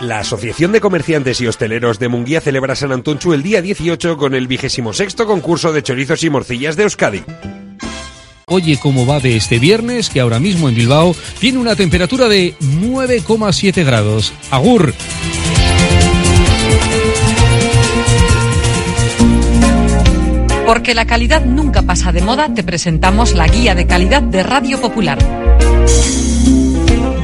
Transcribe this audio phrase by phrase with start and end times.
[0.00, 4.34] La Asociación de Comerciantes y Hosteleros de Munguía celebra San Antonchu el día 18 con
[4.34, 7.22] el vigésimo sexto concurso de chorizos y morcillas de Euskadi.
[8.46, 12.54] Oye cómo va de este viernes, que ahora mismo en Bilbao tiene una temperatura de
[12.60, 14.34] 9,7 grados.
[14.50, 14.92] Agur.
[20.66, 24.80] Porque la calidad nunca pasa de moda, te presentamos la guía de calidad de Radio
[24.80, 25.18] Popular.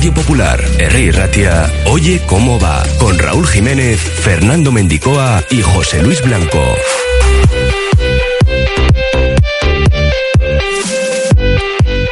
[0.00, 1.12] Radio Popular, R.
[1.12, 6.58] Ratia, Oye cómo va, con Raúl Jiménez, Fernando Mendicoa y José Luis Blanco.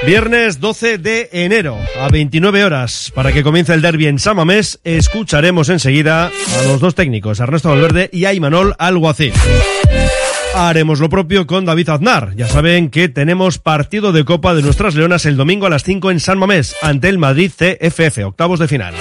[0.05, 5.71] Viernes 12 de enero, a 29 horas, para que comience el derby en Samamés, escucharemos
[5.71, 8.33] enseguida a los dos técnicos, Ernesto Valverde y a
[8.79, 9.33] Alguacil.
[10.55, 12.35] Haremos lo propio con David Aznar.
[12.37, 16.11] Ya saben que tenemos partido de Copa de nuestras Leonas el domingo a las 5
[16.11, 18.95] en San Mamés, ante el Madrid CFF, octavos de final.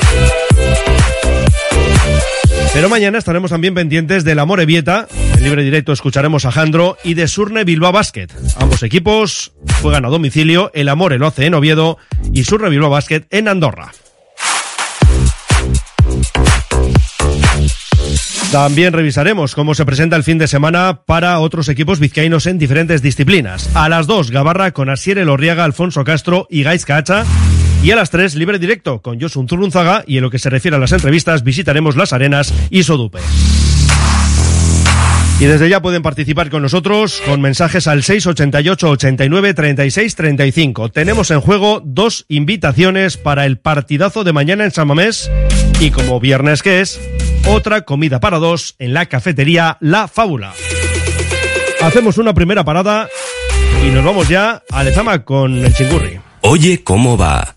[2.73, 5.07] Pero mañana estaremos también pendientes del Amore Vieta.
[5.35, 8.27] En libre directo escucharemos a Jandro y de Surne Bilbao Basket.
[8.59, 10.69] Ambos equipos juegan a domicilio.
[10.75, 11.97] El Amore lo hace en Oviedo
[12.31, 13.91] y Surne Bilbao Basket en Andorra.
[18.51, 23.01] También revisaremos cómo se presenta el fin de semana para otros equipos vizcaínos en diferentes
[23.01, 23.69] disciplinas.
[23.75, 27.25] A las 2, Gabarra con Asier Elorriaga, Alfonso Castro y Gais Cacha.
[27.83, 30.05] Y a las 3, libre directo con Josun Zurunzaga.
[30.07, 33.19] Y en lo que se refiere a las entrevistas, visitaremos Las Arenas y Sodupe.
[35.39, 40.89] Y desde ya pueden participar con nosotros con mensajes al 688 89 36 35.
[40.89, 45.29] Tenemos en juego dos invitaciones para el partidazo de mañana en San Mamés
[45.79, 46.99] y como viernes que es,
[47.47, 50.53] otra comida para dos en la cafetería La Fábula.
[51.81, 53.07] Hacemos una primera parada
[53.85, 56.19] y nos vamos ya a Lezama con el chingurri.
[56.41, 57.56] Oye cómo va.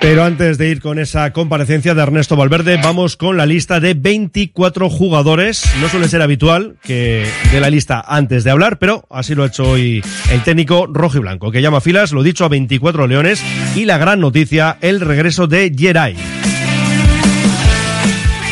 [0.00, 3.94] Pero antes de ir con esa comparecencia de Ernesto Valverde, vamos con la lista de
[3.94, 5.64] 24 jugadores.
[5.80, 9.48] No suele ser habitual que de la lista antes de hablar, pero así lo ha
[9.48, 13.42] hecho hoy el técnico rojo y blanco, que llama filas, lo dicho, a 24 leones.
[13.74, 16.16] Y la gran noticia, el regreso de Geray.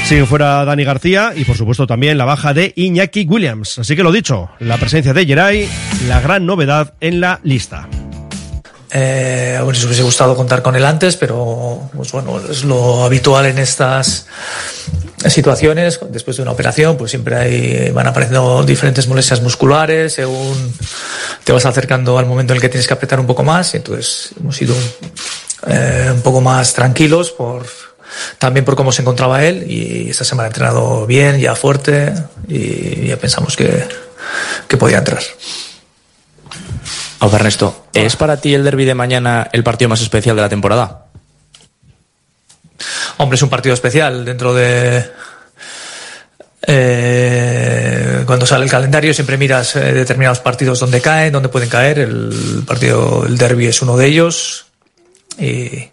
[0.05, 3.79] Sigue fuera Dani García y por supuesto también la baja de Iñaki Williams.
[3.79, 5.69] Así que lo dicho, la presencia de Geray,
[6.07, 7.89] la gran novedad en la lista.
[8.91, 13.47] Eh, bueno, si hubiese gustado contar con él antes, pero pues bueno, es lo habitual
[13.47, 14.27] en estas
[15.27, 15.99] situaciones.
[16.11, 20.75] Después de una operación, pues siempre hay, van apareciendo diferentes molestias musculares, según
[21.45, 23.75] te vas acercando al momento en el que tienes que apretar un poco más.
[23.75, 24.75] Entonces hemos ido
[25.67, 27.67] eh, un poco más tranquilos por
[28.39, 32.15] también por cómo se encontraba él y esta semana ha entrenado bien, ya fuerte
[32.49, 33.85] y ya pensamos que,
[34.69, 35.23] que podía entrar.
[37.19, 40.49] Hola Ernesto, ¿es para ti el derby de mañana el partido más especial de la
[40.49, 41.07] temporada?
[43.17, 45.11] Hombre, es un partido especial dentro de...
[46.69, 52.01] Eh, cuando sale el calendario siempre miras eh, determinados partidos donde caen, donde pueden caer.
[52.01, 54.67] El partido, el derby es uno de ellos.
[55.39, 55.89] Y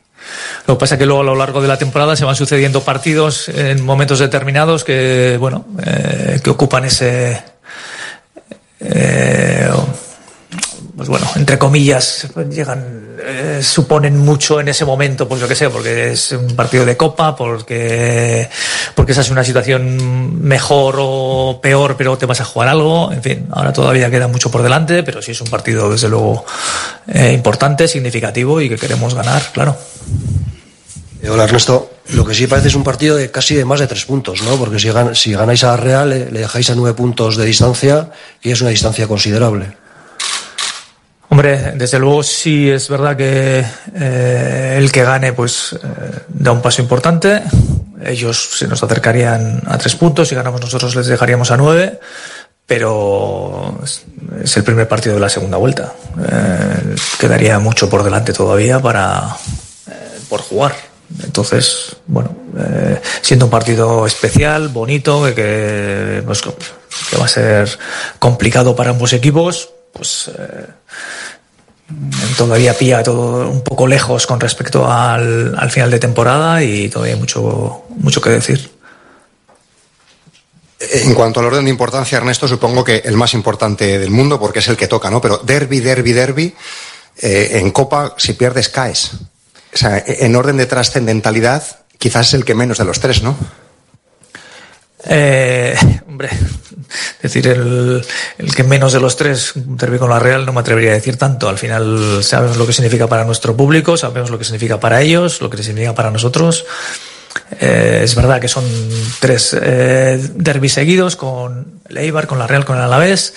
[0.68, 2.82] lo que pasa es que luego a lo largo de la temporada se van sucediendo
[2.82, 7.42] partidos en momentos determinados que, bueno, eh, que ocupan ese...
[8.82, 9.70] Eh,
[11.04, 15.70] pues bueno, entre comillas, llegan, eh, suponen mucho en ese momento, pues yo que sé,
[15.70, 18.50] porque es un partido de copa, porque,
[18.96, 23.22] porque esa es una situación mejor o peor, pero te vas a jugar algo, en
[23.22, 26.46] fin, ahora todavía queda mucho por delante, pero sí es un partido desde luego
[27.08, 29.76] eh, importante, significativo y que queremos ganar, claro.
[31.30, 34.06] Hola Ernesto, lo que sí parece es un partido de casi de más de tres
[34.06, 34.56] puntos, ¿no?
[34.56, 38.10] Porque si, si ganáis a Real le, le dejáis a nueve puntos de distancia
[38.42, 39.83] y es una distancia considerable.
[41.34, 43.66] Hombre, desde luego sí es verdad que
[43.96, 45.78] eh, el que gane pues eh,
[46.30, 47.42] da un paso importante.
[48.06, 52.00] Ellos se nos acercarían a tres puntos y ganamos nosotros les dejaríamos a nueve,
[52.68, 54.06] pero es,
[54.58, 55.94] el primer partido de la segunda vuelta.
[56.24, 59.36] Eh, quedaría mucho por delante todavía para
[60.30, 60.76] por jugar.
[61.24, 62.30] Entonces, bueno,
[63.24, 67.80] siendo un partido especial, bonito, que, que, pues, que, va a ser
[68.20, 70.66] complicado para ambos equipos, pues eh,
[72.38, 77.14] todavía pilla todo un poco lejos con respecto al, al, final de temporada y todavía
[77.14, 78.72] hay mucho, mucho que decir.
[80.80, 84.60] En cuanto al orden de importancia, Ernesto, supongo que el más importante del mundo, porque
[84.60, 85.22] es el que toca, ¿no?
[85.22, 86.56] Pero derby, derby, derby,
[87.22, 89.12] eh, en Copa, si pierdes, caes.
[89.74, 91.64] O sea, en orden de trascendentalidad,
[91.98, 93.36] quizás es el que menos de los tres, ¿no?
[95.06, 95.76] Eh,
[96.08, 96.30] hombre,
[97.22, 98.04] decir el,
[98.38, 101.18] el, que menos de los tres derby con la Real no me atrevería a decir
[101.18, 101.50] tanto.
[101.50, 105.42] Al final sabemos lo que significa para nuestro público, sabemos lo que significa para ellos,
[105.42, 106.66] lo que significa para nosotros.
[107.60, 108.64] Eh, es verdad que son
[109.20, 113.34] tres eh, derbis seguidos con el Eibar, con la Real, con el Alavés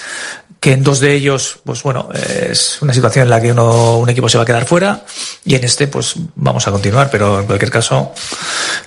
[0.67, 4.09] que en dos de ellos, pues bueno, es una situación en la que uno, un
[4.09, 5.05] equipo se va a quedar fuera
[5.45, 8.13] y en este, pues vamos a continuar, pero en cualquier caso,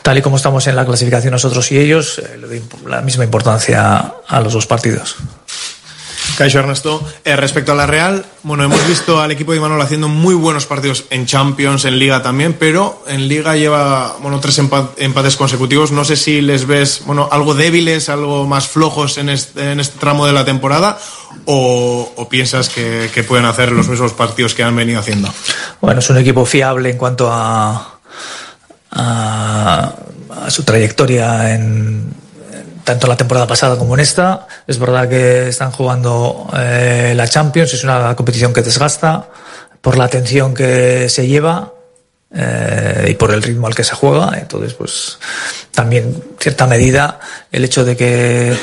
[0.02, 3.24] tal y como estamos en la clasificación nosotros y ellos, eh, le doy la misma
[3.24, 5.16] importancia a los dos partidos.
[6.40, 10.08] Caixo Ernesto, eh, respecto a la Real, bueno, hemos visto al equipo de Imanol haciendo
[10.08, 15.36] muy buenos partidos en Champions, en Liga también, pero en Liga lleva, bueno, tres empates
[15.36, 15.92] consecutivos.
[15.92, 20.00] No sé si les ves, bueno, algo débiles, algo más flojos en este, en este
[20.00, 20.98] tramo de la temporada
[21.44, 25.28] o, piensas que, pueden hacer los mismos partidos que han venido haciendo.
[25.82, 28.00] Bueno, es un equipo fiable en cuanto a,
[28.92, 29.94] a
[30.48, 32.19] su trayectoria en
[32.84, 34.48] tanto la temporada pasada como en esta.
[34.68, 39.30] Es verdad que están jugando eh, la Champions, es una competición que desgasta
[39.82, 41.74] por la atención que se lleva
[42.34, 44.38] eh, y por el ritmo al que se juega.
[44.38, 45.20] Entonces, pues
[45.72, 47.20] también, cierta medida,
[47.52, 48.58] el hecho de que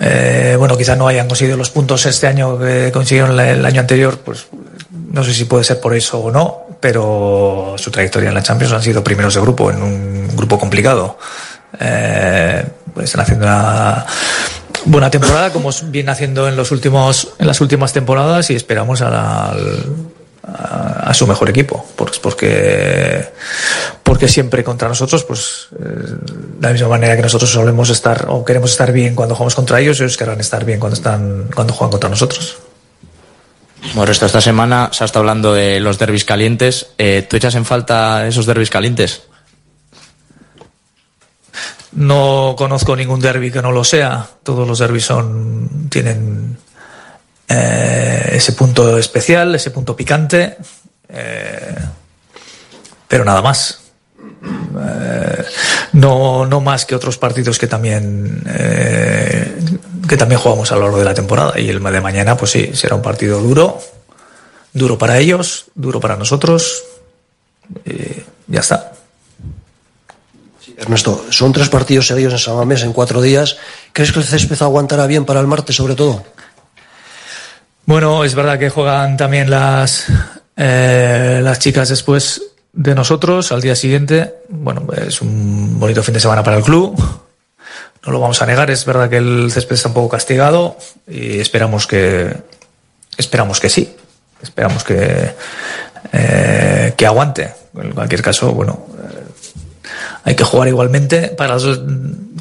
[0.00, 4.18] eh, bueno, quizás no hayan conseguido los puntos este año que consiguieron el año anterior,
[4.18, 4.46] pues
[5.10, 8.72] no sé si puede ser por eso o no, pero su trayectoria en la Champions
[8.72, 11.18] han sido primeros de grupo, en un grupo complicado.
[11.80, 12.64] Eh,
[12.96, 14.06] pues están haciendo una
[14.86, 19.10] buena temporada, como viene haciendo en los últimos, en las últimas temporadas, y esperamos a,
[19.10, 19.54] la,
[20.42, 23.28] a, a su mejor equipo, porque,
[24.02, 28.46] porque siempre contra nosotros, pues eh, de la misma manera que nosotros solemos estar o
[28.46, 31.90] queremos estar bien cuando jugamos contra ellos, ellos querrán estar bien cuando están cuando juegan
[31.90, 32.56] contra nosotros.
[33.94, 36.86] Bueno, esto esta semana se ha estado hablando de los derbis calientes.
[36.96, 39.24] Eh, ¿Tú echas en falta esos derbis calientes?
[41.92, 44.28] No conozco ningún derby que no lo sea.
[44.42, 46.58] Todos los derbis son tienen
[47.48, 50.56] eh, ese punto especial, ese punto picante,
[51.08, 51.76] eh,
[53.06, 53.80] pero nada más.
[54.78, 55.44] Eh,
[55.92, 58.42] no, no más que otros partidos que también
[60.08, 62.70] que también jugamos a lo largo de la temporada y el de mañana pues sí
[62.74, 63.80] será un partido duro
[64.72, 66.84] duro para ellos duro para nosotros
[68.46, 68.92] ya está
[70.76, 73.56] Ernesto, son tres partidos seguidos en San Mamés en cuatro días.
[73.92, 76.24] ¿Crees que el césped aguantará bien para el martes, sobre todo?
[77.86, 80.06] Bueno, es verdad que juegan también las,
[80.56, 82.42] eh, las chicas después
[82.72, 84.34] de nosotros al día siguiente.
[84.48, 86.94] Bueno, es un bonito fin de semana para el club.
[88.04, 88.70] No lo vamos a negar.
[88.70, 90.76] Es verdad que el césped está un poco castigado
[91.08, 92.36] y esperamos que,
[93.16, 93.96] esperamos que sí.
[94.42, 95.34] Esperamos que,
[96.12, 97.54] eh, que aguante.
[97.74, 99.24] En cualquier caso, bueno, eh,
[100.26, 101.28] hay que jugar igualmente.
[101.28, 101.80] Para los-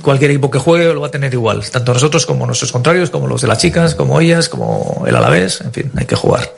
[0.01, 1.63] cualquier equipo que juegue lo va a tener igual.
[1.71, 5.61] Tanto nosotros como nuestros contrarios, como los de las chicas, como ellas, como el Alavés.
[5.61, 6.51] En fin, hay que jugar.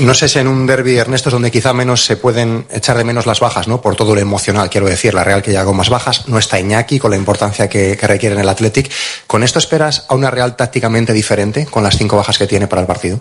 [0.00, 3.04] No sé si en un derby, Ernesto, es donde quizá menos se pueden echar de
[3.04, 3.80] menos las bajas, ¿no?
[3.80, 5.14] Por todo lo emocional, quiero decir.
[5.14, 8.06] La Real que llega con más bajas, no está Iñaki con la importancia que, que
[8.06, 8.90] requiere en el Athletic.
[9.28, 12.80] ¿Con esto esperas a una Real tácticamente diferente con las cinco bajas que tiene para
[12.82, 13.20] el partido?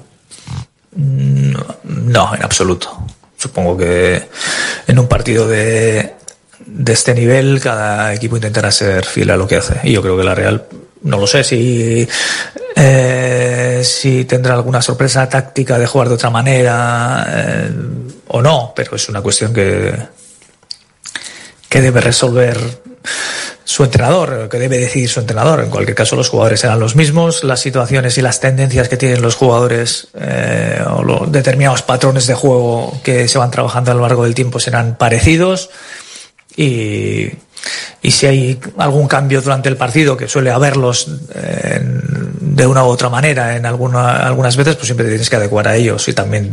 [0.95, 2.97] No, no, en absoluto.
[3.39, 4.21] Supongo que
[4.85, 6.13] en un partido de,
[6.65, 9.79] de este nivel cada equipo intentará ser fiel a lo que hace.
[9.83, 10.65] Y yo creo que la Real,
[11.03, 12.05] no lo sé si,
[12.75, 17.71] eh, si tendrá alguna sorpresa táctica de jugar de otra manera eh,
[18.27, 19.93] o no, pero es una cuestión que,
[21.69, 22.57] que debe resolver
[23.69, 25.59] su entrenador, que debe decidir su entrenador.
[25.59, 29.21] En cualquier caso, los jugadores serán los mismos, las situaciones y las tendencias que tienen
[29.21, 34.01] los jugadores eh, o los determinados patrones de juego que se van trabajando a lo
[34.01, 35.69] largo del tiempo serán parecidos.
[36.57, 37.29] Y,
[38.01, 43.09] si hay algún cambio durante el partido, que suele haberlos eh, de una u otra
[43.09, 46.07] manera en alguna, algunas veces, pues siempre te tienes que adecuar a ellos.
[46.07, 46.49] Y también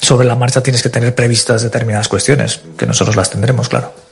[0.00, 4.09] sobre la marcha tienes que tener previstas determinadas cuestiones, que nosotros las tendremos, claro.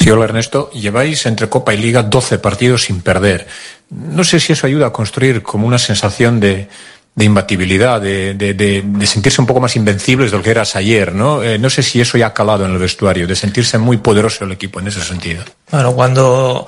[0.00, 0.70] Sí, hola Ernesto.
[0.70, 3.46] Lleváis entre Copa y Liga 12 partidos sin perder.
[3.90, 6.68] No sé si eso ayuda a construir como una sensación de,
[7.14, 11.42] de imbatibilidad, de, sentirse un poco más invencibles de lo que eras ayer, ¿no?
[11.42, 14.44] Eh, no sé si eso ya ha calado en el vestuario, de sentirse muy poderoso
[14.44, 15.44] el equipo en ese sentido.
[15.70, 16.66] Bueno, cuando,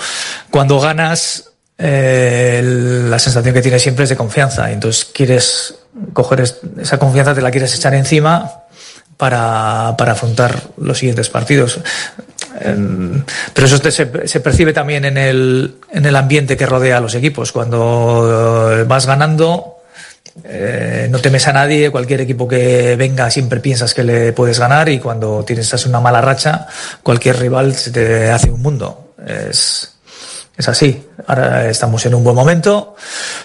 [0.51, 4.71] cuando ganas, eh, la sensación que tienes siempre es de confianza.
[4.71, 5.75] Entonces quieres
[6.79, 8.51] esa confianza, te la quieres echar encima
[9.17, 11.81] para, para afrontar los siguientes partidos.
[12.61, 14.07] Pero eso se,
[14.41, 17.53] percibe también en el, en el ambiente que rodea a los equipos.
[17.53, 19.83] Cuando eh, vas ganando,
[20.45, 24.89] eh, no temes a nadie, cualquier equipo que venga siempre piensas que le puedes ganar
[24.89, 26.67] y cuando tienes una mala racha,
[27.03, 29.15] cualquier rival se te hace un mundo.
[29.27, 29.93] Es,
[30.57, 31.09] es así.
[31.27, 32.97] Ahora estamos en un buen momento,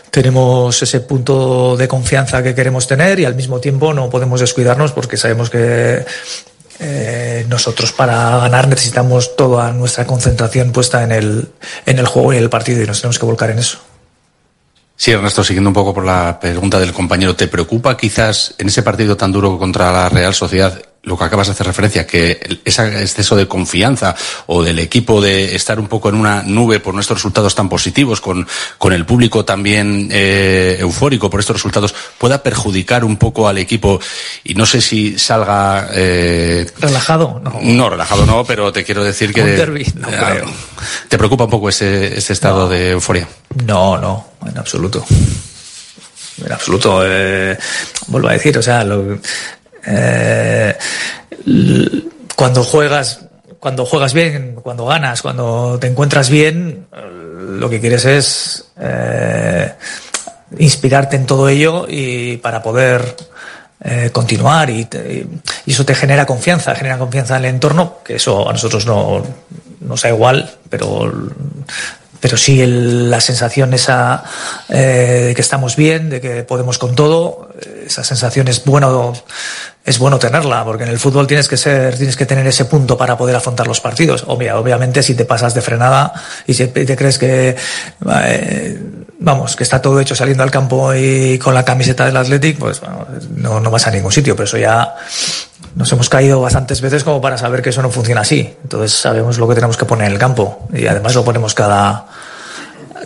[0.09, 4.91] tenemos ese punto de confianza que queremos tener y al mismo tiempo no podemos descuidarnos
[4.91, 6.03] porque sabemos que
[6.79, 11.49] eh, nosotros para ganar necesitamos toda nuestra concentración puesta en el,
[11.85, 13.79] en el juego y en el partido y nos tenemos que volcar en eso.
[14.95, 18.81] Sí, Ernesto, siguiendo un poco por la pregunta del compañero, ¿te preocupa quizás en ese
[18.81, 23.01] partido tan duro contra la Real Sociedad lo que acabas de hacer referencia, que ese
[23.01, 24.13] exceso de confianza
[24.47, 28.19] o del equipo de estar un poco en una nube por nuestros resultados tan positivos,
[28.19, 28.45] con,
[28.77, 34.01] con el público también eh, eufórico por estos resultados, pueda perjudicar un poco al equipo?
[34.43, 35.89] Y no sé si salga...
[35.93, 37.39] eh, ¿Relajado?
[37.41, 37.57] No.
[37.61, 39.41] no, relajado no, pero te quiero decir que...
[39.95, 40.43] No eh.
[41.07, 43.27] ¿Te preocupa un poco ese, ese estado de euforia?
[43.65, 45.05] No, no, en absoluto.
[46.45, 47.01] En absoluto.
[47.05, 47.57] eh,
[48.07, 49.17] vuelvo a decir, o sea, lo-
[49.87, 50.77] eh,
[52.35, 53.21] cuando juegas,
[53.59, 59.73] cuando juegas bien, cuando ganas, cuando te encuentras bien, lo que quieres es eh,
[60.59, 63.15] inspirarte en todo ello y para poder
[63.83, 64.87] eh, continuar y,
[65.65, 69.23] y eso te genera confianza, genera confianza en el entorno, que eso a nosotros no,
[69.79, 71.11] no sea igual, pero
[72.19, 74.23] pero sí el- la sensación esa
[74.69, 79.13] eh, de que estamos bien, de que podemos con todo, eh, esa sensación es bueno
[79.85, 82.97] es bueno tenerla, porque en el fútbol tienes que ser, tienes que tener ese punto
[82.97, 84.25] para poder afrontar los partidos.
[84.27, 86.11] Obvia- obviamente, si te pasas de frenada
[86.45, 87.55] y si te crees que
[88.25, 88.79] eh,
[89.19, 92.81] vamos, que está todo hecho saliendo al campo y con la camiseta del Athletic, pues
[92.81, 93.07] bueno,
[93.37, 94.93] no, no vas a ningún sitio, pero eso ya
[95.77, 98.55] nos hemos caído bastantes veces como para saber que eso no funciona así.
[98.63, 102.07] Entonces sabemos lo que tenemos que poner en el campo y además lo ponemos cada,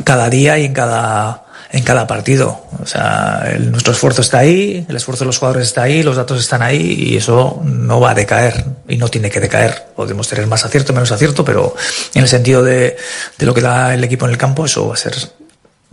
[0.06, 2.62] cada día y en cada, en cada partido.
[2.82, 6.40] O sea, nuestro esfuerzo está ahí, el esfuerzo de los jugadores está ahí, los datos
[6.40, 9.88] están ahí y eso no va a decaer y no tiene que decaer.
[9.94, 11.76] Podemos tener más acierto, menos acierto, pero
[12.14, 12.96] en el sentido de,
[13.38, 15.14] de lo que da el equipo en el campo, eso va a ser,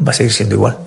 [0.01, 0.79] va a seguir siendo igual.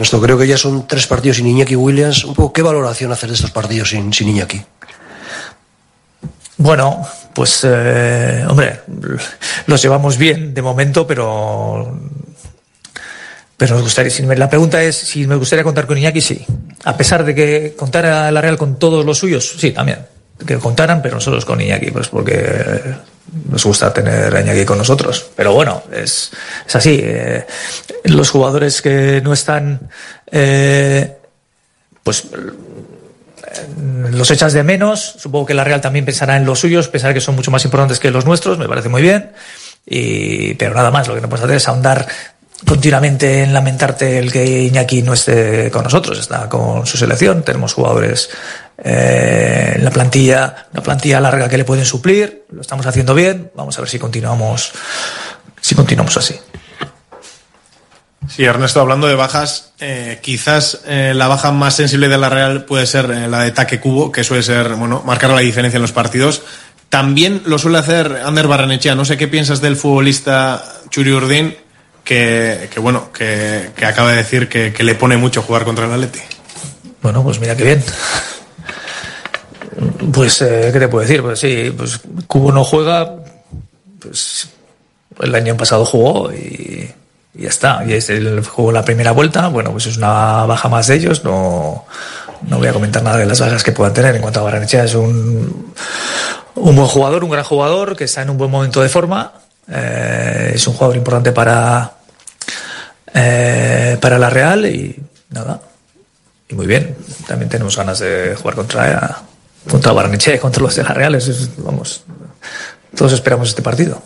[0.00, 2.24] Esto creo que ya son tres partidos sin Iñaki Williams.
[2.24, 4.62] Un poco, ¿qué valoración hacer de estos partidos sin, sin Iñaki?
[6.56, 8.80] Bueno, pues eh, hombre,
[9.66, 11.98] los llevamos bien de momento, pero
[13.56, 14.10] pero nos gustaría.
[14.36, 16.46] La pregunta es si me gustaría contar con Iñaki, sí.
[16.84, 19.98] A pesar de que contara la Real con todos los suyos, sí, también.
[20.46, 22.80] Que contaran, pero nosotros con Iñaki, pues porque
[23.48, 25.30] nos gusta tener a Iñaki con nosotros.
[25.36, 26.30] Pero bueno, es,
[26.66, 27.00] es así.
[27.02, 27.46] eh,
[28.04, 29.90] los jugadores que no están,
[30.30, 31.16] eh,
[32.02, 32.24] pues
[34.10, 35.16] los echas de menos.
[35.18, 37.98] Supongo que la Real también pensará en los suyos, pensará que son mucho más importantes
[37.98, 39.32] que los nuestros, me parece muy bien.
[39.86, 42.06] Y, pero nada más, lo que no puedes hacer es ahondar
[42.66, 47.74] continuamente en lamentarte el que Iñaki no esté con nosotros, está con su selección, tenemos
[47.74, 48.30] jugadores
[48.78, 53.50] eh, en la plantilla, una plantilla larga que le pueden suplir, lo estamos haciendo bien,
[53.54, 54.72] vamos a ver si continuamos,
[55.60, 56.38] si continuamos así.
[58.28, 62.64] Sí, Ernesto, hablando de bajas, eh, quizás eh, la baja más sensible de la Real
[62.64, 65.92] puede ser la de Taque Cubo, que suele ser, bueno, marcar la diferencia en los
[65.92, 66.42] partidos.
[66.90, 68.94] También lo suele hacer Ander Barrenechea.
[68.94, 71.56] No sé qué piensas del futbolista Churi Urdin,
[72.10, 76.18] que, bueno, que, acaba de decir que, le pone mucho jugar contra el Atleti.
[77.02, 77.84] Bueno, pues mira qué bien.
[80.12, 81.22] Pues, eh, ¿qué te puedo decir?
[81.22, 83.14] Pues sí, pues Cubo no juega,
[84.00, 84.48] pues
[85.20, 86.90] el año pasado jugó y,
[87.34, 87.84] ya está.
[87.84, 88.00] Y
[88.42, 91.84] jugó la primera vuelta, bueno, pues es una baja más de ellos, no,
[92.48, 94.16] no voy a comentar nada de las bajas que puedan tener.
[94.16, 95.72] En cuanto a Barrenechea, es un,
[96.56, 99.32] un buen jugador, un gran jugador, que está en un buen momento de forma,
[99.70, 101.99] eh, es un jugador importante para,
[103.14, 104.96] eh, para la Real y
[105.30, 105.60] nada,
[106.48, 106.96] y muy bien.
[107.26, 109.22] También tenemos ganas de jugar contra,
[109.68, 111.14] contra Barnechea, contra los de la Real.
[111.14, 112.04] Es- vamos,
[112.96, 114.02] todos esperamos este partido.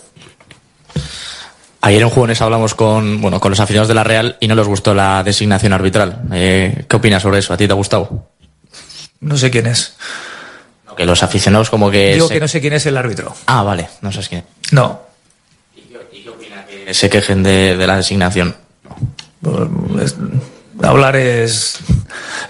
[1.80, 4.66] Ayer en Jugones hablamos con, bueno, con los aficionados de la Real y no les
[4.66, 6.22] gustó la designación arbitral.
[6.32, 7.52] Eh, ¿Qué opinas sobre eso?
[7.52, 8.30] ¿A ti te ha gustado?
[9.20, 9.94] No sé quién es.
[10.96, 12.14] Que los aficionados como que...
[12.14, 13.34] Digo se- que no sé quién es el árbitro.
[13.46, 14.44] Ah, vale, no sabes quién.
[14.70, 15.02] No.
[16.86, 18.54] Que se quejen de, de la designación.
[20.00, 20.16] Es-
[20.82, 21.78] hablar es,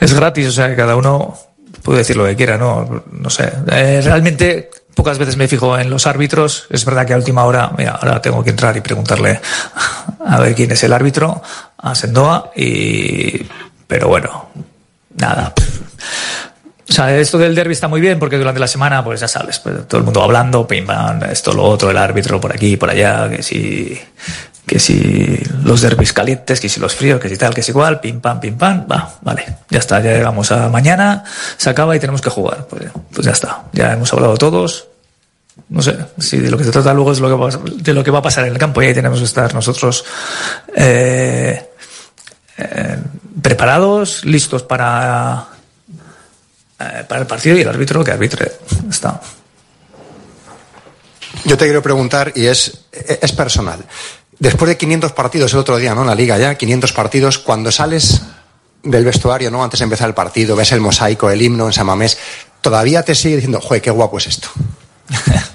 [0.00, 1.36] es gratis, o sea, que cada uno
[1.82, 3.04] puede decir lo que quiera, ¿no?
[3.12, 3.52] No sé.
[3.70, 6.66] Eh, realmente pocas veces me fijo en los árbitros.
[6.70, 9.40] Es verdad que a última hora, mira, ahora tengo que entrar y preguntarle
[10.26, 11.42] a ver quién es el árbitro,
[11.78, 13.46] a Sendoa, y,
[13.86, 14.48] pero bueno,
[15.16, 15.52] nada.
[16.88, 19.58] O sea, esto del derby está muy bien porque durante la semana, pues ya sabes,
[19.58, 22.90] pues, todo el mundo hablando, pim pam, esto, lo otro, el árbitro por aquí, por
[22.90, 23.98] allá, que si,
[24.66, 28.00] que si los derbis calientes, que si los fríos, que si tal, que si igual,
[28.00, 31.24] pim pam, pim pam, va, vale, ya está, ya llegamos a mañana,
[31.56, 32.66] se acaba y tenemos que jugar.
[32.66, 34.88] Pues, pues ya está, ya hemos hablado todos.
[35.68, 38.02] No sé, si de lo que se trata luego es lo que va, de lo
[38.02, 40.04] que va a pasar en el campo y ahí tenemos que estar nosotros
[40.74, 41.70] eh,
[42.56, 42.98] eh,
[43.40, 45.46] preparados, listos para
[46.80, 48.50] eh, para el partido y el árbitro que arbitre.
[48.90, 49.20] Está.
[51.44, 53.84] Yo te quiero preguntar, y es, es personal.
[54.38, 56.02] Después de 500 partidos el otro día, ¿no?
[56.02, 58.22] En la liga ya, 500 partidos, cuando sales
[58.82, 59.62] del vestuario, ¿no?
[59.62, 62.18] Antes de empezar el partido, ves el mosaico, el himno en San Mamés,
[62.60, 64.48] todavía te sigue diciendo, joder, qué guapo es esto.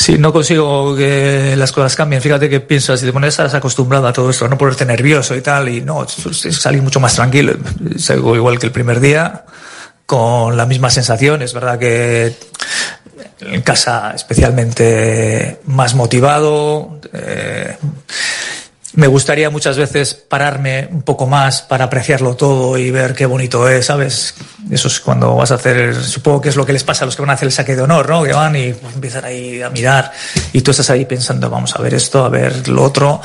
[0.00, 4.06] Si no consigo que las cosas cambien, fíjate que piensas, si te pones estás acostumbrado
[4.06, 7.52] a todo esto, no ponerte nervioso y tal, y no, salir mucho más tranquilo.
[7.98, 9.44] Salgo igual que el primer día,
[10.06, 11.42] con la misma sensación.
[11.42, 12.34] Es verdad que
[13.42, 16.99] en casa especialmente más motivado.
[17.12, 17.76] Eh,
[18.94, 23.68] me gustaría muchas veces pararme un poco más para apreciarlo todo y ver qué bonito
[23.68, 24.34] es, ¿sabes?
[24.68, 27.14] Eso es cuando vas a hacer, supongo que es lo que les pasa a los
[27.14, 28.24] que van a hacer el saque de honor, ¿no?
[28.24, 30.10] Que van y pues, empiezan ahí a mirar
[30.52, 33.20] y tú estás ahí pensando, vamos a ver esto, a ver lo otro,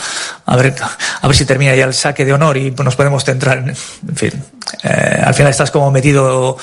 [0.45, 0.75] a ver,
[1.21, 4.15] a ver si termina ya el saque de honor y nos podemos centrar en, en
[4.15, 4.43] fin.
[4.83, 6.57] Eh, al final estás como metido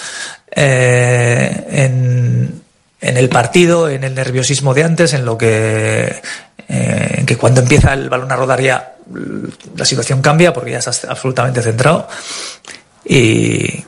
[0.54, 2.61] eh, en,
[3.02, 6.22] en el partido, en el nerviosismo de antes, en lo que,
[6.68, 8.94] eh, que cuando empieza el balón a rodar ya
[9.76, 12.08] la situación cambia porque ya estás absolutamente centrado.
[13.04, 13.84] Y,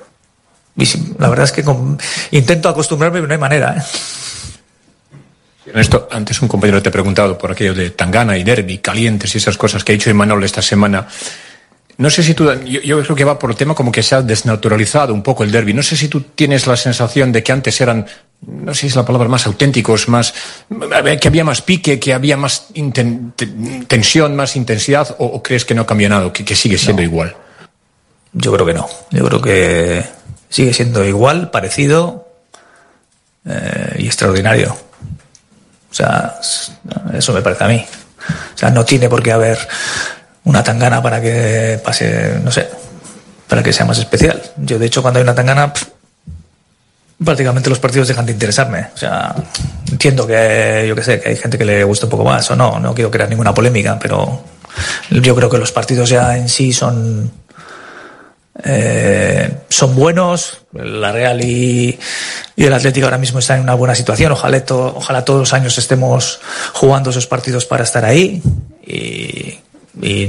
[0.76, 0.84] y
[1.18, 1.96] la verdad es que con-
[2.32, 3.76] intento acostumbrarme, pero no hay manera.
[3.78, 3.82] ¿eh?
[5.66, 9.38] Ernesto, antes un compañero te ha preguntado por aquello de Tangana y Derby, calientes y
[9.38, 11.06] esas cosas que ha dicho Imanol esta semana.
[11.96, 14.16] No sé si tú, yo, yo creo que va por el tema como que se
[14.16, 15.72] ha desnaturalizado un poco el derby.
[15.72, 18.04] No sé si tú tienes la sensación de que antes eran,
[18.42, 20.34] no sé si es la palabra, más auténticos, más,
[21.20, 25.74] que había más pique, que había más inten- tensión, más intensidad, o, o crees que
[25.74, 27.36] no cambia nada, que, que sigue siendo igual.
[28.32, 28.88] Yo creo que no.
[29.12, 30.04] Yo creo que
[30.48, 32.28] sigue siendo igual, parecido
[33.46, 34.76] eh, y extraordinario.
[35.90, 36.40] O sea,
[37.16, 37.86] eso me parece a mí.
[38.54, 39.58] O sea, no tiene por qué haber
[40.44, 42.68] una tangana para que pase, no sé,
[43.48, 44.42] para que sea más especial.
[44.56, 45.72] Yo, de hecho, cuando hay una tangana,
[47.22, 48.88] prácticamente los partidos dejan de interesarme.
[48.94, 49.34] O sea,
[49.90, 52.56] entiendo que, yo que sé, que hay gente que le gusta un poco más o
[52.56, 54.44] no, no quiero crear ninguna polémica, pero
[55.10, 57.30] yo creo que los partidos ya en sí son,
[58.62, 60.62] eh, son buenos.
[60.72, 61.98] La Real y,
[62.56, 64.32] el Atlético ahora mismo están en una buena situación.
[64.32, 66.40] Ojalá, ojalá todos los años estemos
[66.72, 68.42] jugando esos partidos para estar ahí.
[68.86, 69.63] Y,
[70.00, 70.28] y,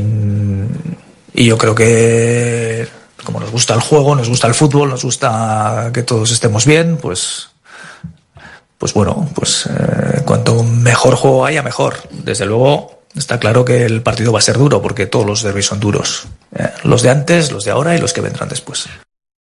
[1.34, 2.88] yo creo que
[3.23, 6.97] como nos gusta el juego, nos gusta el fútbol, nos gusta que todos estemos bien,
[6.97, 7.49] pues
[8.78, 11.95] pues bueno, pues eh, cuanto mejor juego haya, mejor.
[12.12, 15.65] Desde luego, está claro que el partido va a ser duro, porque todos los derbis
[15.65, 16.28] son duros.
[16.56, 18.88] Eh, los de antes, los de ahora y los que vendrán después.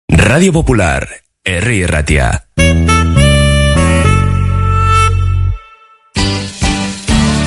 [0.10, 1.08] Radio Popular,
[1.44, 2.48] Herri Ratia.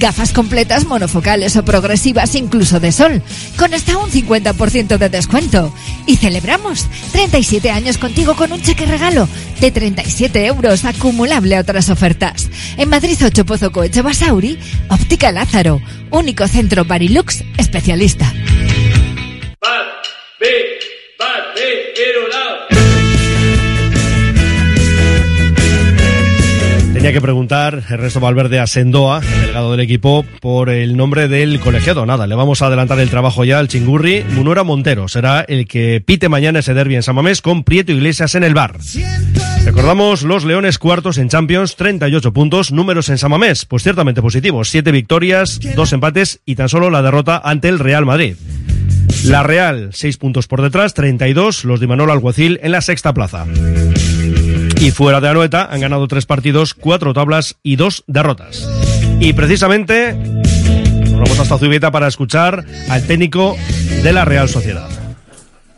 [0.00, 3.22] Gafas completas monofocales o progresivas incluso de sol,
[3.58, 5.74] con hasta un 50% de descuento.
[6.06, 9.28] Y celebramos 37 años contigo con un cheque regalo
[9.60, 12.48] de 37 euros acumulable a otras ofertas.
[12.78, 14.58] En Madrid 8 Pozo Coeche Basauri,
[14.88, 18.32] Óptica Lázaro, único centro Barilux especialista.
[27.10, 31.58] Tenía que preguntar Ernesto Valverde a Sendoa, el delegado del equipo, por el nombre del
[31.58, 32.06] colegiado.
[32.06, 34.24] Nada, le vamos a adelantar el trabajo ya al Chingurri.
[34.30, 38.36] Munuera Montero será el que pite mañana ese derby en San Mamés con Prieto Iglesias
[38.36, 38.76] en el bar.
[39.64, 44.68] Recordamos los Leones cuartos en Champions, 38 puntos, números en San Mamés, pues ciertamente positivos,
[44.68, 48.36] 7 victorias, 2 empates y tan solo la derrota ante el Real Madrid.
[49.24, 53.46] La Real, 6 puntos por detrás, 32, los de Manolo Alguacil en la sexta plaza.
[54.80, 58.66] Y fuera de Anoeta han ganado tres partidos, cuatro tablas y dos derrotas.
[59.20, 63.58] Y precisamente nos vamos hasta Zubieta para escuchar al técnico
[64.02, 64.88] de la Real Sociedad.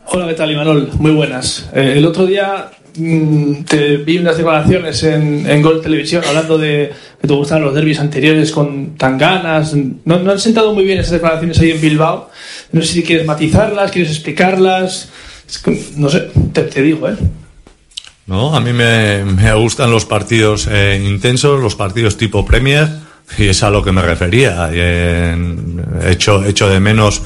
[0.05, 0.89] Hola, ¿qué tal, Imanol?
[0.99, 1.69] Muy buenas.
[1.73, 6.93] Eh, el otro día mm, te vi unas declaraciones en, en Gol Televisión hablando de
[7.19, 9.75] que te gustaban los derbis anteriores con tan ganas.
[10.05, 12.29] No, no han sentado muy bien esas declaraciones ahí en Bilbao.
[12.71, 15.09] No sé si quieres matizarlas, quieres explicarlas.
[15.45, 17.17] Es que, no sé, te, te digo, ¿eh?
[18.25, 22.87] No, a mí me, me gustan los partidos eh, intensos, los partidos tipo Premier,
[23.37, 24.69] y es a lo que me refería.
[24.71, 25.55] Y, eh,
[26.05, 27.21] echo, echo de menos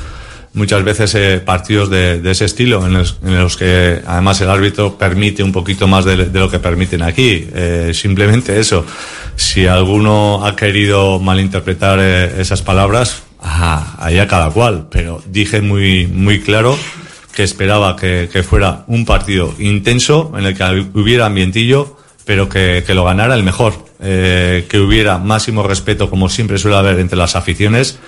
[0.53, 4.49] muchas veces eh, partidos de, de ese estilo, en los, en los que además el
[4.49, 7.47] árbitro permite un poquito más de, de lo que permiten aquí.
[7.53, 8.83] Eh, simplemente eso.
[9.35, 14.87] Si alguno ha querido malinterpretar eh, esas palabras, ajá, allá cada cual.
[14.89, 16.75] Pero dije muy, muy claro
[17.37, 20.63] que esperaba que, que fuera un partido intenso en el que
[20.99, 21.95] hubiera ambientillo,
[22.25, 23.85] pero que, que lo ganara el mejor.
[24.01, 27.99] Eh, que hubiera máximo respeto, como siempre suele haber entre las aficiones.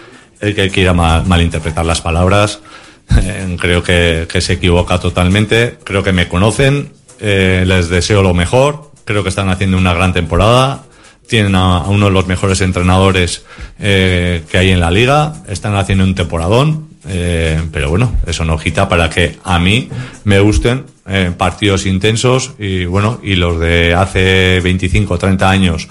[0.42, 2.60] El que quiera mal- malinterpretar las palabras,
[3.60, 5.78] creo que, que se equivoca totalmente.
[5.84, 8.90] Creo que me conocen, eh, les deseo lo mejor.
[9.06, 10.86] Creo que están haciendo una gran temporada.
[11.28, 13.46] Tienen a, a uno de los mejores entrenadores
[13.80, 15.36] eh, que hay en la liga.
[15.48, 16.89] Están haciendo un temporadón.
[17.10, 19.90] Eh, pero bueno, eso no quita para que a mí
[20.26, 25.88] me gusten eh, partidos intensos y bueno, y los de hace 25 o 30 años,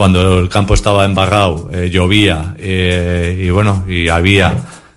[0.00, 4.54] cuando el campo estaba embarrado, eh, llovía eh, y bueno, y había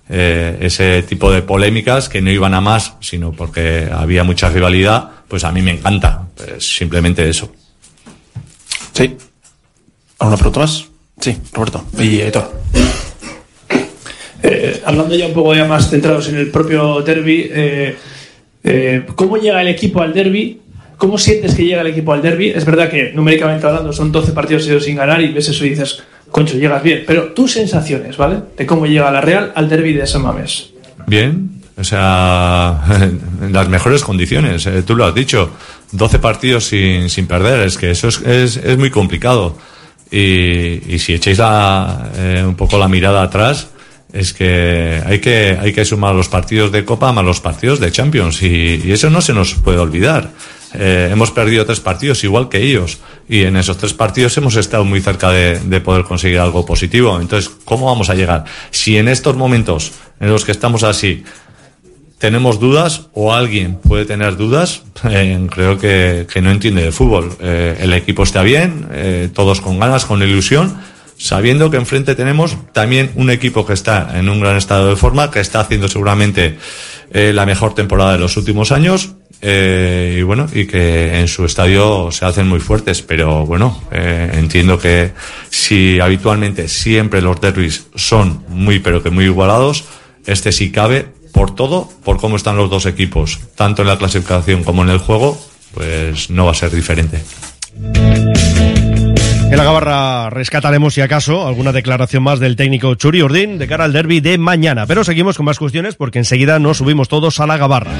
[0.08, 5.10] eh, ese tipo de polémicas que no iban a más, sino porque había mucha rivalidad,
[5.28, 7.50] pues a mí me encanta, pues simplemente eso.
[8.92, 9.16] Sí.
[10.20, 10.86] ¿Alguna pregunta más?
[11.20, 11.84] Sí, Roberto.
[11.98, 12.50] Y Aitor.
[14.64, 17.96] Eh, hablando ya un poco ya más centrados en el propio derby, eh,
[18.62, 20.58] eh, ¿cómo llega el equipo al derby?
[20.96, 22.48] ¿Cómo sientes que llega el equipo al derby?
[22.48, 25.70] Es verdad que numéricamente hablando son 12 partidos seguidos sin ganar y ves eso y
[25.70, 27.04] dices, concho, llegas bien.
[27.06, 28.38] Pero tus sensaciones, ¿vale?
[28.56, 30.70] De cómo llega la Real al derby de San Mamés.
[31.06, 32.82] Bien, o sea,
[33.42, 35.50] en las mejores condiciones, tú lo has dicho,
[35.92, 39.58] 12 partidos sin, sin perder, es que eso es, es, muy complicado.
[40.10, 42.08] Y, si echáis la,
[42.46, 43.73] un poco la mirada atrás,
[44.14, 47.90] es que hay que, hay que sumar los partidos de Copa más los partidos de
[47.90, 50.30] Champions y, eso no se nos puede olvidar.
[50.72, 52.98] Eh, hemos perdido tres partidos igual que ellos
[53.28, 57.20] y en esos tres partidos hemos estado muy cerca de, de poder conseguir algo positivo.
[57.20, 58.44] Entonces, ¿cómo vamos a llegar?
[58.70, 61.24] Si en estos momentos en los que estamos así
[62.18, 67.36] tenemos dudas o alguien puede tener dudas, eh, creo que, que no entiende de fútbol.
[67.40, 70.78] Eh, el equipo está bien, todos con ganas, con ilusión,
[71.16, 75.30] sabiendo que enfrente tenemos también un equipo que está en un gran estado de forma,
[75.30, 76.58] que está haciendo seguramente
[77.12, 79.14] eh, la mejor temporada de los últimos años.
[79.40, 84.30] eh, y bueno, y que en su estadio se hacen muy fuertes, pero bueno, eh,
[84.34, 85.12] entiendo que
[85.50, 89.84] si habitualmente siempre los derbis son muy, pero que muy igualados,
[90.24, 94.64] este sí cabe por todo, por cómo están los dos equipos, tanto en la clasificación
[94.64, 95.38] como en el juego,
[95.74, 97.22] pues no va a ser diferente.
[99.50, 103.84] En la Gabarra rescataremos, si acaso, alguna declaración más del técnico Churi Urdín de cara
[103.84, 104.86] al derby de mañana.
[104.86, 107.92] Pero seguimos con más cuestiones porque enseguida nos subimos todos a la Gabarra.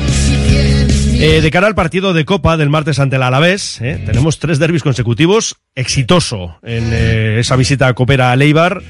[1.26, 4.58] Eh, de cara al partido de Copa del martes ante el Alavés, eh, tenemos tres
[4.58, 8.82] derbis consecutivos, exitoso en eh, esa visita a Copera a Leibar.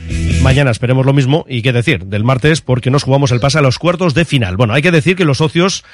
[0.43, 3.63] Mañana esperemos lo mismo y qué decir del martes porque nos jugamos el pase a
[3.63, 4.57] los cuartos de final.
[4.57, 5.85] Bueno, hay que decir que los socios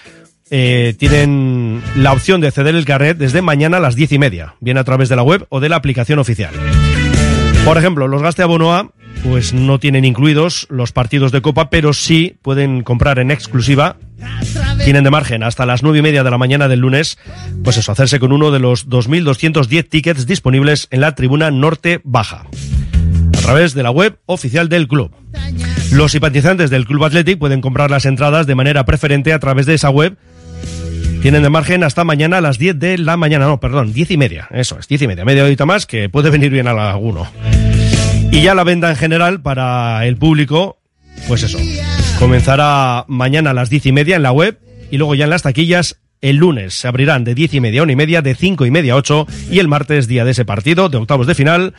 [0.51, 4.55] eh, tienen la opción de ceder el carnet desde mañana a las diez y media,
[4.61, 6.53] bien a través de la web o de la aplicación oficial.
[7.65, 8.91] Por ejemplo, los Gaste Abonoa
[9.23, 13.97] pues no tienen incluidos los partidos de Copa, pero sí pueden comprar en exclusiva.
[14.85, 17.19] Tienen de margen hasta las nueve y media de la mañana del lunes,
[17.63, 22.47] pues eso, hacerse con uno de los 2.210 tickets disponibles en la tribuna norte baja,
[23.37, 25.13] a través de la web oficial del club.
[25.93, 29.75] Los simpatizantes del Club Athletic pueden comprar las entradas de manera preferente a través de
[29.75, 30.17] esa web.
[31.23, 34.17] Tienen de margen hasta mañana a las 10 de la mañana, no, perdón, 10 y
[34.17, 37.31] media, eso es, 10 y media, media horita más que puede venir bien a alguno.
[38.33, 40.79] Y ya la venta en general para el público,
[41.29, 41.59] pues eso,
[42.19, 44.59] comenzará mañana a las 10 y media en la web
[44.91, 47.85] y luego ya en las taquillas el lunes se abrirán de 10 y media a
[47.85, 50.45] 1 y media, de 5 y media a 8 y el martes, día de ese
[50.45, 51.75] partido, de octavos de final,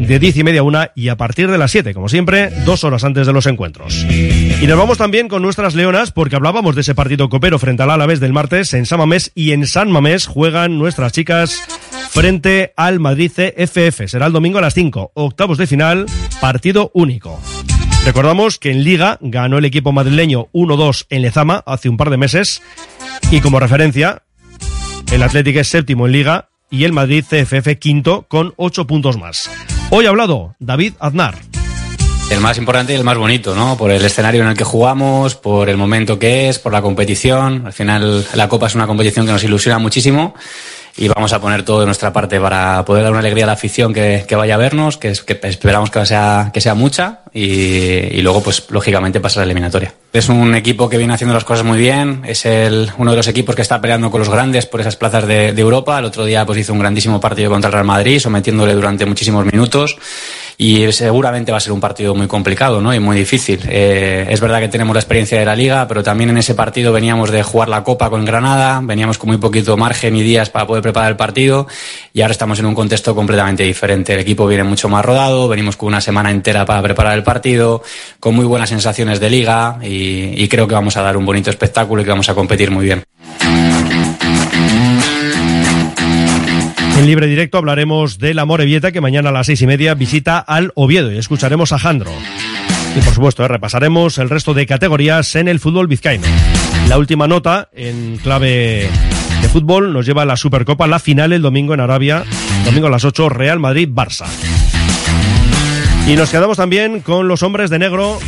[0.00, 2.84] de 10 y media a 1 y a partir de las 7, como siempre, dos
[2.84, 4.04] horas antes de los encuentros.
[4.04, 7.90] Y nos vamos también con nuestras leonas porque hablábamos de ese partido copero frente al
[7.90, 11.62] Alavés del martes en San Mamés y en San Mamés juegan nuestras chicas
[12.10, 14.06] frente al Madrid CFF.
[14.06, 16.06] Será el domingo a las 5, octavos de final,
[16.40, 17.40] partido único.
[18.04, 22.16] Recordamos que en Liga ganó el equipo madrileño 1-2 en Lezama hace un par de
[22.16, 22.60] meses
[23.30, 24.24] y como referencia,
[25.12, 29.48] el Atlético es séptimo en Liga y el Madrid CFF quinto con ocho puntos más.
[29.90, 31.36] Hoy ha hablado David Aznar.
[32.28, 33.76] El más importante y el más bonito, ¿no?
[33.76, 37.66] Por el escenario en el que jugamos, por el momento que es, por la competición.
[37.66, 40.34] Al final, la Copa es una competición que nos ilusiona muchísimo
[40.96, 43.52] y vamos a poner todo de nuestra parte para poder dar una alegría a la
[43.54, 47.20] afición que, que vaya a vernos, que, es, que esperamos que sea, que sea mucha
[47.32, 49.94] y, y, luego, pues, lógicamente, pasar a la eliminatoria.
[50.12, 53.28] Es un equipo que viene haciendo las cosas muy bien, es el, uno de los
[53.28, 55.98] equipos que está peleando con los grandes por esas plazas de, de Europa.
[55.98, 59.46] El otro día, pues, hizo un grandísimo partido contra el Real Madrid, sometiéndole durante muchísimos
[59.46, 59.96] minutos
[60.58, 62.94] y seguramente va a ser un partido muy complicado ¿no?
[62.94, 63.60] y muy difícil.
[63.68, 66.92] Eh, es verdad que tenemos la experiencia de la liga, pero también en ese partido
[66.92, 70.66] veníamos de jugar la Copa con Granada, veníamos con muy poquito margen y días para
[70.66, 71.66] poder preparar el partido
[72.12, 74.14] y ahora estamos en un contexto completamente diferente.
[74.14, 77.82] El equipo viene mucho más rodado, venimos con una semana entera para preparar el partido,
[78.20, 81.50] con muy buenas sensaciones de liga y, y creo que vamos a dar un bonito
[81.50, 83.91] espectáculo y que vamos a competir muy bien.
[87.02, 90.38] En libre directo hablaremos de la Morevieta que mañana a las seis y media visita
[90.38, 92.12] al Oviedo y escucharemos a Jandro.
[92.96, 96.28] Y por supuesto, eh, repasaremos el resto de categorías en el fútbol vizcaíno.
[96.88, 98.88] La última nota en clave
[99.42, 102.22] de fútbol nos lleva a la Supercopa, la final el domingo en Arabia,
[102.64, 104.26] domingo a las 8, Real Madrid-Barça.
[106.06, 108.20] Y nos quedamos también con los hombres de negro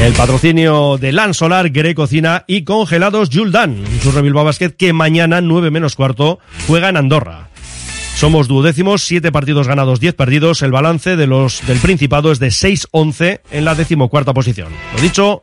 [0.00, 3.84] el patrocinio de Lan Solar, Grey Cocina y Congelados Juldan.
[4.02, 7.50] Surre Bilbao Basket que mañana, 9 menos cuarto, juega en Andorra.
[8.16, 10.62] Somos duodécimos, 7 partidos ganados, 10 perdidos.
[10.62, 14.68] El balance de los del Principado es de 6-11 en la decimocuarta posición.
[14.94, 15.42] Lo dicho,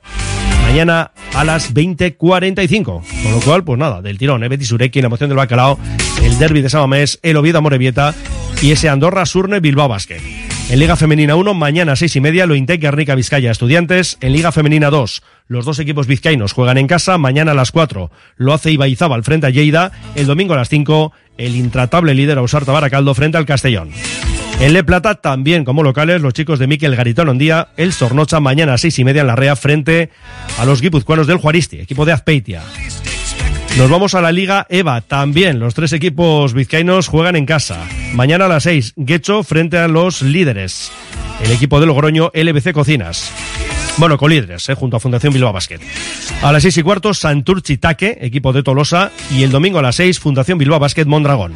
[0.64, 2.84] mañana a las 20.45.
[2.84, 4.48] Con lo cual, pues nada, del tirón, ¿eh?
[4.48, 5.78] Betis la emoción del bacalao,
[6.24, 8.16] el derby de Samamés, el Oviedo Morevieta
[8.62, 10.22] y ese Andorra Surne Bilbao Basket.
[10.70, 14.18] En Liga Femenina 1, mañana a 6 y media, lo Intec Guernica Vizcaya Estudiantes.
[14.20, 17.18] En Liga Femenina 2, los dos equipos vizcaínos juegan en casa.
[17.18, 19.92] Mañana a las 4, lo hace Ibaizábal frente a Lleida.
[20.16, 23.92] El domingo a las 5, el intratable líder Ausarta Baracaldo frente al Castellón.
[24.60, 28.74] En Le Plata, también como locales, los chicos de Miquel Garitón Ondía, el Sornocha mañana
[28.74, 30.10] a 6 y media en la Rea frente
[30.58, 32.64] a los guipuzcoanos del Juaristi, equipo de Azpeitia.
[33.78, 35.02] Nos vamos a la Liga EVA.
[35.02, 37.86] También los tres equipos vizcaínos juegan en casa.
[38.12, 40.92] Mañana a las 6, Guecho frente a los líderes.
[41.44, 43.32] El equipo de Logroño, LBC Cocinas.
[43.98, 45.80] Bueno, con líderes, eh, junto a Fundación Bilbao Basket.
[46.42, 49.12] A las 6 y cuarto, Santurchi Taque, equipo de Tolosa.
[49.30, 51.54] Y el domingo a las 6, Fundación Bilbao Basket Mondragón.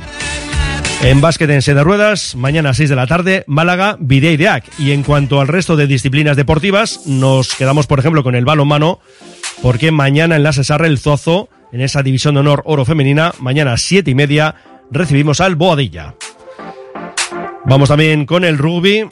[1.02, 4.64] En básquet en sede ruedas, mañana a 6 de la tarde, Málaga, Videideac.
[4.78, 9.00] Y en cuanto al resto de disciplinas deportivas, nos quedamos, por ejemplo, con el balonmano,
[9.64, 13.34] porque mañana en la Cesarre el Zozo en esa división de honor oro femenina.
[13.40, 14.56] Mañana a siete y media
[14.90, 16.16] recibimos al Boadilla.
[17.66, 19.08] Vamos también con el rugby.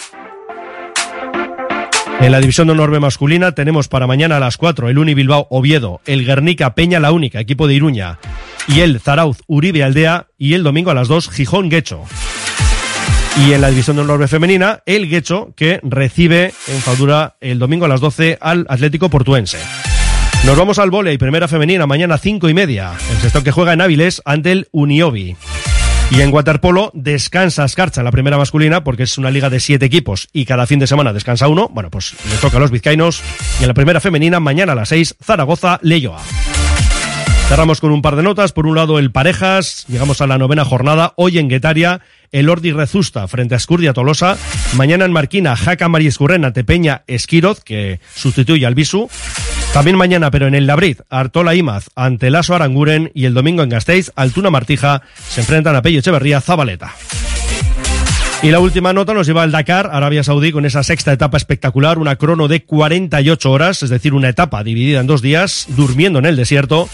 [2.22, 5.48] En la división de honor masculina tenemos para mañana a las 4 el Uni Bilbao
[5.50, 8.19] Oviedo, el Guernica Peña La Única, equipo de Iruña,
[8.67, 12.04] y el Zarauz Uribe Aldea, y el domingo a las 2 Gijón Guecho.
[13.48, 17.86] Y en la división de honor femenina, el Guecho, que recibe en Faudura el domingo
[17.86, 19.60] a las 12 al Atlético Portuense.
[20.45, 22.93] Nos vamos al y primera femenina, mañana cinco y media.
[23.12, 25.36] El sexto que juega en Áviles ante el Uniobi.
[26.12, 30.28] Y en waterpolo descansa Escarcha, la primera masculina, porque es una liga de siete equipos
[30.34, 31.69] y cada fin de semana descansa uno.
[31.71, 33.21] Bueno, pues le toca a los vizcaínos.
[33.60, 36.19] Y en la primera femenina, mañana a las seis, Zaragoza, Leyoa.
[37.47, 38.52] Cerramos con un par de notas.
[38.52, 39.86] Por un lado, el Parejas.
[39.88, 41.13] Llegamos a la novena jornada.
[41.15, 44.38] Hoy en Guetaria, el Ordi Rezusta frente a Escurdia Tolosa.
[44.75, 49.10] Mañana en Marquina, Jaca Mariescurrena, Tepeña, Esquiroz, que sustituye al Bisu.
[49.73, 53.69] También mañana, pero en el Labrit, Artola Imaz ante Laso Aranguren y el domingo en
[53.69, 56.93] Gasteiz, Altuna Martija se enfrentan a Pello Echeverría Zabaleta.
[58.41, 61.99] Y la última nota nos lleva al Dakar, Arabia Saudí, con esa sexta etapa espectacular,
[61.99, 66.25] una crono de 48 horas, es decir, una etapa dividida en dos días, durmiendo en
[66.25, 66.88] el desierto.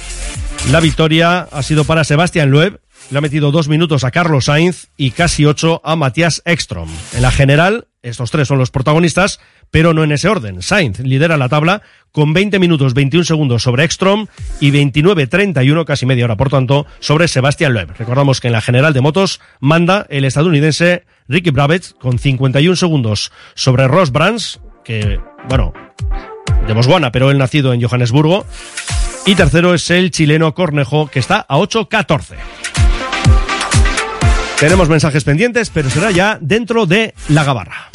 [0.71, 2.79] La victoria ha sido para Sebastián Loeb,
[3.11, 6.89] le ha metido dos minutos a Carlos Sainz y casi ocho a Matías Ekstrom.
[7.13, 9.39] En la general, estos tres son los protagonistas,
[9.72, 10.62] pero no en ese orden.
[10.62, 14.28] Sainz lidera la tabla con 20 minutos 21 segundos sobre Ekstrom
[14.60, 17.98] y 29-31, casi media hora, por tanto, sobre Sebastián Loeb.
[17.98, 23.32] Recordamos que en la general de motos manda el estadounidense Ricky Brabec con 51 segundos
[23.56, 25.74] sobre Ross Brands, que, bueno,
[26.68, 28.46] de pero él nacido en Johannesburgo.
[29.26, 32.36] Y tercero es el chileno Cornejo, que está a 8-14.
[34.60, 37.94] Tenemos mensajes pendientes, pero será ya dentro de la gabarra.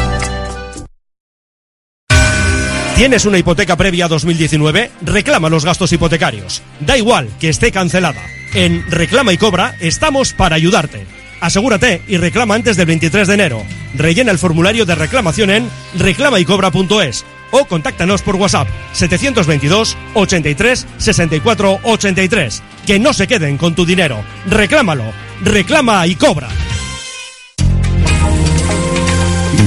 [3.01, 4.91] ¿Tienes una hipoteca previa a 2019?
[5.01, 6.61] Reclama los gastos hipotecarios.
[6.81, 8.21] Da igual que esté cancelada.
[8.53, 11.07] En Reclama y Cobra estamos para ayudarte.
[11.39, 13.63] Asegúrate y reclama antes del 23 de enero.
[13.95, 22.61] Rellena el formulario de reclamación en reclamaycobra.es o contáctanos por WhatsApp 722 83 64 83.
[22.85, 24.23] Que no se queden con tu dinero.
[24.45, 25.11] Reclámalo.
[25.43, 26.49] Reclama y cobra.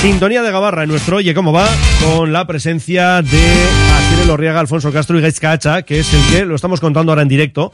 [0.00, 1.68] Sintonía de Gabarra en nuestro Oye Cómo Va,
[2.04, 6.54] con la presencia de Lorriaga, Alfonso Castro y Gaizka Hacha, que es el que lo
[6.54, 7.72] estamos contando ahora en directo.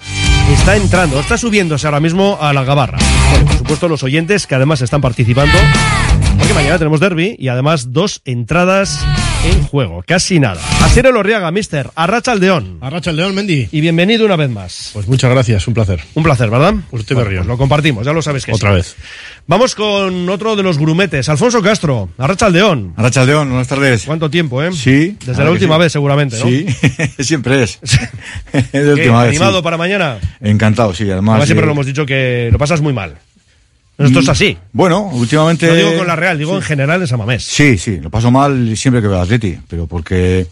[0.51, 2.99] Está entrando, está subiéndose ahora mismo a la Gabarra.
[3.31, 5.57] Bueno, por supuesto, los oyentes que además están participando,
[6.39, 9.05] porque mañana tenemos derby y además dos entradas
[9.45, 10.61] en juego, casi nada.
[10.83, 12.79] Asier Lorriaga, mister, Arracha Aldeón.
[12.81, 13.69] Arracha Aldeón, Mendy.
[13.71, 14.91] Y bienvenido una vez más.
[14.95, 16.01] Pues muchas gracias, un placer.
[16.15, 16.75] Un placer, ¿verdad?
[16.91, 17.41] Usted Bueno, me río.
[17.41, 18.77] pues lo compartimos, ya lo sabes que Otra sí.
[18.77, 18.97] vez.
[19.47, 22.95] Vamos con otro de los grumetes, Alfonso Castro, Arracha Aldeón.
[22.97, 24.05] Arrachaldeón, buenas tardes.
[24.05, 24.73] ¿Cuánto tiempo, eh?
[24.73, 25.17] Sí.
[25.25, 25.81] Desde la última sí.
[25.81, 26.47] vez, seguramente, ¿no?
[26.47, 26.67] Sí,
[27.23, 27.79] siempre es.
[28.53, 29.31] es la última vez.
[29.31, 29.63] ¿Animado sí.
[29.63, 30.19] para mañana?
[30.41, 31.05] Encantado, sí.
[31.05, 33.17] Además, Además, siempre eh, lo hemos dicho que lo pasas muy mal.
[33.97, 34.59] Esto es mm, así.
[34.73, 35.67] Bueno, últimamente.
[35.69, 37.45] No digo con la Real, digo en general en Samamés.
[37.45, 40.47] Sí, sí, lo paso mal siempre que veo al Atleti, pero porque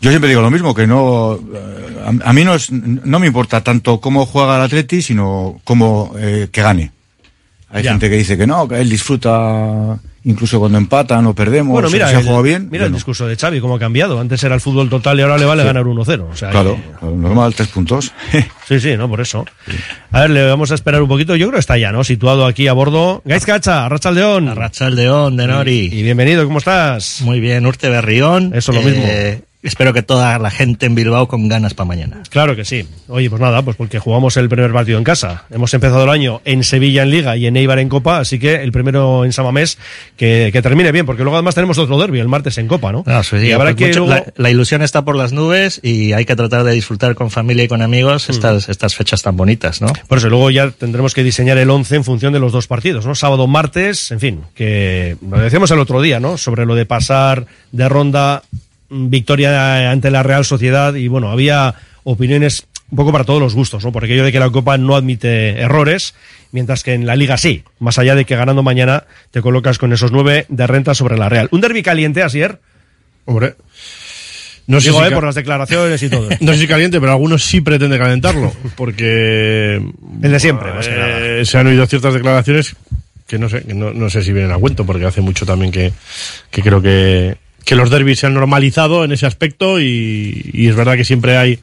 [0.00, 1.34] yo siempre digo lo mismo, que no.
[1.54, 5.60] eh, A, a mí no, es- no me importa tanto cómo juega el Atleti, sino
[5.64, 6.90] cómo eh, que gane.
[7.70, 7.92] Hay Ya.
[7.92, 11.90] gente que dice que no, que él disfruta incluso cuando empatan o perdemos, Bueno, o
[11.90, 12.68] mira, se ha jugado bien.
[12.70, 14.18] mira el discurso de Xavi, cómo ha cambiado.
[14.18, 15.66] Antes era el fútbol total y ahora le vale Sí.
[15.66, 16.28] ganar 1-0.
[16.32, 18.12] O sea, claro, que- normal, tres puntos.
[18.66, 19.44] Sí, sí, no, por eso.
[20.10, 21.36] A ver, le vamos a esperar un poquito.
[21.36, 22.02] Yo creo que está ya, ¿no?
[22.02, 23.20] Situado aquí a bordo.
[23.26, 24.48] Gaiz Cacha, Arrachaldeón.
[24.48, 25.90] Arrachaldeón, de Nori.
[25.92, 27.20] Y, y bienvenido, ¿cómo estás?
[27.20, 28.52] Muy bien, Urte Berrión.
[28.54, 29.04] Eso lo mismo.
[29.64, 32.22] Espero que toda la gente en Bilbao con ganas para mañana.
[32.30, 32.86] Claro que sí.
[33.08, 35.44] Oye, pues nada, pues porque jugamos el primer partido en casa.
[35.50, 38.56] Hemos empezado el año en Sevilla en Liga y en Eibar en Copa, así que
[38.62, 39.78] el primero en Samamés
[40.16, 43.02] que, que termine bien, porque luego además tenemos otro derby el martes en Copa, ¿no?
[43.06, 45.80] No, sí, y habrá pues que mucho- luego- la, la ilusión está por las nubes
[45.82, 49.36] y hay que tratar de disfrutar con familia y con amigos estas, estas fechas tan
[49.36, 49.92] bonitas, ¿no?
[50.08, 53.06] Por eso luego ya tendremos que diseñar el 11 en función de los dos partidos,
[53.06, 53.14] ¿no?
[53.14, 56.36] Sábado, martes, en fin, que lo decíamos el otro día, ¿no?
[56.36, 58.56] Sobre lo de pasar de ronda mm,
[58.94, 61.74] victoria ante la Real Sociedad y bueno, había
[62.04, 63.92] opiniones un poco para todos los gustos, ¿no?
[63.92, 66.14] Por aquello de que la Copa no admite errores,
[66.52, 69.92] mientras que en la Liga sí, más allá de que ganando mañana te colocas con
[69.92, 71.48] esos nueve de renta sobre la Real.
[71.50, 72.60] Un derbi caliente, Asier.
[73.24, 73.54] Hombre.
[74.66, 76.28] No sé Digo, si eh, por las declaraciones y todo.
[76.40, 78.52] No sé si caliente, pero algunos sí pretenden calentarlo.
[78.76, 79.82] Porque.
[80.22, 82.76] El de siempre, más que eh, Se han oído ciertas declaraciones
[83.26, 85.92] que no sé, no, no sé si vienen a cuento, porque hace mucho también que,
[86.50, 90.76] que creo que, que los derbis se han normalizado en ese aspecto y, y es
[90.76, 91.60] verdad que siempre hay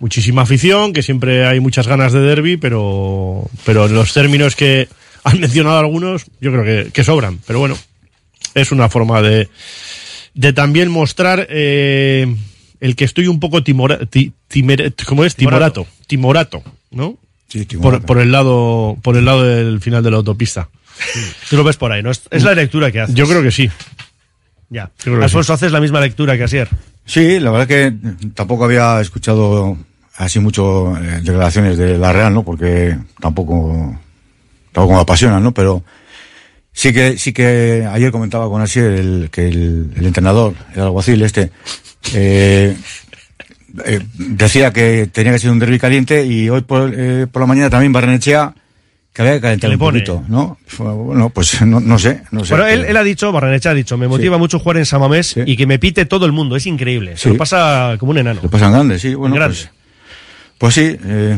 [0.00, 4.88] muchísima afición, que siempre hay muchas ganas de derby, pero, pero en los términos que
[5.24, 7.38] han mencionado algunos, yo creo que, que sobran.
[7.46, 7.76] Pero bueno,
[8.54, 9.48] es una forma de,
[10.34, 12.26] de también mostrar eh,
[12.80, 15.34] el que estoy un poco timora, ti- timer- ¿cómo es?
[15.34, 15.86] Timorato.
[16.06, 17.16] Timorato, ¿no?
[17.48, 20.68] Sí, Por, por el lado, por el lado del final de la autopista.
[21.48, 22.10] Tú lo ves por ahí, ¿no?
[22.10, 23.14] Es, es la lectura que haces.
[23.14, 23.70] Yo creo que sí.
[24.70, 24.90] Ya.
[25.22, 26.68] Alfonso, haces la misma lectura que Asier.
[27.04, 27.94] Sí, la verdad que
[28.34, 29.76] tampoco había escuchado
[30.16, 32.42] así mucho eh, declaraciones de la Real, ¿no?
[32.42, 33.98] Porque tampoco,
[34.72, 35.52] tampoco me apasionan, ¿no?
[35.54, 35.82] Pero
[36.72, 41.22] sí que, sí que ayer comentaba con Asier el, que el, el entrenador, el alguacil
[41.22, 41.50] este,
[42.12, 42.76] eh,
[43.86, 46.92] eh, decía que tenía que ser un derbi caliente y hoy por,
[47.28, 48.54] por la mañana también Barrenechea
[49.18, 50.58] que había que calentar un poquito, ¿no?
[50.78, 52.54] Bueno, pues no, no sé, no sé.
[52.54, 55.56] Bueno, él, él ha dicho, Barrenechea ha dicho, me motiva mucho jugar en Samamés y
[55.56, 57.16] que me pite todo el mundo, es increíble.
[57.16, 57.28] Se Sí.
[57.30, 58.38] lo pasa como un enano.
[58.40, 59.56] Le pasan grandes, sí, bueno, Grande.
[59.56, 59.70] pues,
[60.58, 61.36] pues sí, eh,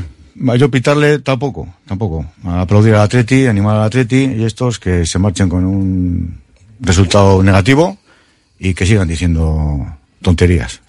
[0.58, 2.26] yo pitarle tampoco, tampoco.
[2.44, 6.38] Aplaudir al Atleti, animar al Atleti y estos que se marchen con un
[6.80, 7.96] resultado negativo
[8.58, 9.86] y que sigan diciendo
[10.20, 10.82] tonterías.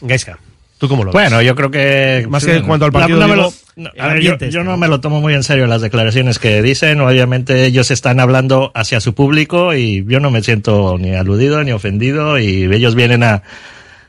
[0.00, 0.40] Gaisca,
[0.78, 1.14] ¿tú cómo lo ves?
[1.14, 2.26] Bueno, yo creo que.
[2.28, 3.46] Más que en cuanto al La- partido, no me digo,
[3.76, 6.38] lo- no, el a ver, yo, no me lo tomo muy en serio las declaraciones
[6.38, 7.00] que dicen.
[7.00, 11.72] Obviamente, ellos están hablando hacia su público y yo no me siento ni aludido ni
[11.72, 13.42] ofendido y ellos vienen a.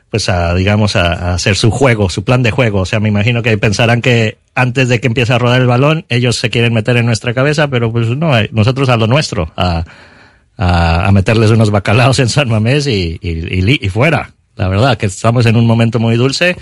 [0.08, 2.80] Pues a, digamos, a, a hacer su juego, su plan de juego.
[2.82, 6.06] O sea, me imagino que pensarán que antes de que empiece a rodar el balón,
[6.08, 9.52] ellos se quieren meter en nuestra cabeza, pero pues no, eh, nosotros a lo nuestro,
[9.56, 9.84] a,
[10.56, 14.30] a, a meterles unos bacalaos en San Mamés y, y, y fuera.
[14.56, 16.56] La verdad, que estamos en un momento muy dulce.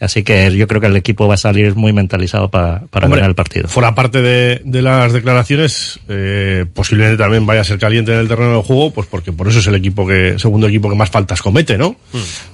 [0.00, 3.20] Así que yo creo que el equipo va a salir muy mentalizado pa- para Hombre,
[3.20, 3.68] ganar el partido.
[3.68, 8.26] Fuera parte de, de las declaraciones, eh, posiblemente también vaya a ser caliente en el
[8.28, 11.10] terreno de juego, pues porque por eso es el equipo que, segundo equipo que más
[11.10, 11.94] faltas comete, ¿no?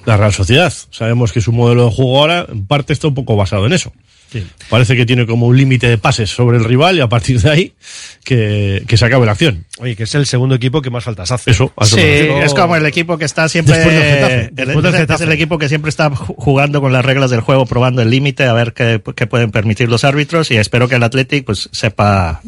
[0.05, 0.71] La Real Sociedad.
[0.91, 3.91] Sabemos que su modelo de juego ahora, en parte, está un poco basado en eso.
[4.31, 4.47] Sí.
[4.69, 7.49] Parece que tiene como un límite de pases sobre el rival y a partir de
[7.49, 7.73] ahí
[8.23, 9.65] que, que se acabe la acción.
[9.79, 11.51] Oye, que es el segundo equipo que más faltas hace.
[11.51, 13.75] Eso, Sí, es como el equipo que está siempre.
[13.75, 15.23] Después del Getafe, el- después del es- Getafe.
[15.23, 18.09] Es el equipo que siempre está ju- jugando con las reglas del juego, probando el
[18.09, 20.49] límite, a ver qué, qué pueden permitir los árbitros.
[20.51, 22.41] Y espero que el Athletic pues sepa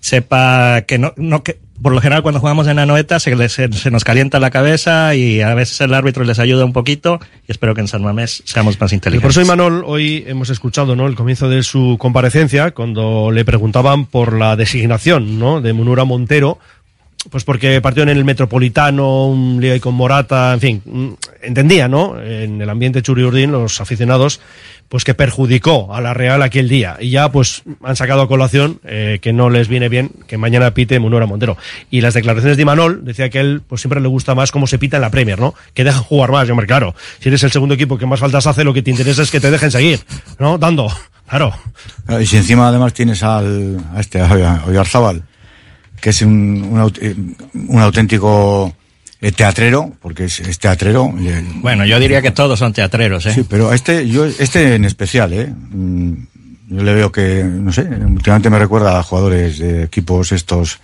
[0.00, 3.72] sepa que no, no que por lo general cuando jugamos en Anoeta se, les- se,
[3.72, 7.18] se nos calienta la cabeza y a veces el árbitro les ayuda un poquito
[7.48, 9.30] y espero que en San Mamés seamos más Y por inteligentes.
[9.36, 11.06] eso, Imanol, hoy hemos escuchado ¿no?
[11.06, 15.60] el comienzo de su comparecencia cuando le preguntaban por la designación ¿no?
[15.60, 16.58] de Munura Montero,
[17.30, 21.08] pues porque partió en el Metropolitano, un lío ahí con Morata, en fin, mm,
[21.42, 22.20] entendía, ¿no?
[22.20, 24.40] En el ambiente Churiurdín, los aficionados,
[24.88, 26.96] pues que perjudicó a la Real aquel día.
[27.00, 30.72] Y ya, pues, han sacado a colación eh, que no les viene bien que mañana
[30.72, 31.56] pite Munura Montero.
[31.90, 34.78] Y las declaraciones de Imanol decía que él, pues siempre le gusta más cómo se
[34.78, 35.54] pita en la Premier, ¿no?
[35.74, 36.46] Que dejan jugar más.
[36.48, 38.90] Y, hombre, claro, si eres el segundo equipo que más faltas hace, lo que te
[38.90, 40.00] interesa es que te dejen seguir,
[40.38, 40.58] ¿no?
[40.58, 40.88] Dando,
[41.28, 41.52] claro.
[42.20, 45.24] Y si encima además tienes al, a este, a Oyarzábal,
[46.00, 48.76] que es un, un, eh, auténtico
[49.32, 51.12] teatrero, porque es, es teatrero.
[51.56, 53.32] Bueno, yo diría que todos son teatreros, ¿eh?
[53.34, 55.46] Sí, pero este, yo, este en especial, ¿eh?
[55.46, 56.12] Mm,
[56.70, 60.80] Yo le veo que, no sé, últimamente me recuerda a jugadores de equipos estos,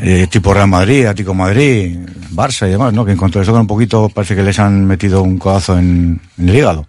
[0.00, 1.98] eh, tipo Real Madrid, Atlético Madrid,
[2.32, 3.04] Barça y demás, ¿no?
[3.04, 6.20] Que en cuanto les tocan un poquito parece que les han metido un codazo en,
[6.38, 6.86] en el hígado.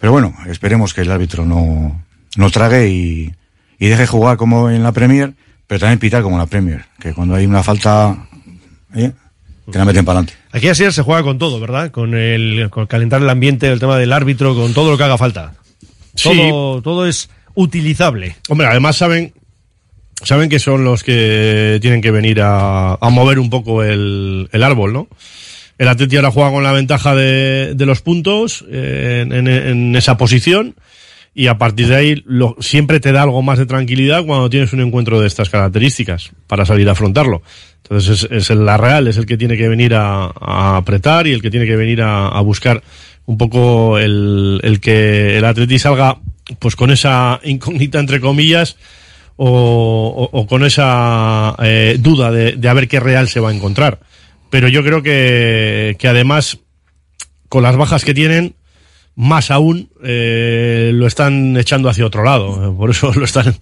[0.00, 2.02] Pero bueno, esperemos que el árbitro no,
[2.36, 3.34] no trague y,
[3.78, 5.34] y deje jugar como en la Premier,
[5.66, 8.16] pero también pitar como en la Premier, que cuando hay una falta,
[8.94, 9.12] ¿eh?
[9.70, 10.38] Te la meten para adelante.
[10.52, 11.90] Aquí así se juega con todo, ¿verdad?
[11.90, 15.18] Con el con calentar el ambiente, el tema del árbitro, con todo lo que haga
[15.18, 15.54] falta.
[16.14, 16.30] Sí.
[16.30, 18.36] Todo, todo es utilizable.
[18.48, 19.32] Hombre, además saben,
[20.22, 24.62] saben que son los que tienen que venir a, a mover un poco el, el
[24.62, 25.08] árbol, ¿no?
[25.78, 29.94] El Atleti ahora juega con la ventaja de, de los puntos eh, en, en- en
[29.96, 30.74] esa posición
[31.40, 34.72] y a partir de ahí lo- siempre te da algo más de tranquilidad cuando tienes
[34.72, 37.42] un encuentro de estas características para salir a afrontarlo.
[37.84, 40.32] Entonces es, es el- la Real, es el que tiene que venir a,
[40.76, 42.82] apretar y el que tiene que venir a, buscar
[43.26, 46.18] un poco el, que el Atleti salga
[46.58, 48.76] pues con esa incógnita entre comillas
[49.36, 49.48] o,
[50.32, 53.54] o- o con esa eh, duda de, de a ver qué Real se va a
[53.54, 54.00] encontrar.
[54.50, 56.58] Pero yo creo que, que además
[57.48, 58.54] con las bajas que tienen,
[59.18, 62.76] más aún eh, lo están echando hacia otro lado.
[62.76, 63.52] Por eso lo están,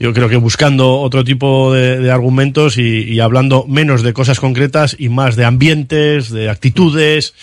[0.00, 4.40] yo creo que buscando otro tipo de, de argumentos y, y hablando menos de cosas
[4.40, 7.34] concretas y más de ambientes, de actitudes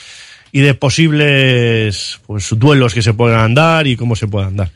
[0.51, 4.70] y de posibles pues duelos que se puedan dar y cómo se puedan dar.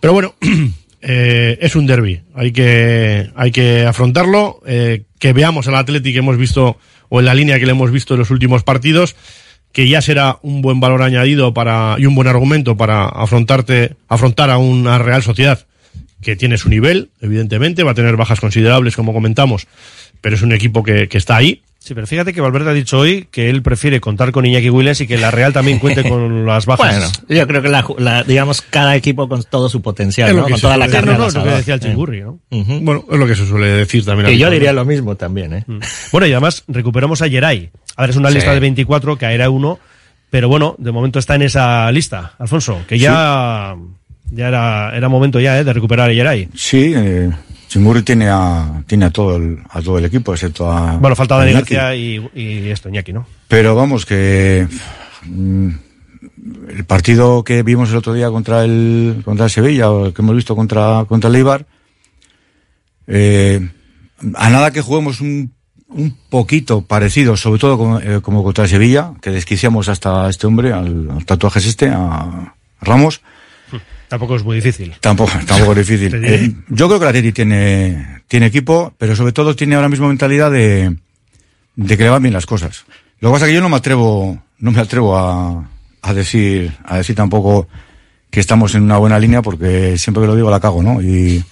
[0.00, 0.34] Pero bueno,
[1.00, 2.22] eh, es un derby.
[2.34, 4.60] Hay que, hay que afrontarlo.
[4.66, 7.92] eh, que veamos al Atleti que hemos visto, o en la línea que le hemos
[7.92, 9.14] visto en los últimos partidos,
[9.78, 14.50] que ya será un buen valor añadido para, y un buen argumento para afrontarte, afrontar
[14.50, 15.66] a una Real Sociedad
[16.20, 19.68] que tiene su nivel, evidentemente, va a tener bajas considerables, como comentamos,
[20.20, 21.62] pero es un equipo que, que está ahí.
[21.80, 25.00] Sí, pero fíjate que Valverde ha dicho hoy que él prefiere contar con Iñaki Williams
[25.00, 27.22] y que la Real también cuente con las bajas.
[27.26, 30.42] Bueno, yo creo que la, la- digamos cada equipo con todo su potencial, ¿no?
[30.48, 31.84] con toda la carne No, no, lo que decía el Eh.
[31.84, 32.40] Chingurri, ¿no?
[32.50, 32.80] Ujú.
[32.82, 34.28] Bueno, es lo que se suele decir también.
[34.30, 35.64] Y yo diría lo mismo también, ¿eh?
[36.12, 37.70] Bueno, y además recuperamos a Yeray.
[37.96, 38.34] A ver, es una Sí.
[38.34, 39.78] lista de 24, caerá uno,
[40.30, 43.74] Pero bueno, de momento está en esa lista, Alfonso, que ya,
[44.30, 45.64] ya era, era momento ya ¿eh?
[45.64, 46.50] de recuperar a Yeray.
[46.54, 47.30] Sí, eh,
[47.68, 50.96] Chingurri tiene a, tiene a todo el, a todo el equipo, excepto a.
[50.96, 51.52] Bueno, falta Dani.
[51.52, 53.26] García y, y esto, Iñaki, ¿no?
[53.46, 54.66] Pero vamos, que
[55.26, 55.68] mm,
[56.70, 60.22] el partido que vimos el otro día contra el, contra el Sevilla, o el que
[60.22, 61.66] hemos visto contra, contra el Eibar,
[63.06, 63.68] eh,
[64.34, 65.52] a nada que juguemos un,
[65.88, 70.46] un poquito parecido, sobre todo como, eh, como contra el Sevilla, que desquiciamos hasta este
[70.46, 73.20] hombre, al, al tatuajes este, a Ramos,
[74.08, 74.94] Tampoco es muy difícil.
[75.00, 76.14] Tampoco, tampoco es difícil.
[76.24, 80.08] Eh, yo creo que la Atleti tiene, tiene equipo, pero sobre todo tiene ahora mismo
[80.08, 80.96] mentalidad de,
[81.76, 82.84] de que le van bien las cosas.
[83.20, 85.68] Lo que pasa es que yo no me atrevo, no me atrevo a,
[86.02, 87.68] a decir, a decir tampoco
[88.30, 91.00] que estamos en una buena línea porque siempre que lo digo la cago, ¿no?
[91.02, 91.42] Y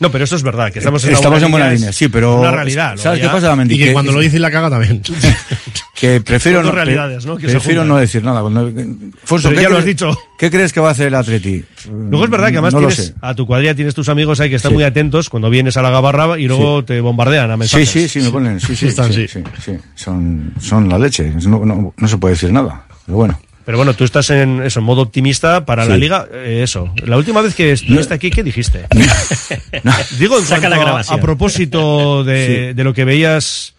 [0.00, 2.40] No, pero eso es verdad, que estamos en una estamos en buena línea, sí, pero
[2.40, 2.96] Una realidad.
[2.96, 3.74] ¿sabes ya- qué pasa, Mendy?
[3.74, 5.02] Y que cuando lo dice la caga también.
[5.98, 7.36] que prefiero no, realidades, ¿no?
[7.36, 8.42] Que se prefiero no decir nada.
[8.42, 10.10] Fonso, Pero ¿qué ya lo has crees- dicho.
[10.38, 11.64] ¿Qué crees que va a hacer el Atleti?
[11.90, 14.56] Luego es verdad que además no tienes a tu cuadrilla tienes tus amigos ahí que
[14.56, 14.74] están Sí.
[14.74, 17.88] muy atentos cuando vienes a la gabarra y luego te bombardean a Sí, mensajes.
[17.88, 18.60] sí, sí, me ponen.
[18.60, 19.72] Sí, sí, Están, sí, sí, sí.
[19.94, 21.32] Son, son la leche.
[21.46, 22.84] No, no, no se puede decir nada.
[23.06, 23.40] Pero bueno.
[23.64, 26.00] Pero bueno, tú estás en eso, en modo optimista para la Sí.
[26.00, 26.28] liga.
[26.32, 26.92] eh, eso.
[27.04, 28.84] La última vez que estuviste aquí, ¿qué dijiste?
[30.18, 31.18] Digo, en Saca la grabación.
[31.18, 33.72] A, propósito de, de lo que veías.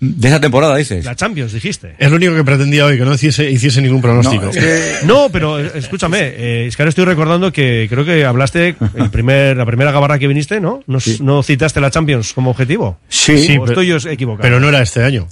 [0.00, 1.04] De esa temporada, dices.
[1.04, 1.94] La Champions, dijiste.
[1.98, 4.44] Es lo único que pretendía hoy, que no hiciese, hiciese ningún pronóstico.
[4.44, 8.04] No, es que- No, pero eh, escúchame, eh, es que ahora estoy recordando que creo
[8.04, 10.80] que hablaste el primer, la primera gabarra que viniste, ¿no?
[10.86, 12.98] ¿No, no citaste la Champions como objetivo?
[13.08, 14.42] Sí, ¿O estoy yo equivocado?
[14.42, 15.26] Pero no era este año.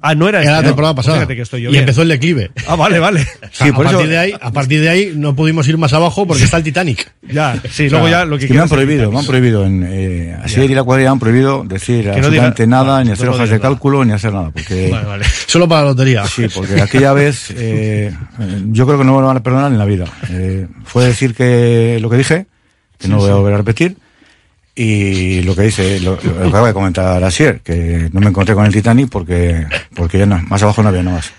[0.00, 0.96] Ah, no era Era la este, temporada no.
[0.96, 1.16] pasada.
[1.18, 1.82] Fíjate que estoy yo y bien.
[1.82, 2.50] empezó el declive.
[2.66, 3.20] Ah, vale, vale.
[3.20, 5.68] O sea, Sí, por a, eso- partir de ahí, a partir de ahí no pudimos
[5.68, 7.12] ir más abajo porque está el Titanic.
[7.30, 9.26] Ya, sí, O sea, luego ya lo que Es que me han prohibido, me han
[9.26, 9.66] prohibido.
[9.66, 13.12] En, eh, así y la cuadrilla han prohibido decir no absolutamente diga- nada, ni no
[13.14, 14.50] hacer hojas de cálculo, ni hacer nada.
[14.50, 15.24] Porque, Vale, vale.
[15.46, 16.24] Solo para la lotería.
[16.26, 18.12] Sí, porque aquella vez eh,
[18.70, 20.06] yo creo que no me lo van a perdonar en la vida.
[20.30, 22.46] Eh, fue decir que lo que dije,
[22.98, 23.96] que no voy a volver a repetir,
[24.74, 28.54] y lo que dice, lo, lo que acaba de comentar Asier, que no me encontré
[28.54, 31.32] con el Titanic porque, porque ya no, más abajo no había nada más.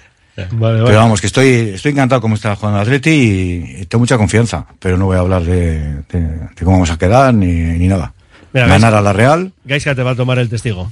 [0.51, 3.99] Vale, Pero vamos, que estoy, estoy encantado como está jugando el Atleti y, y tengo
[4.01, 5.79] mucha confianza, pero no voy a hablar de,
[6.09, 8.13] de- de cómo vamos a quedar ni, ni nada.
[8.53, 10.89] Mira, Ganar a la Real, Gaisca te va a tomar el testigo.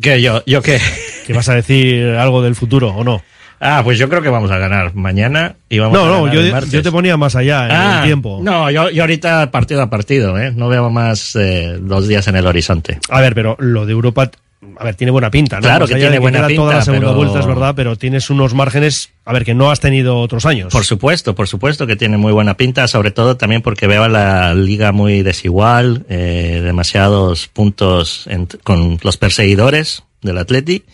[0.00, 0.20] ¿Qué?
[0.22, 0.78] ¿Yo, yo qué?
[1.26, 3.22] ¿Que vas a decir algo del futuro o no?
[3.58, 6.34] Ah, pues yo creo que vamos a ganar mañana y vamos No, a no, ganar
[6.34, 6.70] yo, el martes.
[6.72, 8.40] yo te ponía más allá en Ah, el tiempo.
[8.42, 10.52] No, yo, yo ahorita partido a partido, ¿eh?
[10.54, 12.98] No veo más eh, dos días en el horizonte.
[13.08, 14.30] A ver, pero lo de Europa,
[14.78, 15.62] a ver, tiene buena pinta, ¿no?
[15.62, 18.30] Claro que tiene buena queda toda pinta, la segunda pero- vuelta, es verdad, pero tienes
[18.30, 20.72] unos márgenes, a ver, que no has tenido otros años.
[20.72, 24.08] Por supuesto, por supuesto que tiene muy buena pinta, sobre todo también porque veo a
[24.08, 30.84] la liga muy desigual, eh, demasiados puntos en- con los perseguidores del Atleti.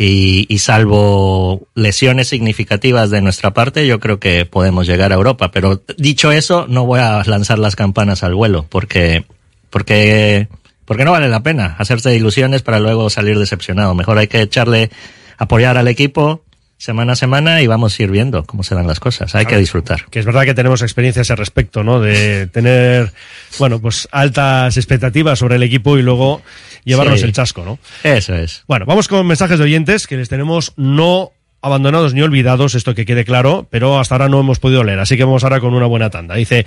[0.00, 5.50] Y, y salvo lesiones significativas de nuestra parte, yo creo que podemos llegar a Europa.
[5.50, 9.24] Pero dicho eso, no voy a lanzar las campanas al vuelo, porque,
[9.70, 10.46] porque,
[10.88, 13.94] porque no vale la pena hacerse ilusiones para luego salir decepcionado.
[13.94, 14.90] Mejor hay que echarle,
[15.36, 16.42] apoyar al equipo
[16.78, 19.34] semana a semana y vamos a ir viendo cómo se dan las cosas.
[19.34, 20.06] Hay que disfrutar.
[20.10, 22.00] Que es verdad que tenemos experiencias al respecto, ¿no?
[22.00, 23.12] De tener,
[23.58, 26.40] bueno, pues altas expectativas sobre el equipo y luego
[26.84, 27.26] llevarnos Sí.
[27.26, 27.78] el chasco, ¿no?
[28.02, 28.62] Eso es.
[28.66, 33.04] Bueno, vamos con mensajes de oyentes que les tenemos no abandonados ni olvidados, esto que
[33.04, 35.86] quede claro, pero hasta ahora no hemos podido leer, así que vamos ahora con una
[35.86, 36.36] buena tanda.
[36.36, 36.64] Dice,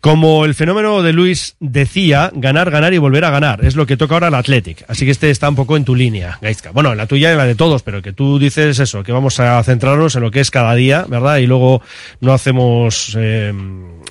[0.00, 3.64] como el fenómeno de Luis decía, ganar, ganar y volver a ganar.
[3.64, 4.84] Es lo que toca ahora al Athletic.
[4.88, 6.70] Así que este está un poco en tu línea, Gaizka.
[6.70, 9.10] Bueno, en la tuya y en la de todos, pero que tú dices eso, que
[9.12, 11.38] vamos a centrarnos en lo que es cada día, ¿verdad?
[11.38, 11.82] Y luego
[12.20, 13.52] no hacemos eh,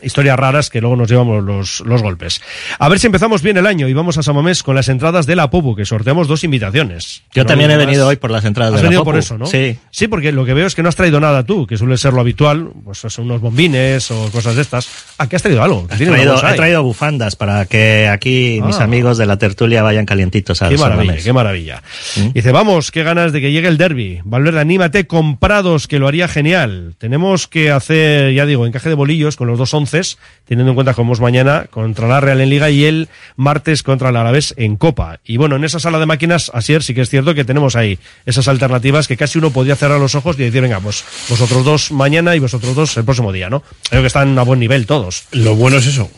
[0.03, 2.41] historias raras que luego nos llevamos los, los golpes.
[2.79, 5.35] A ver si empezamos bien el año y vamos a Samamés con las entradas de
[5.37, 7.23] la Popu, que sorteamos dos invitaciones.
[7.33, 8.09] Yo No también he venido más.
[8.11, 9.11] hoy por las entradas Has de la venido Popu.
[9.11, 9.45] por eso, ¿no?
[9.45, 9.77] Sí.
[9.89, 12.13] Sí, porque lo que veo es que no has traído nada tú, que suele ser
[12.13, 14.89] lo habitual, pues son unos bombines o cosas de estas.
[15.17, 15.76] ¿A qué has traído algo?
[15.89, 18.83] He traído, he traído bufandas para que aquí mis Ah.
[18.83, 21.83] amigos de la tertulia vayan calientitos al Qué maravilla, qué maravilla.
[22.15, 22.29] ¿Mm?
[22.33, 24.21] Dice, vamos, qué ganas de que llegue el derby.
[24.23, 26.95] Valverde, anímate, comprados, que lo haría genial.
[26.97, 30.93] Tenemos que hacer, ya digo, encaje de bolillos con los dos onces, teniendo en cuenta
[30.93, 34.77] que vamos mañana contra la Real en Liga y el martes contra el Alavés en
[34.77, 35.19] Copa.
[35.25, 37.99] Y bueno, en esa sala de máquinas, Asier, sí que es cierto que tenemos ahí
[38.25, 41.91] esas alternativas que casi uno podía cerrar los ojos y decir, venga, pues vosotros dos
[41.91, 43.63] mañana y vosotros dos el próximo día, ¿no?
[43.89, 45.25] Creo que están a buen nivel todos.
[45.31, 46.09] Lo bueno es eso,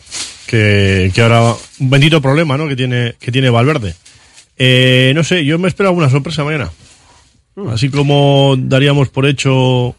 [0.46, 2.68] que, que ahora un bendito problema, ¿no?
[2.68, 3.94] Que tiene, que tiene Valverde.
[4.56, 6.70] Eh, no sé, yo me espero alguna sorpresa mañana.
[7.72, 9.96] Así como daríamos por hecho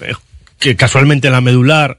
[0.00, 0.12] eh,
[0.58, 1.98] que casualmente la medular,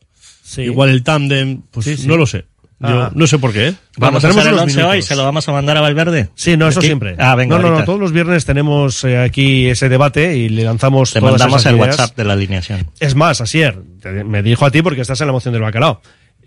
[0.57, 2.07] igual el tándem, pues Sí, sí.
[2.07, 2.45] no lo sé.
[2.81, 3.11] Yo Ah.
[3.13, 3.67] no sé por qué.
[3.67, 3.73] ¿eh?
[3.97, 4.93] Vamos a hacer el unos 11 minutos.
[4.95, 6.29] hoy, se lo vamos a mandar a Valverde.
[6.35, 7.15] Sí, no, eso siempre.
[7.19, 10.63] Ah, venga, no, no, no, todos los viernes tenemos eh, aquí ese debate y le
[10.63, 11.97] lanzamos Te todas mandamos esas el ideas.
[11.99, 12.89] WhatsApp de la alineación.
[13.01, 16.01] Es más, Asier, te- me dijo a ti porque estás en la moción del bacalao.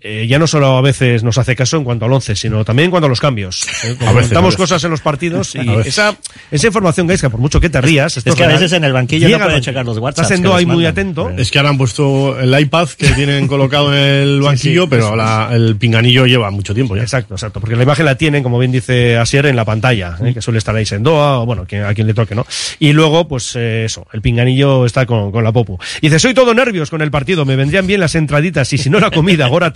[0.05, 2.85] Eh, ya no solo a veces nos hace caso en cuanto al once, sino también
[2.85, 3.65] en cuanto a los cambios.
[3.85, 6.17] Eh, Comentamos cosas en los partidos y esa,
[6.51, 9.29] esa información que por mucho que te rías, es que a veces en el banquillo
[9.29, 11.29] no puede al- checar los Estás en que ahí muy atento.
[11.29, 15.05] Es que ahora han puesto el iPad que tienen colocado en el banquillo, sí, pero
[15.07, 17.03] eso la- el pinganillo lleva mucho tiempo ya.
[17.03, 20.33] Exacto, exacto, porque la imagen la tienen, como bien dice Asier, en la pantalla, ¿eh?
[20.33, 22.45] que suele estar ahí Sendoa, o bueno, a quien le toque, ¿no?
[22.79, 25.77] Y luego, pues eh, eso, el pinganillo está con, con la popu.
[26.01, 28.99] Dice, soy todo nervios con el partido, me vendrían bien las entraditas y si no
[28.99, 29.71] la comida, Gora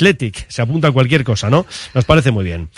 [0.48, 1.66] Se apunta a cualquier cosa, ¿no?
[1.94, 2.70] Nos parece muy bien.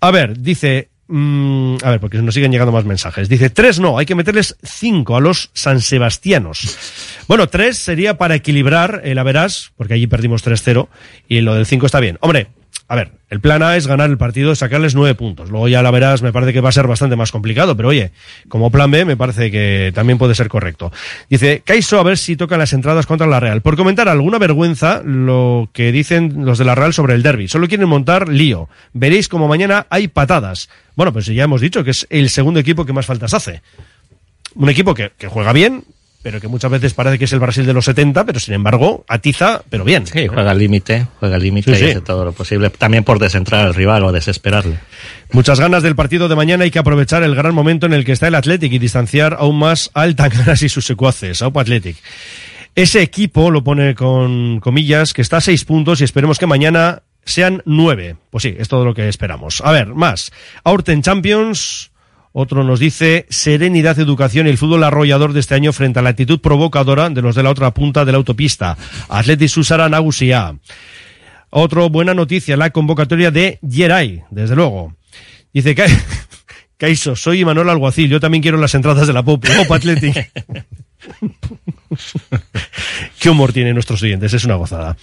[0.00, 0.88] A ver, dice...
[1.08, 3.28] mm, a ver, porque nos siguen llegando más mensajes.
[3.28, 6.78] Dice, tres no, hay que meterles cinco a los San Sebastianos.
[7.28, 10.88] Bueno, tres sería para equilibrar el Averás, porque allí perdimos 3-0,
[11.28, 12.18] y lo del cinco está bien.
[12.20, 12.48] Hombre,
[12.92, 15.48] a ver, el plan A es ganar el partido, sacarles nueve puntos.
[15.48, 18.10] Luego ya la verás, me parece que va a ser bastante más complicado, pero oye,
[18.50, 20.92] como plan B me parece que también puede ser correcto.
[21.30, 23.62] Dice, Caiso, a ver si tocan las entradas contra la Real.
[23.62, 27.48] Por comentar alguna vergüenza lo que dicen los de la Real sobre el derby.
[27.48, 28.68] Solo quieren montar lío.
[28.92, 30.68] Veréis como mañana hay patadas.
[30.94, 33.62] Bueno, pues ya hemos dicho que es el segundo equipo que más faltas hace.
[34.54, 35.84] Un equipo que, que juega bien,
[36.22, 39.04] pero que muchas veces parece que es el Brasil de los 70, pero sin embargo
[39.08, 40.06] atiza, pero bien.
[40.06, 42.70] Sí, juega al límite, juega al límite Sí, y hace todo lo posible.
[42.70, 44.78] También por descentrar al rival o desesperarle.
[45.32, 46.64] Muchas ganas del partido de mañana.
[46.64, 49.58] Hay que aprovechar el gran momento en el que está el Athletic y distanciar aún
[49.58, 51.96] más al Tangaras y sus secuaces, Aupa Athletic.
[52.74, 57.02] Ese equipo, lo pone con comillas, que está a seis puntos y esperemos que mañana
[57.24, 58.16] sean nueve.
[58.30, 59.60] Pues sí, es todo lo que esperamos.
[59.62, 60.32] A ver, más.
[60.64, 61.91] Aurten Champions.
[62.32, 66.10] Otro nos dice serenidad, educación y el fútbol arrollador de este año frente a la
[66.10, 68.76] actitud provocadora de los de la otra punta de la autopista.
[69.08, 70.56] Athletic Susara Nagusia.
[71.50, 74.94] Otro buena noticia, la convocatoria de Yeray, desde luego.
[75.52, 75.84] Dice que
[76.78, 80.30] Caiso, soy Manuel Alguacil, yo también quiero las entradas de la Pop, Opa Athletic.
[83.18, 84.96] Qué humor tienen nuestros oyentes, es una gozada.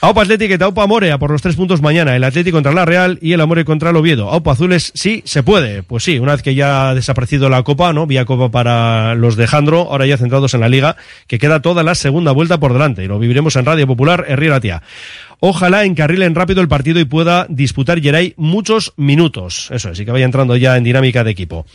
[0.00, 3.18] Aupa Athletic y Aupa Morea por los tres puntos mañana, el Atlético contra la Real
[3.20, 4.30] y el Amore contra el Oviedo.
[4.30, 5.82] Aupa Azules, sí, se puede.
[5.82, 8.06] Pues sí, una vez que ya ha desaparecido la Copa, ¿no?
[8.06, 11.82] Vía Copa para los de Jandro, ahora ya centrados en la Liga, que queda toda
[11.82, 14.82] la segunda vuelta por delante y lo viviremos en Radio Popular, Herrera Tía.
[15.40, 19.68] Ojalá encarrilen rápido el partido y pueda disputar Geray muchos minutos.
[19.70, 21.66] Eso es, y que vaya entrando ya en dinámica de equipo.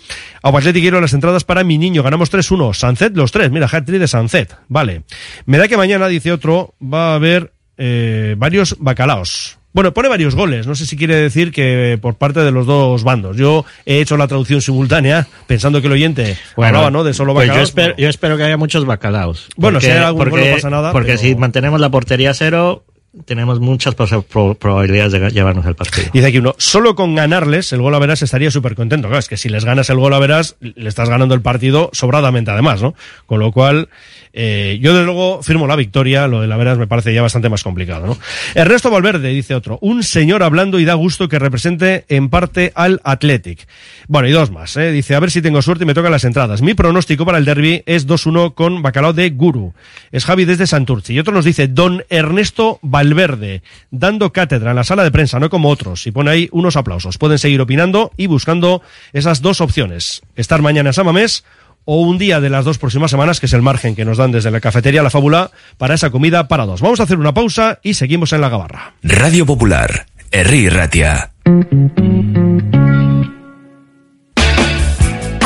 [0.41, 2.01] Aupa Athletic quiero las entradas para mi niño.
[2.01, 2.73] Ganamos 3-1.
[2.73, 3.51] Sancet los tres.
[3.51, 4.55] Mira, hat de Sancet.
[4.67, 5.03] Vale.
[5.45, 9.57] Me da que mañana, dice otro, va a haber eh, varios bacalaos.
[9.73, 10.67] Bueno, pone varios goles.
[10.67, 13.37] No sé si quiere decir que por parte de los dos bandos.
[13.37, 17.05] Yo he hecho la traducción simultánea pensando que el oyente hablaba, ¿no?
[17.05, 17.69] De solo pues bacalaos.
[17.69, 19.47] yo, espero, yo espero que haya muchos bacalaos.
[19.55, 22.83] Bueno, si hay algún gol no pasa nada, Porque pero- si mantenemos la portería cero,
[23.25, 26.07] tenemos muchas probabilidades de llevarnos el partido.
[26.13, 29.07] Dice aquí uno, solo con ganarles el gol a verás estaría súper contento.
[29.07, 31.89] Claro, es que si les ganas el gol a verás, le estás ganando el partido
[31.93, 32.93] sobradamente además, ¿no?
[33.25, 33.89] Con lo cual,
[34.33, 37.49] eh, yo desde luego firmo la victoria, lo de la verás me parece ya bastante
[37.49, 38.17] más complicado, ¿no?
[38.55, 43.01] Ernesto Valverde, dice otro, un señor hablando y da gusto que represente en parte al
[43.03, 43.67] Athletic.
[44.07, 44.91] Bueno, y dos más, ¿eh?
[44.91, 46.61] Dice, a ver si tengo suerte y me tocan las entradas.
[46.61, 49.73] Mi pronóstico para el derby es 2-1 con bacalao de Guru.
[50.11, 51.13] Es Javi desde Santurci.
[51.13, 55.49] Y otro nos dice, don Ernesto Valverde, dando cátedra en la sala de prensa, no
[55.49, 56.07] como otros.
[56.07, 57.17] Y pone ahí unos aplausos.
[57.17, 58.81] Pueden seguir opinando y buscando
[59.13, 60.21] esas dos opciones.
[60.35, 61.43] Estar mañana en Samamés
[61.85, 64.31] o un día de las dos próximas semanas, que es el margen que nos dan
[64.31, 66.81] desde la cafetería La Fábula para esa comida para dos.
[66.81, 68.93] Vamos a hacer una pausa y seguimos en la gabarra.
[69.03, 71.31] Radio Popular, Herri Ratia.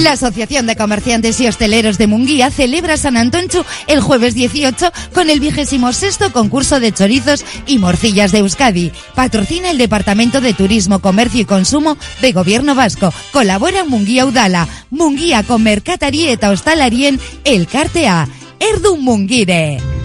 [0.00, 5.28] La Asociación de Comerciantes y Hosteleros de Munguía celebra San Antonchu el jueves 18 con
[5.28, 8.92] el vigésimo sexto concurso de chorizos y morcillas de Euskadi.
[9.14, 13.12] Patrocina el Departamento de Turismo, Comercio y Consumo de Gobierno Vasco.
[13.30, 18.26] Colabora Munguía Udala, Munguía con Mercatari eta Hostalarien, El Cartea,
[18.58, 19.99] Erdun Mungire.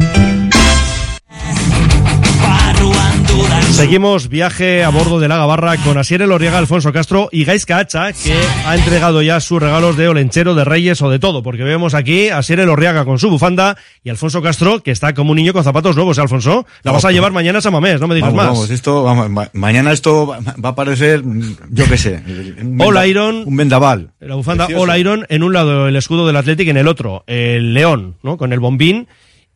[3.71, 8.13] Seguimos viaje a bordo de la Gabarra con Asier Elorriaga, Alfonso Castro y Gaisca Hacha,
[8.13, 8.33] que
[8.65, 12.29] ha entregado ya sus regalos de Olenchero, de Reyes o de todo, porque vemos aquí
[12.29, 15.63] a Asier Elorriaga con su bufanda y Alfonso Castro, que está como un niño con
[15.65, 16.65] zapatos nuevos, ¿eh, Alfonso.
[16.83, 18.53] La vas a llevar mañana a Samamés, no me digas Vamos, más.
[18.53, 21.21] vamos, esto, vamos, ma- mañana esto va va a parecer,
[21.69, 23.43] yo qué sé, venda- Iron.
[23.45, 24.11] Un vendaval.
[24.21, 24.67] La bufanda.
[24.77, 28.37] All Iron, en un lado el escudo del Athletic, en el otro el león, ¿no?
[28.37, 29.07] Con el bombín.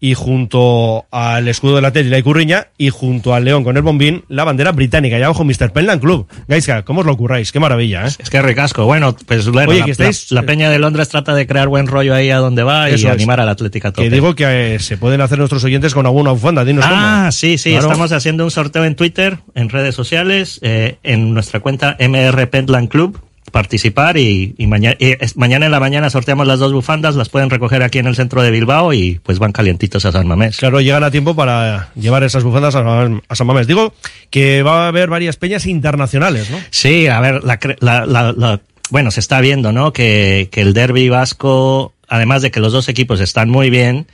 [0.01, 4.45] Y junto al escudo Athletic, la Icurriña, y junto al león con el bombín, la
[4.45, 5.19] bandera británica.
[5.19, 5.71] Y abajo Mr.
[5.73, 6.25] Penland Club.
[6.47, 7.51] Gaisca, ¿cómo os lo curráis?
[7.51, 8.11] Qué maravilla, ¿eh?
[8.17, 8.85] Es que ricasco.
[8.85, 11.67] Bueno, pues bueno, Oye, la, que estáis- la- la Peña de Londres trata de crear
[11.67, 13.05] buen rollo ahí a donde va y es.
[13.05, 14.03] animar al Atlético a tope.
[14.03, 16.63] Que digo que eh, se pueden hacer nuestros oyentes con alguna bufanda.
[16.63, 17.31] Dinos Ah, cómo.
[17.33, 17.87] sí, sí, Claro.
[17.87, 22.87] estamos haciendo un sorteo en Twitter, en redes sociales, eh, en nuestra cuenta MR Pentland
[22.87, 23.19] Club.
[23.51, 24.95] Participar y, y mañana,
[25.35, 28.41] mañana en la mañana sorteamos las dos bufandas, las pueden recoger aquí en el centro
[28.43, 30.57] de Bilbao y pues van calientitos a San Mamés.
[30.57, 33.67] Claro, llegan a tiempo para llevar esas bufandas a, a San Mamés.
[33.67, 33.93] Digo
[34.29, 36.57] que va a haber varias peñas internacionales, ¿no?
[36.71, 39.93] Sí, a ver, la, cre- la- la- la- bueno, se está viendo, ¿no?
[39.93, 44.07] Que, que el derby vasco, además de que los dos equipos están muy bien,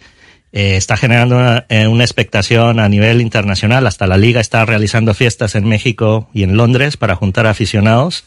[0.52, 3.88] eh, está generando una, eh, una expectación a nivel internacional.
[3.88, 8.24] Hasta la liga está realizando fiestas en México y en Londres para juntar aficionados.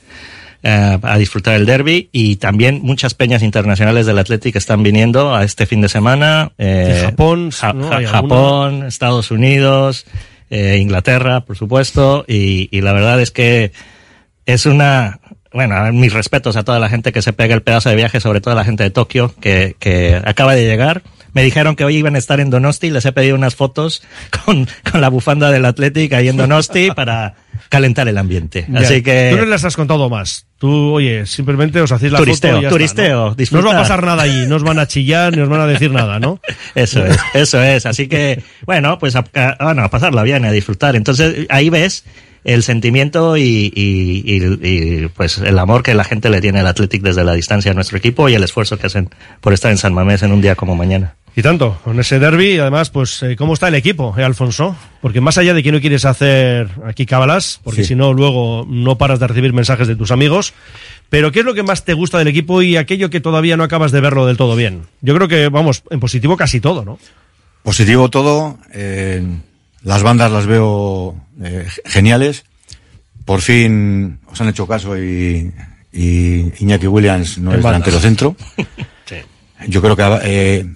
[0.62, 5.44] Eh, a disfrutar el derby y también muchas peñas internacionales del Atlético están viniendo a
[5.44, 6.52] este fin de semana.
[6.58, 7.74] eh, Japón, Ja-.
[8.06, 10.06] Japón, Estados Unidos,
[10.50, 13.72] eh, Inglaterra, por supuesto, y, y la verdad es que
[14.46, 15.20] es una,
[15.52, 18.40] bueno, mis respetos a toda la gente que se pega el pedazo de viaje, sobre
[18.40, 21.02] todo a la gente de Tokio que, que acaba de llegar.
[21.34, 24.02] Me dijeron que hoy iban a estar en Donosti, les he pedido unas fotos
[24.44, 27.34] con, con la bufanda del Atlético ahí en Donosti para
[27.68, 28.66] calentar el ambiente.
[28.68, 28.80] Ya.
[28.80, 29.28] Así que...
[29.32, 30.46] Tú no les has contado más.
[30.58, 33.62] Tú, oye, simplemente os hacéis la Turisteo, foto y ya turisteo, está, ¿no?
[33.62, 35.60] No os va a pasar nada allí, no os van a chillar, ni os van
[35.60, 36.40] a decir nada, ¿no?
[36.74, 37.86] Eso es, eso es.
[37.86, 40.96] Así que, bueno, pues a, a- bueno, a pasarla bien, a disfrutar.
[40.96, 42.04] Entonces, ahí ves
[42.44, 43.42] el sentimiento y,
[43.74, 44.68] y- y-
[45.04, 47.74] y, pues el amor que la gente le tiene al Athletic desde la distancia a
[47.74, 49.10] nuestro equipo y el esfuerzo que hacen
[49.40, 51.14] por estar en San Mamés en un día como mañana.
[51.38, 54.74] Y tanto, con ese derby, y además, pues, eh, ¿cómo está el equipo, eh, Alfonso?
[55.00, 57.90] Porque más allá de que no quieres hacer aquí cábalas, porque Sí.
[57.90, 60.52] si no, luego no paras de recibir mensajes de tus amigos,
[61.10, 63.62] pero ¿qué es lo que más te gusta del equipo y aquello que todavía no
[63.62, 64.86] acabas de verlo del todo bien?
[65.00, 66.98] Yo creo que, vamos, en positivo casi todo, ¿no?
[67.62, 68.58] Positivo todo.
[68.72, 69.24] eh,
[69.84, 72.46] las bandas las veo eh, geniales.
[73.24, 75.52] Por fin os han hecho caso y,
[75.92, 77.84] y Iñaki Williams no En es bandas.
[77.84, 78.36] delantero centro.
[79.68, 80.66] Yo creo que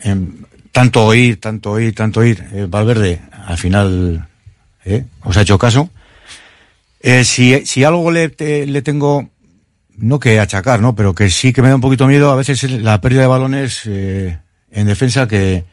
[0.00, 0.28] em,
[0.72, 4.28] tanto oír, tanto oír, tanto oír, eh, Valverde al final
[4.84, 5.90] eh, os ha hecho caso.
[7.00, 9.28] Eh, si, si algo le, te- le tengo,
[9.96, 10.94] no que achacar, ¿no?
[10.94, 13.26] Pero que sí que me da un poquito miedo a veces es la pérdida de
[13.28, 14.38] balones eh,
[14.72, 15.64] en defensa que,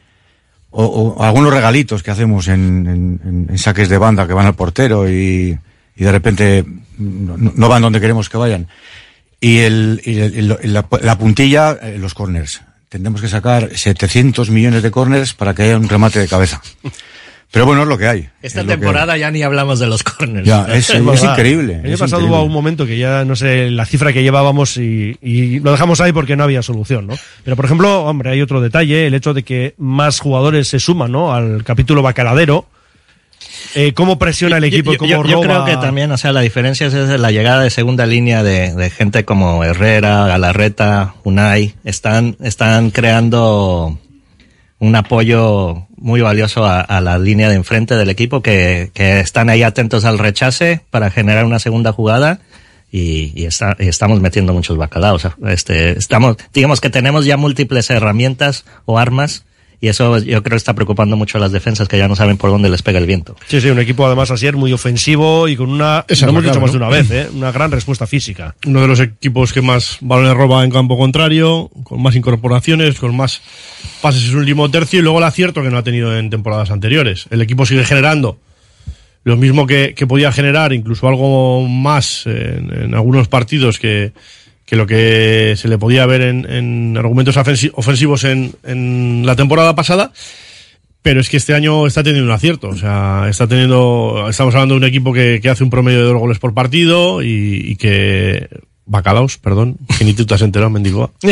[0.70, 4.46] o, o algunos regalitos que hacemos en, en- en- en saques de banda que van
[4.46, 5.58] al portero y,
[5.96, 6.64] y de repente
[6.98, 8.68] no, van donde queremos que vayan.
[9.40, 12.62] Y, el, y el- la, la puntilla, eh, los corners.
[12.94, 16.62] Tendremos que sacar 700 millones de corners para que haya un remate de cabeza.
[17.50, 18.28] Pero bueno, es lo que hay.
[18.40, 20.46] Esta es lo que- temporada ya ni hablamos de los corners.
[20.46, 22.36] Ya, es- increíble, El año pasado increíble.
[22.38, 26.00] hubo un momento que ya no sé la cifra que llevábamos y, y lo dejamos
[26.00, 27.14] ahí porque no había solución, ¿no?
[27.42, 31.10] Pero por ejemplo, hombre, hay otro detalle, el hecho de que más jugadores se suman,
[31.10, 31.34] ¿no?
[31.34, 32.68] Al capítulo bacaladero.
[33.74, 34.92] Eh, ¿Cómo presiona el equipo?
[34.92, 37.70] Yo- ¿Cómo yo, yo creo que también, o sea, la diferencia es la llegada de
[37.70, 43.98] segunda línea de, de gente como Herrera, Galarreta, Unai, están, están creando
[44.78, 49.48] un apoyo muy valioso a, a la línea de enfrente del equipo que, que están
[49.48, 52.40] ahí atentos al rechace para generar una segunda jugada
[52.92, 55.26] y, y está- y estamos metiendo muchos bacalaos.
[55.48, 59.44] Este, estamos, digamos que tenemos ya múltiples herramientas o armas
[59.80, 62.50] y eso yo creo está preocupando mucho a las defensas que ya no saben por
[62.50, 63.36] dónde les pega el viento.
[63.46, 66.50] Sí, sí, un equipo además así muy ofensivo y con una, Esa lo hemos es
[66.50, 67.28] dicho más de una vez, ¿eh?
[67.34, 68.54] una gran respuesta física.
[68.66, 73.16] Uno de los equipos que más balones roba en campo contrario, con más incorporaciones, con
[73.16, 73.40] más
[74.00, 76.70] pases en su último tercio y luego el acierto que no ha tenido en temporadas
[76.70, 77.26] anteriores.
[77.30, 78.38] El equipo sigue generando
[79.24, 84.12] lo mismo que, que podía generar, incluso algo más en, en algunos partidos que,
[84.66, 89.36] que lo que se le podía ver en, en argumentos ofensi- ofensivos en, en la
[89.36, 90.12] temporada pasada.
[91.02, 92.68] Pero es que este año está teniendo un acierto.
[92.68, 94.26] O sea, está teniendo.
[94.30, 97.22] Estamos hablando de un equipo que, que hace un promedio de dos goles por partido
[97.22, 98.48] y, y que.
[98.86, 99.76] Bacalaos, perdón.
[99.98, 101.10] Que ni tú te has enterado, Mendigoa.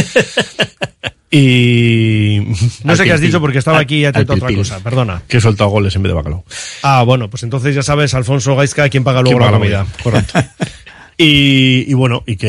[1.34, 2.40] Y.
[2.84, 5.22] No sé qué has dicho porque estaba Al- aquí atento a otra cosa, perdona.
[5.26, 6.44] Que he soltado goles en vez de bacalao.
[6.82, 9.84] Ah, bueno, pues entonces ya sabes, Alfonso Gaisca, quién paga luego ¿Quién la paga la
[9.84, 10.02] comida.
[10.02, 10.38] Correcto.
[11.18, 12.48] Y, y bueno, y que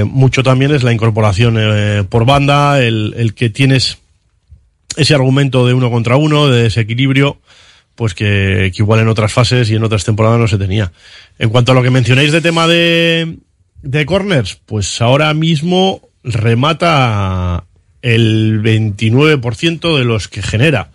[0.00, 3.98] eh, mucho también es la incorporación eh, por banda, el, el que tienes
[4.96, 7.38] ese argumento de uno contra uno, de desequilibrio,
[7.94, 10.92] pues que, que igual en otras fases y en otras temporadas no se tenía.
[11.38, 13.36] En cuanto a lo que mencionáis de tema de,
[13.82, 17.64] de corners, pues ahora mismo remata
[18.02, 20.90] el 29% de los que genera.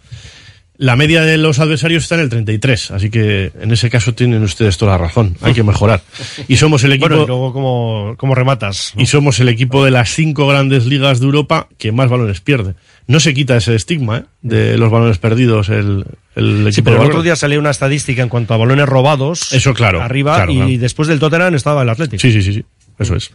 [0.82, 4.42] La media de los adversarios está en el 33, así que en ese caso tienen
[4.42, 5.38] ustedes toda la razón.
[5.42, 6.02] Hay que mejorar.
[6.48, 8.92] Y somos el equipo Bueno, y luego cómo, cómo rematas.
[8.98, 12.74] y somos el equipo de las cinco grandes ligas de Europa que más balones pierde.
[13.06, 14.24] No se quita ese estigma ¿eh?
[14.42, 16.04] de los balones perdidos el,
[16.36, 19.54] el equipo Sí, pero el otro día salió una estadística en cuanto a balones robados.
[19.54, 20.72] Eso, claro, Arriba claro, y claro.
[20.80, 22.20] después del Tottenham estaba el Atlético.
[22.20, 22.66] Sí, sí, sí, sí.
[22.98, 23.30] Eso es.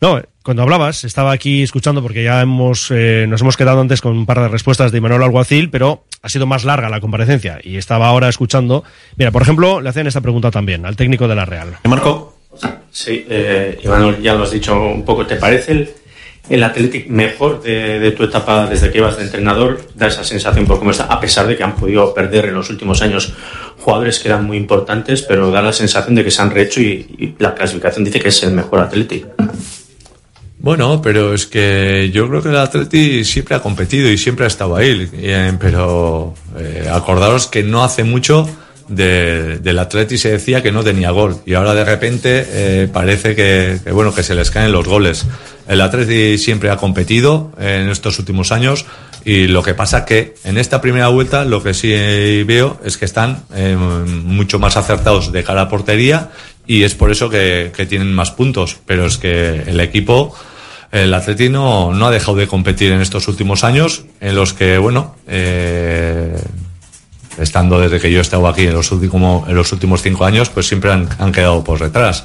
[0.00, 4.16] No, cuando hablabas, estaba aquí escuchando porque ya hemos, eh, nos hemos quedado antes con
[4.16, 7.78] un par de respuestas de Manuel Alguacil, pero ha sido más larga la comparecencia y
[7.78, 8.84] estaba ahora escuchando.
[9.16, 11.78] Mira, por ejemplo, le hacen esta pregunta también al técnico de la Real.
[11.82, 12.38] Marco?
[12.92, 15.26] Sí, eh, Iván, ya lo has dicho un poco.
[15.26, 15.90] ¿Te parece el,
[16.48, 19.88] el Athletic mejor de, de tu etapa desde que ibas de entrenador?
[19.96, 22.70] Da esa sensación por cómo está, a pesar de que han podido perder en los
[22.70, 23.34] últimos años
[23.80, 27.04] jugadores que eran muy importantes, pero da la sensación de que se han rehecho y,
[27.18, 29.26] y la clasificación dice que es el mejor Athletic.
[30.58, 34.48] Bueno, pero es que yo creo que el Atleti siempre ha competido y siempre ha
[34.48, 35.08] estado ahí.
[35.12, 38.48] eh, pero eh, acordaros que no hace mucho
[38.88, 43.34] de- del Atleti se decía que no tenía gol y ahora de repente eh, parece
[43.34, 45.26] que, que, bueno que se les caen los goles.
[45.68, 48.86] El Atleti siempre ha competido en estos últimos años
[49.26, 51.88] y lo que pasa que en esta primera vuelta lo que sí
[52.44, 56.30] veo es que están eh, mucho más acertados de cara a portería
[56.64, 58.76] y es por eso que, tienen más puntos.
[58.86, 60.32] Pero es que el equipo,
[60.92, 64.78] el Atleti no, no ha dejado de competir en estos últimos años, en los que,
[64.78, 66.40] bueno, eh,
[67.36, 70.50] estando desde que yo he estado aquí en los, últimos, en los últimos cinco años,
[70.50, 72.24] pues siempre han, han quedado por detrás.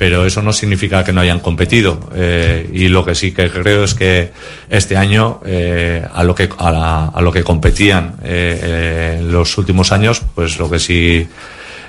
[0.00, 2.00] Pero eso no significa que no hayan competido.
[2.14, 4.32] Eh, y lo que sí que creo es que
[4.70, 9.30] este año, eh, a, lo que, a, la- a lo que competían eh, eh, en
[9.30, 11.28] los últimos años, pues lo que sí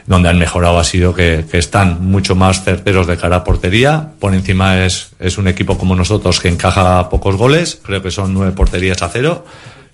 [0.08, 4.10] donde han mejorado ha sido que, que están mucho más certeros de cara a portería.
[4.20, 8.34] Por encima es, es un equipo como nosotros que encaja pocos goles, creo que son
[8.34, 9.46] nueve porterías a cero.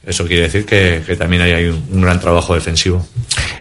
[0.07, 3.05] Eso quiere decir que, que también hay, hay un, un gran trabajo defensivo.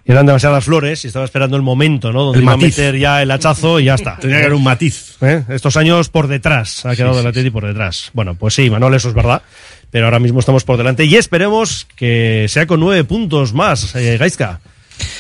[0.05, 2.23] Eran demasiadas flores y estaba esperando el momento, ¿no?
[2.23, 4.17] Donde El iba a meter ya el hachazo y ya está.
[4.21, 5.17] Tenía que haber un matiz.
[5.21, 5.43] ¿Eh?
[5.49, 8.11] Estos años por detrás, ha quedado Sí, el sí, Atleti por detrás.
[8.13, 9.43] Bueno, pues sí, Manuel, eso es verdad.
[9.91, 14.17] Pero ahora mismo estamos por delante y esperemos que sea con nueve puntos más, eh,
[14.17, 14.61] Gaizka.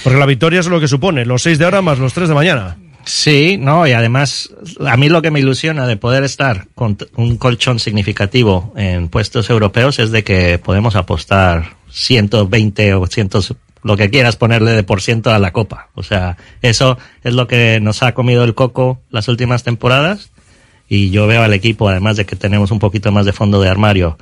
[0.04, 2.34] Porque la victoria es lo que supone, los seis de ahora más los tres de
[2.34, 2.76] mañana.
[3.08, 4.50] Sí, no, y además,
[4.84, 9.48] a mí lo que me ilusiona de poder estar con un colchón significativo en puestos
[9.48, 13.30] europeos es de que podemos apostar 120 o 100,
[13.84, 15.88] lo que quieras ponerle de por ciento a la copa.
[15.94, 20.32] O sea, eso es lo que nos ha comido el coco las últimas temporadas.
[20.88, 23.68] Y yo veo al equipo, además de que tenemos un poquito más de fondo de
[23.68, 24.18] armario,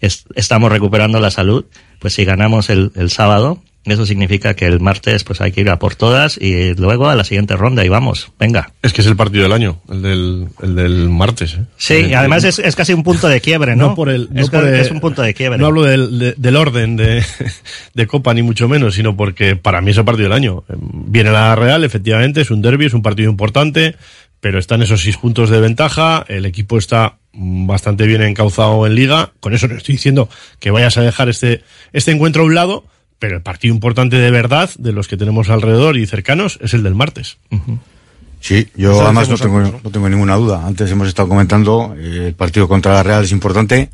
[0.00, 1.64] es- estamos recuperando la salud.
[1.98, 5.70] Pues si ganamos el, el sábado, eso significa que el martes pues hay que ir
[5.70, 8.72] a por todas y luego a la siguiente ronda y vamos, venga.
[8.82, 11.54] Es que es el partido del año, el del, el del martes.
[11.54, 11.64] ¿eh?
[11.78, 13.88] Sí, El- y además es, es casi un punto de quiebre, ¿no?
[13.88, 14.62] No por el, no es, por
[14.92, 15.58] un punto de quiebre.
[15.58, 17.24] No hablo del, de- del orden de,
[17.94, 20.64] de Copa, ni mucho menos, sino porque para mí es el partido del año.
[20.68, 23.96] Viene la Real, efectivamente, es un derby, es un partido importante,
[24.40, 29.32] pero están esos seis puntos de ventaja, el equipo está bastante bien encauzado en liga,
[29.40, 30.28] con eso no estoy diciendo
[30.58, 31.62] que vayas a dejar este,
[31.92, 32.84] este encuentro a un lado,
[33.20, 36.82] pero el partido importante de verdad, de los que tenemos alrededor y cercanos, es el
[36.82, 37.36] del martes.
[38.40, 39.90] Sí, yo Eso además no tengo, antes, ¿no?
[39.90, 40.66] tengo ninguna duda.
[40.66, 43.90] Antes hemos estado comentando, eh, el partido contra la Real es importante.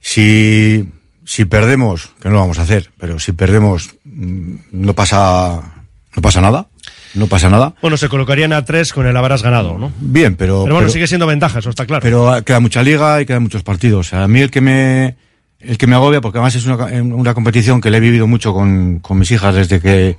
[0.00, 0.88] Si,
[1.24, 5.62] si perdemos, que no lo vamos a hacer, pero si perdemos, mm, no pasa,
[6.14, 6.66] no pasa nada.
[7.14, 7.74] No pasa nada.
[7.80, 9.90] Bueno, se colocarían a tres con el habrás ganado, ¿no?
[9.98, 10.64] Bien, pero.
[10.64, 12.02] Pero bueno, pero- sigue siendo ventaja, eso está claro.
[12.02, 14.12] Pero queda mucha liga y quedan muchos partidos.
[14.12, 15.16] A mí el que me,
[15.60, 18.52] el que me agobia, porque además es una, una competición que le he vivido mucho
[18.52, 20.16] con, con mis hijas desde que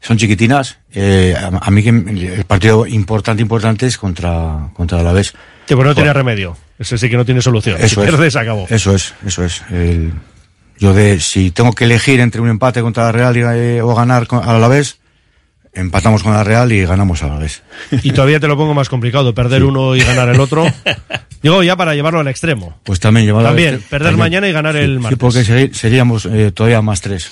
[0.00, 5.12] son chiquitinas, eh, a, a mí que el partido importante, importante es contra, contra la
[5.12, 5.34] vez.
[5.66, 6.56] Que pues no tiene remedio.
[6.78, 7.76] Ese sí que no tiene solución.
[7.80, 8.36] Eso si es.
[8.36, 8.66] acabó.
[8.70, 9.62] Eso es, eso es.
[9.70, 10.12] El-
[10.78, 13.92] yo de, si tengo que elegir entre un empate contra la Real y, eh, o
[13.96, 15.00] ganar a la vez,
[15.74, 17.62] empatamos con la Real y ganamos a la vez.
[18.02, 20.66] Y todavía te lo pongo más complicado, perder uno y ganar el otro.
[21.42, 22.78] Digo, ya para llevarlo al extremo.
[22.84, 24.18] Pues también llevar a la También, vez- perder también.
[24.18, 25.18] mañana y ganar el Sí, martes.
[25.18, 27.30] porque seri- seríamos eh, todavía más tres.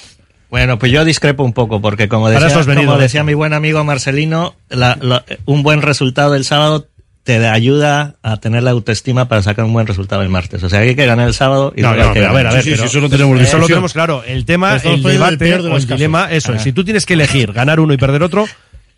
[0.49, 3.53] Bueno, pues yo discrepo un poco, porque como Para decía, venido, como decía mi buen
[3.53, 6.87] amigo Marcelino, la- la- un buen resultado el sábado
[7.27, 10.62] te ayuda a tener la autoestima para sacar un buen resultado el martes.
[10.62, 12.53] O sea, hay que ganar el sábado y No, no, hay que a ver, a
[12.53, 14.22] ver, pero- eso lo tenemos eso lo tenemos claro.
[14.24, 16.61] El tema, el el debate de o el dilema, eso es.
[16.61, 16.62] Ah.
[16.64, 18.47] Si tú tienes que elegir ganar uno y perder otro,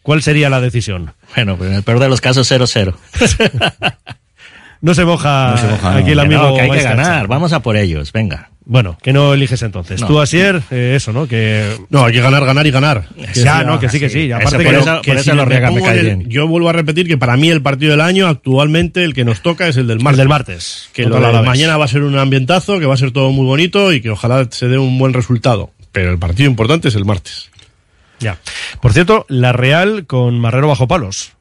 [0.03, 1.14] ¿cuál sería la decisión?
[1.35, 2.95] Bueno, pues en el peor de los casos 0-0.
[4.81, 6.12] No se moja, No se moja, aquí no.
[6.12, 8.51] el amigo no, que hay que ganar, vamos a por ellos, venga.
[8.71, 9.99] Bueno, que no eliges entonces.
[10.03, 10.07] No.
[10.09, 11.27] Tú, Asier, eh, eso, ¿no?
[11.27, 11.75] Que...
[11.89, 13.09] No, hay que ganar, ganar y ganar.
[13.16, 14.31] Que Ya, sea- no, que sí, que sí.
[14.31, 15.47] Aparte que, eso- que si me
[15.81, 16.29] cae el- bien.
[16.29, 19.41] Yo vuelvo a repetir que para mí el partido del año, actualmente, el que nos
[19.41, 20.19] toca es el del martes.
[20.19, 22.99] del martes, Que lo el de mañana va a ser un ambientazo, que va a
[22.99, 25.71] ser todo muy bonito y que ojalá se dé un buen resultado.
[25.91, 27.49] Pero el partido importante es el martes.
[28.21, 28.37] Ya.
[28.83, 31.33] Por cierto, la Real con Marrero bajo palos.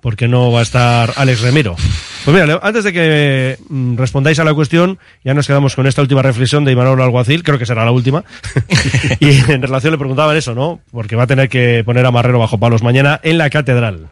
[0.00, 1.76] ¿Por qué no va a estar Alex Remiro?
[2.24, 6.02] Pues mira, antes de que mm, respondáis a la cuestión, ya nos quedamos con esta
[6.02, 8.24] última reflexión de Imanol Alguacil, creo que será la última.
[9.20, 10.80] y en relación le preguntaban eso, ¿no?
[10.90, 14.08] Porque va a tener que poner a Marrero bajo palos mañana en la catedral.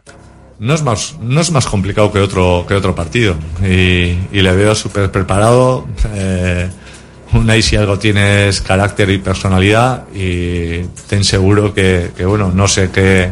[0.59, 3.35] No es más, no es más complicado que otro, que otro partido.
[3.63, 5.87] Y, y le veo súper preparado.
[6.13, 6.69] Eh,
[7.33, 12.67] Unai si algo tiene es carácter y personalidad y ten seguro que, que, bueno, no
[12.67, 13.31] sé qué,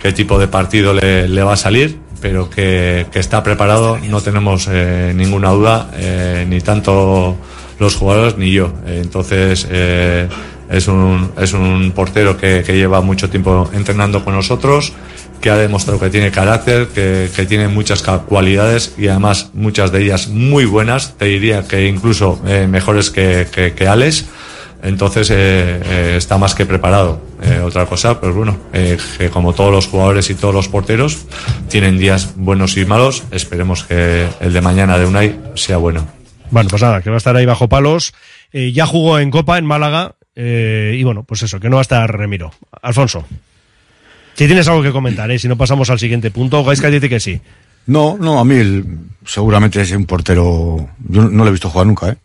[0.00, 4.20] qué tipo de partido le, le va a salir, pero que, que está preparado, no
[4.20, 7.36] tenemos eh, ninguna duda, eh, ni tanto
[7.78, 8.72] los jugadores ni yo.
[8.86, 10.28] Entonces, eh,
[10.70, 14.92] es, un, es un portero que, que lleva mucho tiempo entrenando con nosotros,
[15.40, 20.02] que ha demostrado que tiene carácter, que, que tiene muchas cualidades y además muchas de
[20.02, 24.26] ellas muy buenas, te diría que incluso eh, mejores que, que Alex.
[24.82, 27.20] Entonces eh, eh, está más que preparado.
[27.42, 31.26] Eh, otra cosa, pues bueno, eh, que como todos los jugadores y todos los porteros
[31.68, 36.06] tienen días buenos y malos, esperemos que el de mañana de Unai sea bueno.
[36.50, 38.14] Bueno, pues nada, que va a estar ahí bajo palos.
[38.52, 40.14] Eh, ya jugó en Copa, en Málaga.
[40.36, 42.52] eh, y bueno, pues eso, que no va a estar Remiro.
[42.82, 43.24] Alfonso.
[44.34, 45.38] Si tienes algo que comentar, ¿eh?
[45.38, 47.40] si no pasamos al siguiente punto, Gaisca dice que sí.
[47.86, 48.84] No, no, a mí el-
[49.24, 50.88] seguramente es un portero.
[51.08, 52.16] Yo no lo he visto jugar nunca, ¿eh?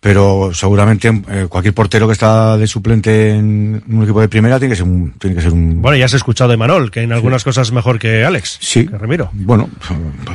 [0.00, 4.72] Pero seguramente eh, cualquier portero que está de suplente en un equipo de primera tiene
[4.72, 5.12] que ser un.
[5.18, 7.72] Tiene que ser un Bueno, ya has escuchado de Manol, que en algunas cosas es
[7.72, 8.58] mejor que Alex.
[8.60, 8.86] Sí.
[8.86, 9.28] Que Remiro.
[9.32, 9.68] Bueno,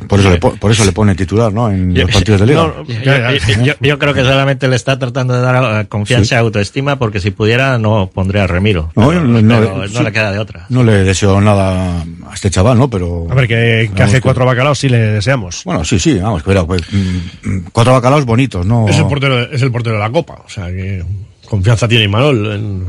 [0.10, 1.72] por eso, le, po- por eso le pone titular, ¿no?
[1.72, 2.62] En los partidos de liga.
[2.64, 6.30] No, yo, yo- yo- yo creo que solamente le está tratando de dar eh, confianza
[6.30, 6.36] Sí.
[6.36, 8.92] y autoestima porque si pudiera no pondría a Remiro.
[8.98, 10.04] No, Pero- no, no, pero no sí.
[10.04, 10.66] le queda de otra.
[10.68, 12.90] No le deseo nada a este chaval, ¿no?
[12.90, 13.28] Pero.
[13.30, 15.62] A ver, que Vamos, caje que- cuatro bacalaos sí le deseamos.
[15.64, 18.90] Bueno, sí, sí, vamos, pero pues, mm, mm, cuatro bacalaos bonitos, ¿no?
[18.90, 20.42] Es, el portero, es el portero de la Copa.
[20.46, 21.04] O sea que
[21.48, 22.88] confianza tiene Imanol en,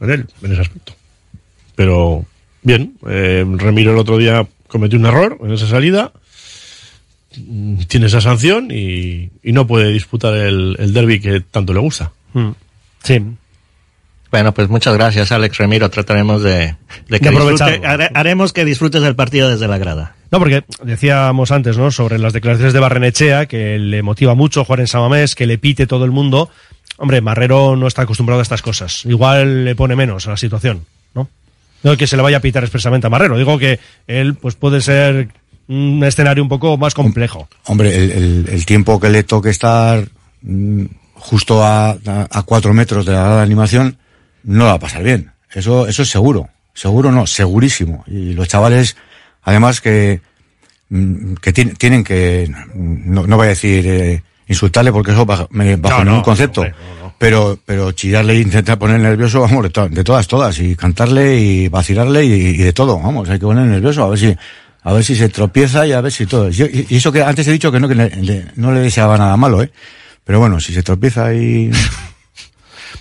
[0.00, 0.92] en él, en ese aspecto.
[1.74, 2.24] Pero
[2.62, 6.12] bien, eh, Remiro el otro día cometió un error en esa salida.
[7.36, 11.80] Mm, Tiene esa sanción y, y no puede disputar el, el derby que tanto le
[11.80, 12.12] gusta.
[13.02, 13.20] Sí.
[14.30, 15.90] Bueno, pues muchas gracias, Alex Remiro.
[15.90, 16.76] Trataremos de,
[17.08, 17.30] de que De
[17.74, 20.14] disfrute- hare- haremos que disfrutes del partido desde la grada.
[20.32, 21.90] No, porque decíamos antes, ¿no?
[21.90, 25.86] Sobre las declaraciones de Barrenechea, que le motiva mucho jugar en Samamés, que le pite
[25.86, 26.48] todo el mundo.
[26.96, 29.04] Hombre, Marrero no está acostumbrado a estas cosas.
[29.04, 31.28] Igual le pone menos a la situación, ¿no?
[31.82, 33.36] No que se le vaya a pitar expresamente a Marrero.
[33.36, 35.28] Digo que él, pues puede ser
[35.68, 37.46] un escenario un poco más complejo.
[37.66, 40.08] Hombre, el, tiempo que le toque estar
[40.40, 40.84] mm,
[41.14, 43.98] justo a, a, cuatro metros de la animación
[44.44, 45.32] no va a pasar bien.
[45.52, 46.48] Eso, eso es seguro.
[46.72, 48.04] Seguro no, segurísimo.
[48.06, 48.96] Y los chavales,
[49.42, 50.20] además que,
[51.40, 55.48] que tien- tienen que, mm, no, no voy a decir eh, insultarle porque eso bajo,
[55.50, 56.64] me- bajo No, no, ningún concepto.
[57.18, 60.58] Pero, pero chillarle e intentar poner nervioso, vamos, de, to- de todas, todas.
[60.58, 64.18] Y cantarle y vacilarle y, y de todo, vamos, hay que poner nervioso a ver
[64.18, 64.36] si,
[64.82, 66.50] a ver si se tropieza y a ver si todo.
[66.50, 68.80] Yo- y y eso que antes he dicho que no, que le- le- no le
[68.80, 69.70] deseaba nada malo, ¿eh?
[70.24, 71.70] Pero bueno, si se tropieza y,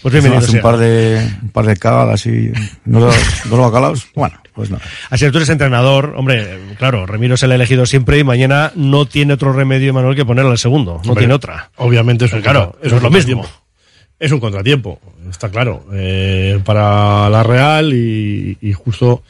[0.01, 2.51] Pues bienvenido Hace un par de, un par de cagadas y
[2.85, 3.11] no, no
[3.49, 4.07] no lo bacalaos.
[4.15, 4.83] Bueno, pues nada.
[5.09, 9.05] Así que tú eres entrenador, hombre, claro, Remiro es el elegido siempre y mañana no
[9.05, 11.01] tiene otro remedio, Manuel, que ponerle al segundo.
[11.03, 11.71] No Hombre, tiene otra.
[11.77, 13.45] Obviamente es un Claro, eso es lo mismo.
[14.19, 14.99] Es un contratiempo,
[15.29, 19.23] está claro, eh, para la Real y, y justo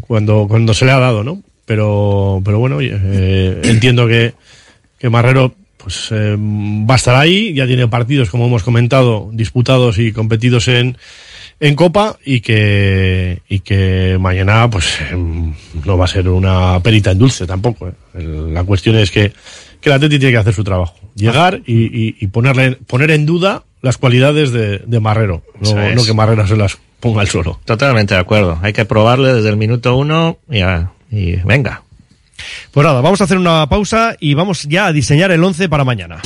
[0.00, 1.42] cuando, cuando se le ha dado, ¿no?
[1.66, 4.34] Pero, pero bueno, oye, eh, entiendo que,
[4.98, 9.98] que Marrero pues eh, va a estar ahí, ya tiene partidos, como hemos comentado, disputados
[9.98, 10.96] y competidos en,
[11.60, 15.54] en Copa y que, y que mañana pues em,
[15.84, 17.88] no va a ser una perita en dulce tampoco.
[17.88, 17.92] ¿eh?
[18.52, 19.32] La cuestión es que,
[19.80, 20.94] que el Atleti tiene que hacer su trabajo.
[21.14, 25.42] Llegar y, y- y ponerle, poner en duda las cualidades de, de Marrero.
[25.60, 27.58] No, no que Marrero se las ponga al suelo.
[27.64, 28.58] Totalmente de acuerdo.
[28.62, 31.82] Hay que probarle desde el minuto uno y, a- y venga.
[32.70, 35.84] Pues nada, vamos a hacer una pausa y vamos ya a diseñar el 11 para
[35.84, 36.20] mañana.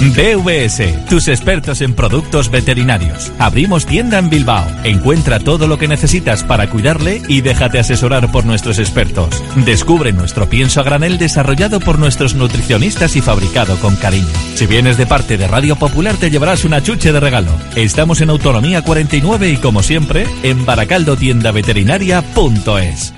[0.00, 3.32] BVS, tus expertos en productos veterinarios.
[3.38, 4.64] Abrimos tienda en Bilbao.
[4.84, 9.42] Encuentra todo lo que necesitas para cuidarle y déjate asesorar por nuestros expertos.
[9.56, 14.28] Descubre nuestro pienso a granel desarrollado por nuestros nutricionistas y fabricado con cariño.
[14.54, 17.50] Si vienes de parte de Radio Popular te llevarás una chuche de regalo.
[17.74, 23.17] Estamos en Autonomía 49 y como siempre en baracaldotiendaveterinaria.es.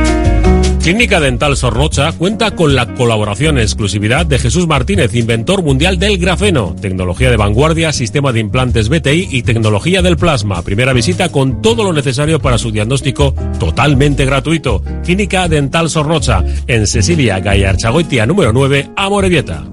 [0.83, 6.17] Clínica Dental Sorrocha cuenta con la colaboración en exclusividad de Jesús Martínez, inventor mundial del
[6.17, 10.63] grafeno, tecnología de vanguardia, sistema de implantes BTI y tecnología del plasma.
[10.63, 14.83] Primera visita con todo lo necesario para su diagnóstico totalmente gratuito.
[15.03, 19.63] Clínica Dental Sorrocha, en Cecilia Gallarchagoitia número 9, Amorebieta.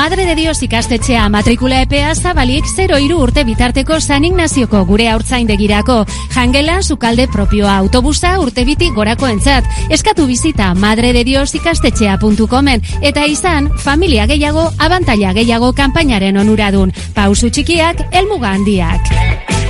[0.00, 6.06] Madre de Dios ikastetxea matrikula epea zabalik 0 urte bitarteko San Ignazioko gure haurtzaindegirako.
[6.32, 9.68] Jangela, sukalde propioa autobusa urte biti gorako entzat.
[9.90, 16.96] Eskatu bizita madre de Dios ikastetxea.comen eta izan familia gehiago, abantaila gehiago kanpainaren onuradun.
[17.12, 19.69] Pausu txikiak, elmuga handiak.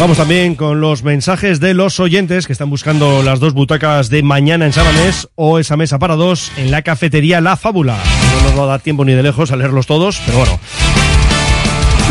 [0.00, 4.22] Vamos también con los mensajes de los oyentes que están buscando las dos butacas de
[4.22, 7.96] mañana en Sabanés o esa mesa para dos en la cafetería La Fábula.
[8.34, 10.60] No nos va a dar tiempo ni de lejos a leerlos todos, pero bueno,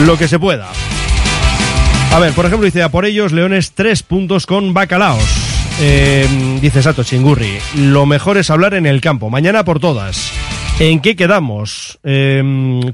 [0.06, 0.68] lo que se pueda.
[2.14, 5.24] A ver, por ejemplo, dice a por ellos Leones tres puntos con bacalaos.
[5.80, 6.28] Eh,
[6.61, 10.32] dice Sato Chingurri, lo mejor es hablar en el campo, mañana por todas.
[10.80, 11.98] ¿En qué quedamos?
[12.04, 12.44] Eh,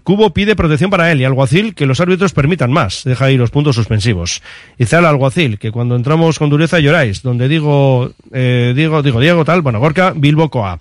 [0.04, 3.04] Cubo pide protección para él y Alguacil que los árbitros permitan más.
[3.04, 4.42] Deja ahí los puntos suspensivos.
[4.78, 7.24] Dice al Alguacil que cuando entramos con dureza lloráis.
[7.24, 10.80] Donde digo, eh, digo, digo, Diego tal, bueno, Gorka, Bilbo Coa.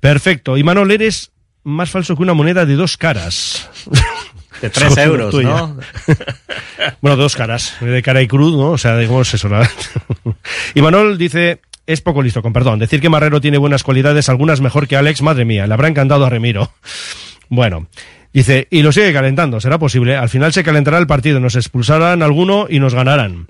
[0.00, 0.58] Perfecto.
[0.58, 1.30] Y Manol, eres
[1.62, 3.70] más falso que una moneda de dos caras.
[4.60, 5.48] De tres euros, tuya.
[5.48, 5.78] ¿no?
[7.00, 8.70] bueno, dos caras, de cara y cruz, ¿no?
[8.70, 9.48] O sea, digamos eso.
[9.48, 9.60] ¿no?
[10.74, 12.78] y Manol dice, es poco listo, con perdón.
[12.78, 16.24] Decir que Marrero tiene buenas cualidades, algunas mejor que Alex, madre mía, le habrá encantado
[16.24, 16.70] a Remiro.
[17.50, 17.88] Bueno,
[18.32, 20.16] dice, y lo sigue calentando, será posible.
[20.16, 23.46] Al final se calentará el partido, nos expulsarán alguno y nos ganarán.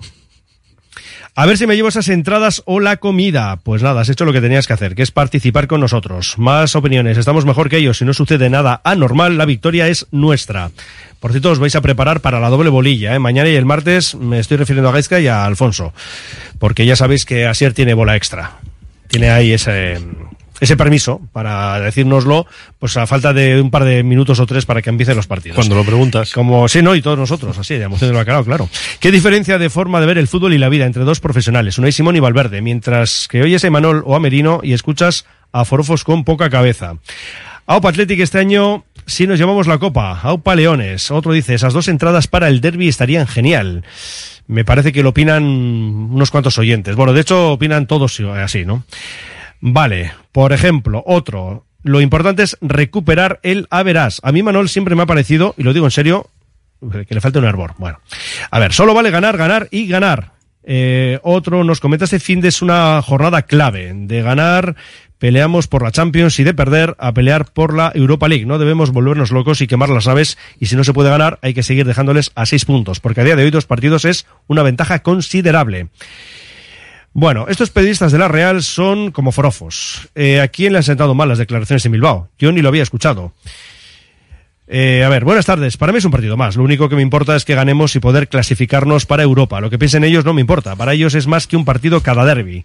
[1.37, 3.59] A ver si me llevo esas entradas o la comida.
[3.65, 6.39] Pues nada, has hecho lo que tenías que hacer, que es participar con nosotros.
[6.39, 7.99] Más opiniones, estamos mejor que ellos.
[7.99, 10.71] Si no sucede nada anormal, la victoria es nuestra.
[11.19, 13.17] Por cierto, os vais a preparar para la doble bolilla.
[13.17, 13.19] ¿eh?
[13.19, 15.93] Mañana y el martes me estoy refiriendo a Gaizka y a Alfonso.
[16.61, 18.59] Porque ya sabéis que Asier tiene bola extra.
[19.09, 19.99] Tiene ahí ese,
[20.61, 22.47] ese permiso para decírnoslo,
[22.79, 25.57] pues a falta de un par de minutos o tres para que empiecen los partidos.
[25.57, 26.33] Cuando lo preguntas.
[26.33, 28.69] Como sí, no, y todos nosotros, así, de emoción claro.
[29.01, 31.93] ¿Qué diferencia de forma de ver el fútbol y la vida entre dos profesionales, Unai
[31.93, 36.05] Simón y Valverde, mientras que oyes a Imanol o a Merino y escuchas a Forofos
[36.05, 36.97] con poca cabeza?
[37.67, 40.21] A Opa Athletic este año si nos llevamos la copa.
[40.21, 41.11] Aupa Leones.
[41.11, 43.85] Otro dice, esas dos entradas para el derby estarían genial.
[44.47, 46.97] Me parece que lo opinan unos cuantos oyentes.
[46.97, 48.85] Bueno, de hecho opinan todos así, ¿no?
[49.67, 51.65] Vale, por ejemplo, otro.
[51.83, 54.21] Lo importante es recuperar el Averas.
[54.23, 56.29] A mí Manuel siempre me ha parecido, y lo digo en serio,
[57.09, 57.73] que le falta un árbol.
[57.79, 57.99] Bueno,
[58.51, 60.33] a ver, solo vale ganar, ganar y ganar.
[60.65, 63.91] Eh, otro nos comenta este fin de es una jornada clave.
[63.95, 64.77] De ganar,
[65.17, 68.45] peleamos por la Champions y de perder, a pelear por la Europa League.
[68.45, 70.37] No debemos volvernos locos y quemar las aves.
[70.61, 73.25] Y si no se puede ganar, hay que seguir dejándoles a seis puntos, porque a
[73.25, 75.89] día de hoy dos partidos es una ventaja considerable.
[77.17, 80.09] Bueno, estos periodistas de la Real son como forofos.
[80.17, 82.29] Eh, ¿A quién le han sentado mal las declaraciones en Bilbao?
[82.41, 83.33] Yo ni lo había escuchado.
[84.67, 85.77] Eh, a ver, buenas tardes.
[85.77, 86.57] Para mí es un partido más.
[86.57, 89.61] Lo único que me importa es que ganemos y poder clasificarnos para Europa.
[89.61, 90.75] Lo que piensen ellos no me importa.
[90.75, 92.65] Para ellos es más que un partido cada derby.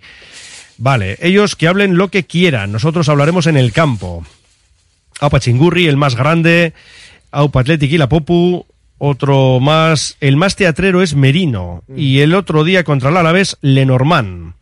[0.80, 2.72] Vale, ellos que hablen lo que quieran.
[2.72, 4.26] Nosotros hablaremos en el campo.
[5.20, 6.74] Aupa Chingurri, el más grande.
[7.30, 8.66] Aupa Athletic y la Popu.
[9.00, 10.18] Otro más.
[10.20, 11.84] El más teatrero es Merino.
[11.96, 14.54] Y el otro día contra el Alavés, Lenormand.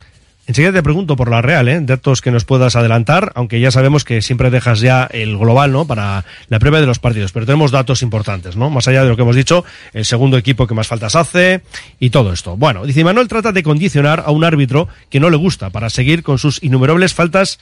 [0.47, 1.77] Enseguida te pregunto por la Real, ¿eh?
[1.81, 5.85] datos que nos puedas adelantar, aunque ya sabemos que siempre dejas ya el global, ¿no?
[5.85, 8.69] Para la previa de los partidos, pero tenemos datos importantes, ¿no?
[8.69, 11.63] Más allá de lo que hemos dicho, el segundo equipo que más faltas hace
[11.99, 12.55] y todo esto.
[12.55, 16.23] Bueno, dice Manuel trata de condicionar a un árbitro que no le gusta para seguir
[16.23, 17.59] con sus innumerables faltas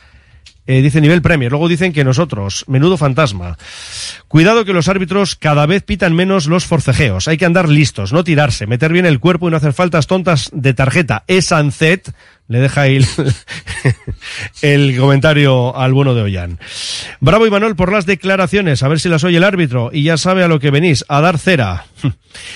[0.67, 1.51] eh, dice nivel Premier.
[1.51, 3.57] Luego dicen que nosotros, menudo fantasma.
[4.27, 7.27] Cuidado que los árbitros cada vez pitan menos los forcejeos.
[7.27, 10.49] Hay que andar listos, no tirarse, meter bien el cuerpo y no hacer faltas tontas
[10.53, 11.23] de tarjeta.
[11.27, 12.13] Es Ancet
[12.47, 12.99] le deja ahí
[14.61, 16.59] el, comentario al bueno de Ollán.
[17.19, 20.43] Bravo Imanol por las declaraciones, a ver si las oye el árbitro y ya sabe
[20.43, 21.85] a lo que venís, a dar cera.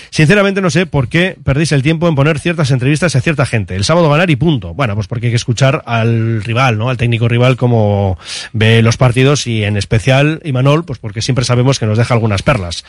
[0.10, 3.76] Sinceramente no sé por qué perdéis el tiempo en poner ciertas entrevistas a cierta gente.
[3.76, 4.74] El sábado ganar y punto.
[4.74, 6.90] Bueno, pues porque hay que escuchar al rival, ¿no?
[6.90, 8.18] Al técnico rival como
[8.54, 12.44] ve los partidos y en especial Imanol, pues porque siempre sabemos que nos deja algunas
[12.44, 12.84] perlas.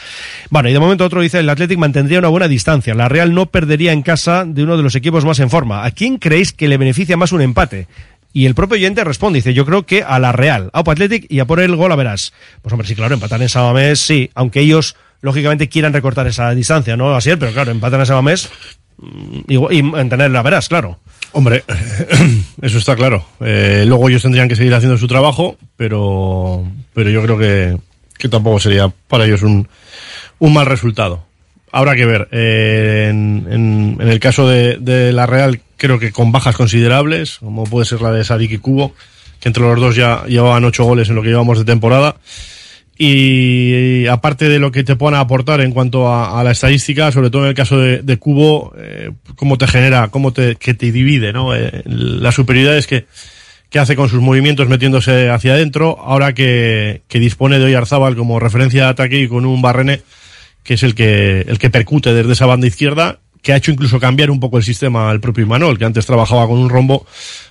[0.51, 2.95] Bueno, y de momento otro dice, el Athletic mantendría una buena distancia.
[2.95, 5.85] La Real no perdería en casa de uno de los equipos más en forma.
[5.85, 6.79] ¿A quién creéis que le
[7.17, 7.87] más un empate?
[8.33, 11.27] Y el propio oyente responde, dice, yo creo que a la Real, a Aupa Athletic
[11.29, 12.33] y a por el gol a verás.
[12.63, 16.97] Pues hombre, sí, claro, empatar en Samamés, sí, aunque ellos lógicamente quieran recortar esa distancia,
[16.97, 17.15] ¿no?
[17.15, 18.51] Así es, pero claro, empatan en Samamés
[19.49, 20.99] y, y mantener la verás, claro.
[21.33, 21.65] Hombre,
[22.63, 23.25] eso está claro.
[23.41, 26.65] Eh, luego ellos tendrían que seguir haciendo su trabajo, pero,
[26.95, 27.77] pero yo creo que,
[28.19, 29.69] que tampoco sería para ellos un,
[30.39, 31.25] un mal resultado.
[31.73, 32.29] Habrá que ver.
[32.33, 37.39] Eh, en, en, en, el caso de, de, la Real, creo que con bajas considerables,
[37.39, 38.95] como puede ser la de Sadik y Cubo,
[39.41, 42.17] que entre los dos ya llevaban ocho goles en lo que llevamos de temporada.
[42.99, 47.31] Y, aparte de lo que te puedan aportar en cuanto a, a la estadística, sobre
[47.31, 51.33] todo en el caso de, Cubo, eh, cómo te genera, cómo te, que te divide,
[51.33, 51.57] ¿no?
[51.57, 53.07] Eh, la superioridad es que,
[53.71, 58.39] que hace con sus movimientos metiéndose hacia adentro, ahora que, que dispone de Oyarzábal como
[58.39, 60.03] referencia de ataque y con un Barrene
[60.63, 63.99] que es el que, el que percute desde esa banda izquierda, que ha hecho incluso
[63.99, 67.07] cambiar un poco el sistema al propio Imanol, que antes trabajaba con un rombo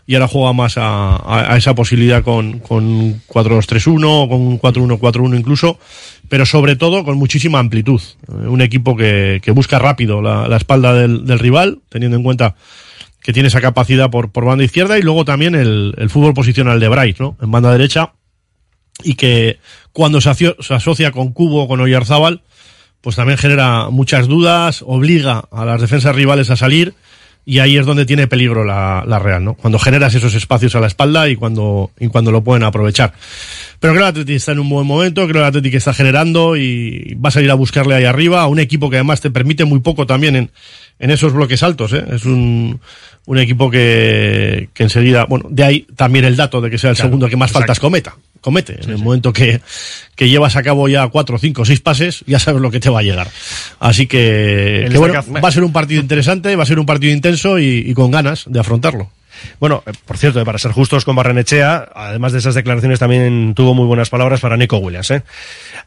[0.06, 5.80] y ahora juega más a, a, esa posibilidad con, con 4-2-3-1 o con 4-1-4-1 incluso,
[6.28, 8.02] pero sobre todo con muchísima amplitud.
[8.28, 12.56] Un equipo que, que busca rápido la, la espalda del, del, rival, teniendo en cuenta
[13.22, 16.80] que tiene esa capacidad por, por banda izquierda y luego también el, el fútbol posicional
[16.80, 17.38] de Bryce, ¿no?
[17.42, 18.14] En banda derecha
[19.04, 19.60] y que
[19.92, 22.42] cuando se, se asocia con Cubo o con Oyarzábal,
[23.02, 26.94] pues también genera muchas dudas, obliga a las defensas rivales a salir
[27.46, 29.56] y ahí es donde tiene peligro la, la, Real, ¿no?
[29.56, 33.14] Cuando generas esos espacios a la espalda y cuando, y cuando lo pueden aprovechar.
[33.80, 35.94] Pero creo que el Atlético está en un buen momento, creo que el Atlético está
[35.94, 39.32] generando y va a salir a buscarle ahí arriba a un equipo que además te
[39.32, 40.52] permite muy poco también en,
[41.00, 42.06] en esos bloques altos, ¿eh?
[42.12, 42.80] Es un,
[43.26, 46.98] un equipo que, que enseguida, bueno, de ahí también el dato de que sea el
[46.98, 47.62] claro, segundo que más exacto.
[47.62, 48.76] faltas cometa comete.
[48.76, 49.04] Sí, en el sí.
[49.04, 49.62] momento que,
[50.16, 53.00] que, llevas a cabo ya cuatro, cinco, seis pases, ya sabes lo que te va
[53.00, 53.30] a llegar.
[53.80, 57.14] Así que, que bueno, va a ser un partido interesante, va a ser un partido
[57.14, 59.10] intenso y, y con ganas de afrontarlo.
[59.60, 63.54] Bueno, eh, por cierto, eh, para ser justos con Barrenechea, además de esas declaraciones, también
[63.56, 65.12] tuvo muy buenas palabras para Nico Williams.
[65.12, 65.24] ¿eh?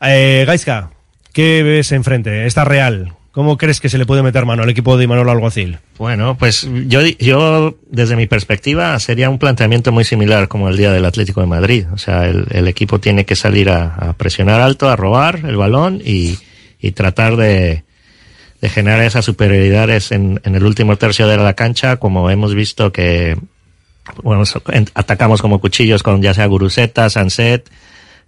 [0.00, 0.90] eh Gaiska,
[1.32, 2.46] ¿qué ves enfrente?
[2.46, 3.14] ¿Está real?
[3.32, 5.78] ¿Cómo crees que se le puede meter mano al equipo de Imanol Alguacil?
[5.96, 10.92] Bueno, pues yo, yo, desde mi perspectiva, sería un planteamiento muy similar como el día
[10.92, 11.86] del Atlético de Madrid.
[11.94, 16.02] O sea, el, equipo tiene que salir a, a, presionar alto, a robar el balón
[16.04, 16.38] y,
[16.78, 17.84] y tratar de,
[18.60, 22.92] de, generar esas superioridades en, en, el último tercio de la cancha, como hemos visto
[22.92, 23.38] que
[24.22, 24.44] bueno,
[24.92, 27.70] atacamos como cuchillos con ya sea Guruseta, Sanset,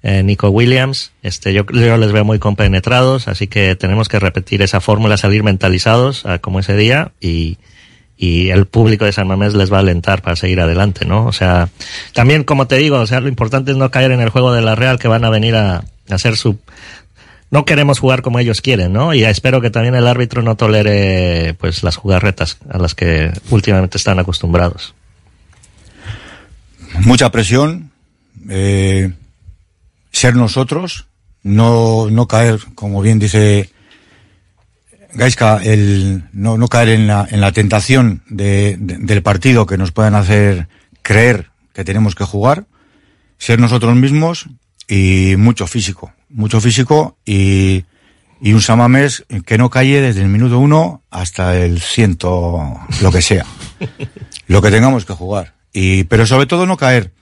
[0.04, 1.12] eh, Nico Williams.
[1.22, 5.42] Este, yo, yo, les veo muy compenetrados, así que tenemos que repetir esa fórmula, salir
[5.42, 7.56] mentalizados uh, como ese día y,
[8.18, 11.24] y el público de San Mamés les va a alentar para seguir adelante, ¿no?
[11.24, 11.70] O sea,
[12.12, 14.60] también como te digo, o sea, lo importante es no caer en el juego de
[14.60, 16.58] la Real que van a venir a, a hacer su
[17.50, 19.14] no queremos jugar como ellos quieren, ¿no?
[19.14, 23.96] Y espero que también el árbitro no tolere pues las jugarretas a las que últimamente
[23.96, 24.94] están acostumbrados.
[27.00, 27.90] Mucha presión,
[28.50, 29.12] eh,
[30.14, 31.06] ser nosotros,
[31.42, 33.68] no, no caer, como bien dice
[35.12, 39.76] Gaiska, el, no, no caer en la, en la tentación de, de- del partido que
[39.76, 40.68] nos puedan hacer
[41.02, 42.64] creer que tenemos que jugar,
[43.38, 44.46] ser nosotros mismos
[44.88, 47.84] y mucho físico, mucho físico y,
[48.40, 53.20] y un Samamés que no calle desde el minuto uno hasta el ciento, lo que
[53.22, 53.44] sea,
[54.46, 55.54] lo que tengamos que jugar.
[55.72, 57.12] Y, pero sobre todo no caer,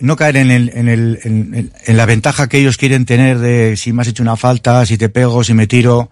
[0.00, 3.76] no caer en, el, en, el, en, en- la ventaja que ellos quieren tener de
[3.76, 6.10] si me has hecho una falta, si te pego, si me tiro.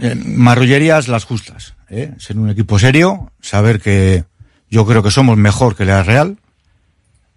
[0.00, 1.74] Eh, marrullerías las justas.
[1.88, 2.12] ¿eh?
[2.18, 4.24] Ser un equipo serio, saber que
[4.70, 6.36] yo creo que somos mejor que la Real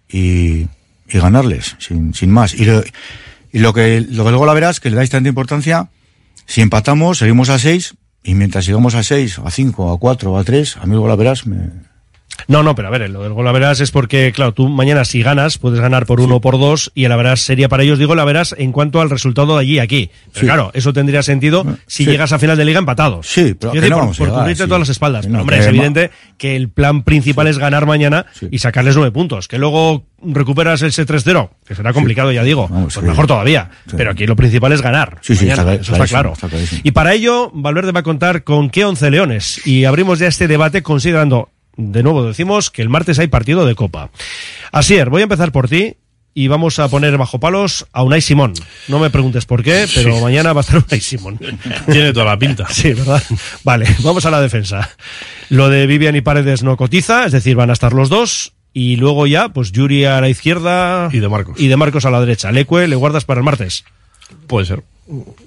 [0.08, 0.68] y,
[1.08, 2.52] y ganarles, sin, sin más.
[2.54, 2.82] Y lo,
[3.52, 5.88] y lo que lo que luego la verás, que le dais tanta importancia,
[6.46, 10.44] si empatamos, seguimos a seis, y mientras sigamos a seis, a cinco, a cuatro, a
[10.44, 11.70] tres, a mí luego la verás, me,
[12.48, 15.04] No, no, pero a ver, lo del gol la verás es porque, claro, tú mañana
[15.04, 17.98] si ganas, puedes ganar por uno o por dos, y la verás sería para ellos,
[17.98, 20.10] digo, la verás en cuanto al resultado de allí y aquí.
[20.32, 20.46] Pero Sí.
[20.46, 22.10] claro, eso tendría sentido si sí.
[22.10, 23.26] llegas a final de liga empatados.
[23.28, 25.26] Sí, pero que decir, no por, a llegar, cubrirte todas las espaldas.
[25.26, 29.46] Pero, hombre, es evidente que el plan principal es ganar mañana y sacarles nueve puntos.
[29.46, 32.68] Que luego recuperas ese 3-0, que será complicado, ya digo.
[32.68, 33.00] pues sí.
[33.02, 33.70] mejor todavía.
[33.88, 33.94] Sí.
[33.96, 35.18] Pero aquí lo principal es ganar.
[35.20, 36.32] Sí, sí, mañana, está eso está claro.
[36.32, 36.48] está.
[36.82, 39.66] Y para ello, Valverde va a contar con qué 11 leones.
[39.66, 43.74] Y abrimos ya este debate considerando, de nuevo decimos, que el martes hay partido de
[43.74, 44.10] Copa.
[44.72, 45.96] Asier, voy a empezar por ti
[46.34, 48.54] y vamos a poner bajo palos a Unai Simón.
[48.88, 50.22] No me preguntes por qué, pero Sí.
[50.22, 51.38] mañana va a estar Unai Simón.
[51.90, 52.66] Tiene toda la pinta.
[52.70, 53.22] Sí, ¿verdad?
[53.64, 54.90] Vale, vamos a la defensa.
[55.50, 58.52] Lo de Vivian y Paredes no cotiza, es decir, van a estar los dos.
[58.74, 61.10] Y luego ya, pues Yuri a la izquierda.
[61.12, 61.60] Y de Marcos.
[61.60, 62.50] Y de Marcos a la derecha.
[62.52, 63.84] Leque, ¿le guardas para el martes?
[64.46, 64.82] Puede ser.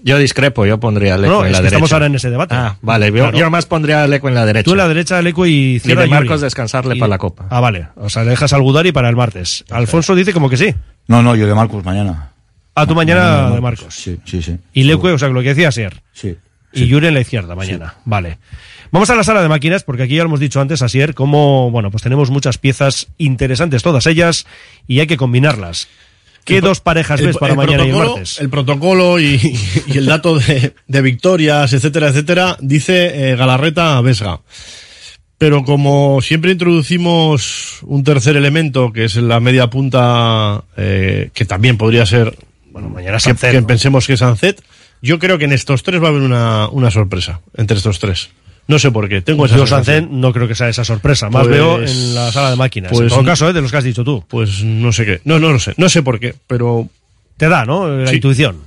[0.04, 1.76] Yo discrepo, yo pondría a Leco No, en es la que derecha.
[1.78, 2.54] estamos ahora en ese debate.
[2.56, 3.38] Ah, vale, yo, Claro.
[3.38, 4.64] yo más pondría a Leco en la derecha.
[4.66, 6.42] Tú en la derecha, Leque y Y izquierda de Marcos Yuri.
[6.44, 7.48] descansarle Y- para la Copa.
[7.50, 7.88] Ah, vale.
[7.96, 9.66] O sea, le dejas al Gudari para el martes.
[9.72, 10.74] Alfonso dice como que sí.
[11.08, 12.30] No, no, yo de Marcos mañana.
[12.76, 13.94] Ah, tú mañana Mañana de Marcos.
[13.96, 14.58] Sí, sí, sí.
[14.74, 16.02] Y Leque, o sea, lo que decía Asier.
[16.14, 16.36] Sí.
[16.74, 17.96] Y Yuri en la izquierda mañana.
[18.04, 18.38] Vale.
[18.92, 21.72] Vamos a la sala de máquinas, porque aquí ya lo hemos dicho antes, Asier, como,
[21.72, 24.46] bueno, pues tenemos muchas piezas interesantes, todas ellas,
[24.88, 25.88] y hay que combinarlas.
[26.46, 28.40] ¿Qué El dos parejas el- ves para el mañana y el protocolo- martes?
[28.40, 29.58] El protocolo y,
[29.88, 34.40] y el dato de, de victorias, etcétera, etcétera, dice eh, Galarreta a Vesga.
[35.38, 41.78] Pero como siempre introducimos un tercer elemento, que es la media punta, eh, que también
[41.78, 42.38] podría ser,
[42.72, 43.68] bueno, mañana que, Sancet, que ¿no?
[43.68, 44.62] pensemos que es Sancet,
[45.02, 48.30] yo creo que en estos tres va a haber una, una sorpresa, entre estos tres.
[48.68, 49.68] No sé por qué, tengo esa Yo.
[49.68, 51.30] Sancet, no creo que sea esa sorpresa.
[51.30, 52.92] Más Pues- veo en la sala de máquinas.
[52.92, 53.54] en pues- todo caso, ¿eh?
[53.54, 54.24] de los que has dicho tú.
[54.28, 56.88] Pues no sé qué, no, no lo sé, no sé por qué, pero...
[57.38, 57.88] Te da, ¿no?
[57.88, 58.16] La Sí.
[58.16, 58.58] intuición.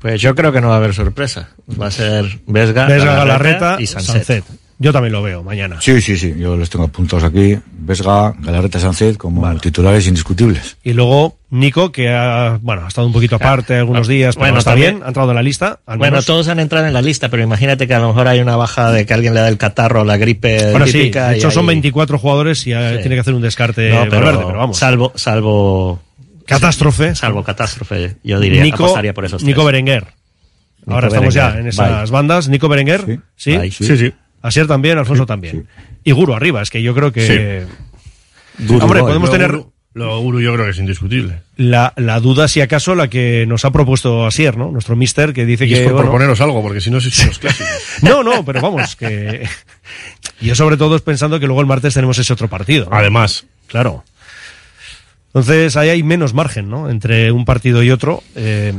[0.00, 1.48] Pues yo creo que no va a haber sorpresa.
[1.80, 4.44] Va a ser Vesga, Vesga, Galarreta Galarreta, y Sanset.
[4.78, 5.78] Yo también lo veo mañana.
[5.80, 7.56] Sí, sí, sí, yo los tengo apuntados aquí.
[7.78, 10.76] Vesga, Galarreta Sánchez como titulares indiscutibles.
[10.84, 14.58] Y luego Nico, que ha, bueno, ha estado un poquito aparte algunos días, pero Bueno,
[14.58, 15.78] está también- bien, ha entrado en la lista.
[15.86, 16.26] al Bueno, menos.
[16.26, 18.92] todos han entrado en la lista, pero imagínate que a lo mejor hay una baja
[18.92, 21.62] de que alguien le da el catarro la gripe Bueno, sí, de y hecho son
[21.62, 23.00] ahí- 24 jugadores y eh, Sí.
[23.00, 24.76] tiene que hacer un descarte No, pero, Valverde, pero vamos.
[24.76, 26.02] Salvo, salvo.
[26.44, 27.14] Catástrofe.
[27.14, 28.16] Salvo catástrofe.
[28.22, 29.64] Yo diría, Nico, apostaría por esos Nico.
[29.64, 30.06] Berenguer.
[30.86, 32.10] Ahora Nico estamos ya Berenguer, en esas bye.
[32.12, 32.48] bandas.
[32.48, 33.56] Nico Berenguer, ¿sí?
[33.56, 33.70] Bye.
[33.70, 34.12] Sí, sí.
[34.46, 35.66] Asier también, Alfonso también.
[36.04, 37.64] Y Guru arriba, es que yo creo que...
[38.58, 41.40] Guru, Hombre, no, podemos tener Guru- Lo Guru yo creo que es indiscutible.
[41.56, 44.70] la, la duda, si acaso, la que nos ha propuesto Asier, ¿no?
[44.70, 45.74] Nuestro mister, que dice Y que...
[45.74, 47.68] es por bueno, proponeros algo, porque si no, si son los clásicos.
[48.02, 49.46] No, no, pero vamos, que...
[50.40, 52.88] Yo sobre todo es pensando que luego el martes tenemos ese otro partido.
[52.90, 52.96] ¿no?
[52.96, 53.46] Además.
[53.68, 54.04] Claro.
[55.40, 56.88] Entonces ahí hay menos margen, ¿no?
[56.88, 58.22] Entre un partido y otro.
[58.34, 58.72] Eh,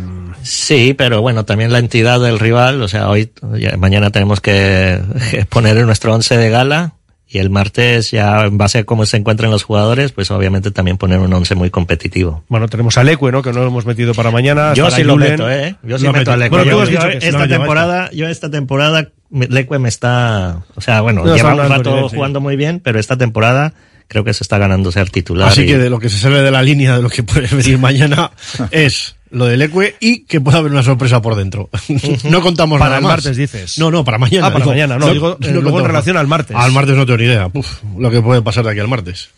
[0.44, 5.00] Sí, pero bueno, también la entidad del rival, o sea, hoy, ya- mañana tenemos que
[5.50, 6.94] poner nuestro once de gala
[7.28, 10.98] y el martes ya en base a cómo se encuentran los jugadores, pues obviamente también
[10.98, 12.44] poner un once muy competitivo.
[12.48, 13.42] bueno, tenemos a Leque, ¿no?
[13.42, 14.74] Que no lo hemos metido para mañana.
[14.74, 15.32] Yo sí lo Julen.
[15.32, 15.76] meto, ¿eh?
[15.84, 16.44] Yo sí Lo meto a meto.
[16.46, 16.50] Leque.
[16.50, 19.48] Bueno, tú Yo- has yo dicho que sí, esta no, temporada, yo esta temporada, me-
[19.48, 23.18] Leque me está, o sea, bueno, No, lleva un rato jugando muy bien, pero esta
[23.18, 23.74] temporada
[24.08, 25.50] creo que se está ganando ser titular.
[25.50, 27.48] Así y- que de lo que se sale de la línea de lo que puede
[27.48, 28.32] venir mañana
[28.72, 31.70] es lo del Ecue y que pueda haber una sorpresa por dentro.
[32.24, 33.12] no contamos Para nada el más.
[33.14, 33.78] martes, dices.
[33.78, 34.48] No, no, para mañana.
[34.48, 36.56] Ah, para mañana, no, digo, luego en relación al martes.
[36.56, 37.50] Al martes no tengo ni idea.
[37.54, 39.30] Uf, lo que puede pasar de aquí al martes.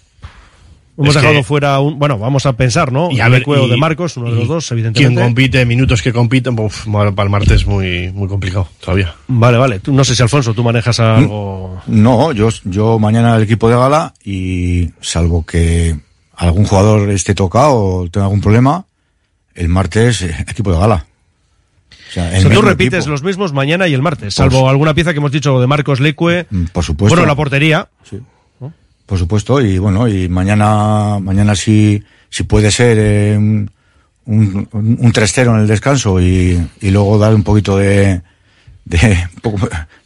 [1.01, 1.97] Hemos Es dejado que- fuera un.
[1.97, 3.09] Bueno, vamos a pensar, ¿no?
[3.09, 5.21] Y a de ver, y- de Marcos, uno de los dos, Quien evidentemente.
[5.23, 9.15] compite, minutos que compiten, uf, para el martes muy, muy complicado todavía.
[9.29, 9.79] Vale, vale.
[9.79, 11.81] Tú, no sé si Alfonso, tú manejas algo.
[11.87, 15.95] No, yo, yo mañana el equipo de gala y salvo que
[16.35, 18.85] algún jugador esté tocado o tenga algún problema,
[19.55, 21.05] el martes eh, equipo de gala.
[22.09, 23.11] O sea, O el sea, tú repites equipo.
[23.11, 25.99] los mismos mañana y el martes, Por salvo alguna pieza que hemos dicho de Marcos
[26.01, 26.45] Lecue.
[26.73, 27.15] Por supuesto.
[27.15, 27.87] Bueno, la portería.
[29.09, 33.67] Por supuesto, y bueno, y mañana, mañana si, si puede ser eh, un,
[34.27, 38.21] un, un 3-0 en el descanso y, y luego dar un poquito de,
[38.89, 39.27] de,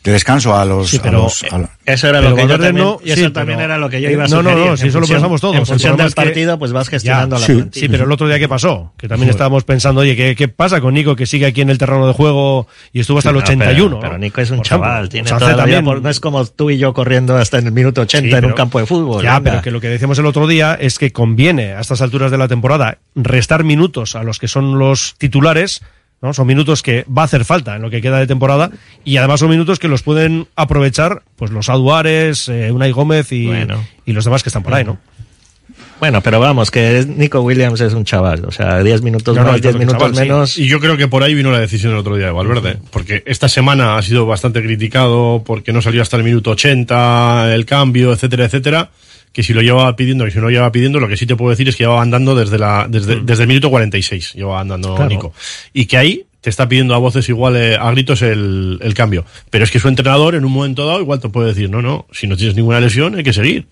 [0.04, 2.42] de descanso a los, Sí, a pero, los- a la- Eso era Pero lo que
[2.44, 4.42] yo también, no- y eso sí, también pero- era lo que yo iba a No,
[4.44, 4.70] no, sugerir.
[4.72, 5.56] no, si eso lo pensamos todos.
[5.56, 7.86] En El función del es que- partido, pues vas Ya, gestionando la sí, plantilla.
[7.86, 10.82] sí, pero el otro día que pasó, que también estábamos pensando, oye, ¿qué, qué pasa
[10.82, 13.42] con Nico que sigue aquí en el terreno de juego y estuvo hasta el No,
[13.42, 14.00] pero- 81?
[14.02, 14.20] Pero, ¿no?
[14.20, 14.70] Nico es un ejemplo.
[14.70, 15.86] chaval, tiene toda la vida también.
[15.86, 18.36] por- no es como tú y yo corriendo hasta en el minuto 80 Sí, en
[18.36, 19.24] un pero- campo de fútbol.
[19.24, 19.52] Ya, venga.
[19.52, 22.38] pero que lo que decíamos el otro día es que conviene a estas alturas de
[22.38, 25.82] la temporada restar minutos a los que son los titulares,
[26.24, 26.34] ¿no?
[26.34, 28.72] Son minutos que va a hacer falta en lo que queda de temporada
[29.06, 33.46] y además son minutos que los pueden aprovechar pues los Aduares, eh, Unai Gómez y,
[33.48, 33.86] Bueno.
[34.06, 34.98] y los demás que están por ahí, ¿no?
[36.00, 38.44] Bueno, pero vamos, que Nico Williams es un chaval.
[38.46, 40.22] O sea, 10 minutos No, más, yo 10 creo que minutos chaval, sí.
[40.22, 40.58] menos.
[40.58, 42.78] Y yo creo que por ahí vino la decisión el otro día de Valverde.
[42.92, 47.66] Porque esta semana ha sido bastante criticado porque no salió hasta el minuto 80 el
[47.66, 48.90] cambio, etcétera, etcétera.
[49.34, 51.36] Que si lo llevaba pidiendo, que si no lo llevaba pidiendo, lo que sí te
[51.36, 54.34] puedo decir es que llevaba andando desde, la, desde, desde el minuto 46.
[54.36, 55.10] Llevaba andando Claro.
[55.10, 55.34] Nico.
[55.74, 59.26] Y que ahí te está pidiendo a voces igual, eh, a gritos el, el cambio.
[59.50, 62.06] Pero es que su entrenador en un momento dado igual te puede decir, no, no,
[62.12, 63.66] si no tienes ninguna lesión hay que seguir.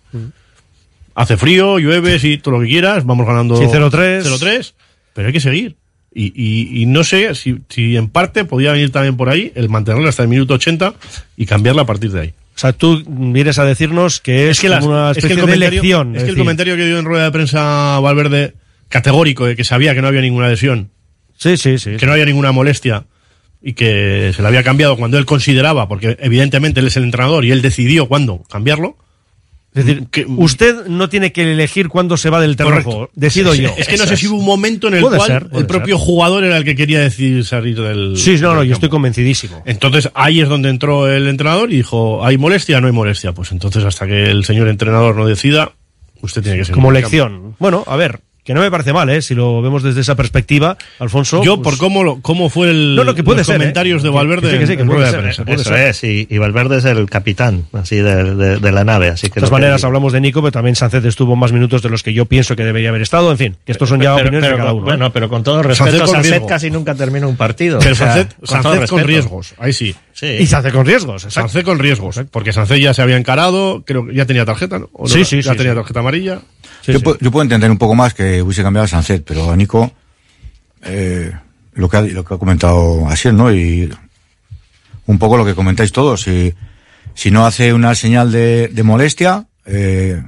[1.13, 4.23] Hace frío, llueve, sí, todo lo que quieras, vamos ganando Sí, 0-3.
[4.23, 4.73] 0-3,
[5.13, 5.75] pero hay que seguir.
[6.13, 9.69] Y, y, y no sé si, si en parte podía venir también por ahí el
[9.69, 10.93] mantenerla hasta el minuto 80
[11.37, 12.33] y cambiarla a partir de ahí.
[12.55, 15.41] O sea, tú vienes a decirnos que es, que, las- como una es que especie
[15.43, 16.15] el de elección.
[16.15, 18.53] es que el comentario que dio en rueda de prensa Valverde,
[18.89, 20.91] categórico, de que sabía que no había ninguna lesión,
[21.37, 21.95] Sí, sí, sí.
[21.97, 23.05] que no había ninguna molestia
[23.63, 27.45] y que se le había cambiado cuando él consideraba, porque evidentemente él es el entrenador
[27.45, 28.97] y él decidió cuándo cambiarlo.
[29.73, 33.09] Es decir, que usted no tiene que elegir cuándo se va del terreno.
[33.13, 33.73] Decido yo.
[33.77, 36.05] Es que no sé si hubo un momento en el cual ser, el propio ser.
[36.05, 38.17] jugador era el que quería decidir salir del.
[38.17, 39.63] Sí, no, no, yo estoy convencidísimo.
[39.65, 42.81] Entonces ahí es donde entró el entrenador y dijo, ¿hay molestia?
[42.81, 43.31] No hay molestia.
[43.31, 45.71] Pues entonces hasta que el señor entrenador no decida,
[46.21, 46.75] usted tiene que seguir.
[46.75, 46.99] Como campo.
[46.99, 47.55] lección.
[47.57, 48.19] Bueno, a ver,
[48.51, 49.21] que no me parece mal, ¿eh?
[49.21, 51.41] Si lo vemos desde esa perspectiva, Alfonso.
[51.43, 53.59] Yo, pues- por cómo, lo- cómo fue el, No, no, que puede los ser, ¿eh?
[53.59, 55.41] comentarios de Valverde que sí, que sí, que puede ser, prensa.
[55.41, 55.45] ¿eh?
[55.45, 55.87] puede Eso ser.
[55.87, 59.07] es, y, y Valverde es el capitán, así, de, de- de la nave.
[59.09, 61.51] Así que De todas lo que- maneras, hablamos de Nico, pero también Sánchez estuvo más
[61.53, 63.31] minutos de los que yo pienso que debería haber estado.
[63.31, 64.81] En fin, que estos son ya Pero- opiniones pero de cada uno.
[64.83, 64.89] ¿eh?
[64.89, 67.79] Bueno, pero con todo respeto, Sánchez casi nunca termina un partido.
[67.79, 69.95] Pero O sea, Sánchez, con Sánchez riesgos, ahí sí.
[70.13, 70.27] Sí.
[70.27, 71.49] Y Sánchez con riesgos, exacto.
[71.49, 74.89] Sánchez con riesgos, porque Sánchez ya se había encarado, creo que ya tenía tarjeta, ¿no?
[74.93, 75.09] ¿O no?
[75.09, 75.77] Sí, sí, Ya sí, tenía sí.
[75.77, 76.41] tarjeta amarilla.
[76.81, 79.55] Sí, yo, yo puedo entender un poco más que hubiese cambiado a Sancet, pero a
[79.55, 79.91] Nico,
[80.83, 81.31] eh,
[81.73, 83.53] lo, que ha, lo que ha comentado Asier, ¿no?
[83.53, 83.91] Y
[85.05, 86.21] un poco lo que comentáis todos.
[86.23, 86.53] Si,
[87.13, 90.21] si no hace una señal de, de molestia, eh,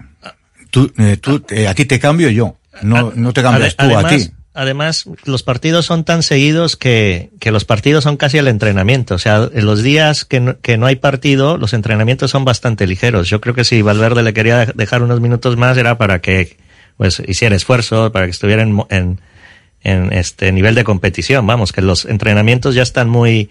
[0.69, 2.57] tú, eh, tú, eh, a ti te cambio yo.
[2.81, 4.29] No, no te cambias tú a ti.
[4.55, 9.15] Además, los partidos son tan seguidos que, que los partidos son casi el entrenamiento.
[9.15, 12.85] O sea, en los días que no, que no hay partido, los entrenamientos son bastante
[12.85, 13.29] ligeros.
[13.29, 16.57] Yo creo que si Valverde le quería dejar unos minutos más era para que
[16.97, 19.19] pues hiciera esfuerzo, para que estuviera en,
[19.83, 21.47] en este nivel de competición.
[21.47, 23.49] Vamos, que los entrenamientos ya están muy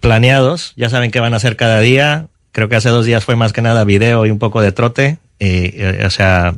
[0.00, 2.26] planeados, ya saben qué van a hacer cada día.
[2.52, 5.18] Creo que hace dos días fue más que nada video y un poco de trote.
[5.38, 6.54] Y, eh, o sea,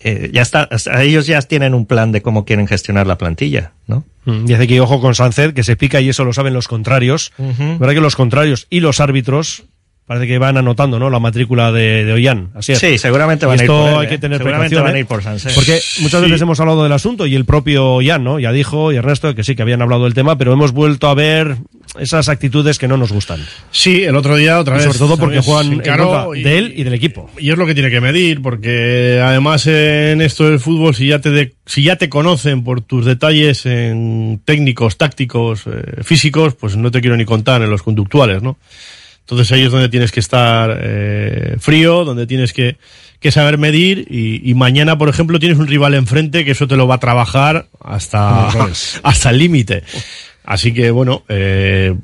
[0.00, 0.68] eh, ya está,
[1.00, 4.04] ellos ya tienen un plan de cómo quieren gestionar la plantilla, ¿no?
[4.24, 7.32] Mm, Dice que ojo con Sánchez, que se pica y eso lo saben los contrarios.
[7.38, 9.64] ¿Verdad que los contrarios y los árbitros
[10.10, 11.08] parece que van anotando, ¿no?
[11.08, 12.48] La matrícula de, de Ollán.
[12.56, 12.80] Así es.
[12.80, 15.00] Sí, seguramente van a ir esto por él, hay que tener Seguramente van a ¿eh?
[15.02, 15.54] ir por Sánchez.
[15.54, 16.26] Porque muchas Sí.
[16.26, 18.40] veces hemos hablado del asunto y el propio Ollán, ¿no?
[18.40, 21.14] Ya dijo, y Ernesto, que sí, que habían hablado del tema, pero hemos vuelto a
[21.14, 21.58] ver
[22.00, 23.38] esas actitudes que no nos gustan.
[23.70, 24.86] Sí, el otro día otra Y vez.
[24.86, 27.30] sobre todo porque juegan de él y del equipo.
[27.38, 31.20] Y es lo que tiene que medir, porque además en esto del fútbol, si ya
[31.20, 36.76] te, de- si ya te conocen por tus detalles en técnicos, tácticos, eh, físicos, pues
[36.76, 38.56] no te quiero ni contar en los conductuales, ¿no?
[39.30, 42.76] Entonces ahí es donde tienes que estar eh, frío, donde tienes que,
[43.20, 46.76] que saber medir y, y mañana, por ejemplo, tienes un rival enfrente que eso te
[46.76, 48.48] lo va a trabajar hasta,
[49.02, 49.84] hasta el límite.
[50.44, 51.94] Así que bueno, eh,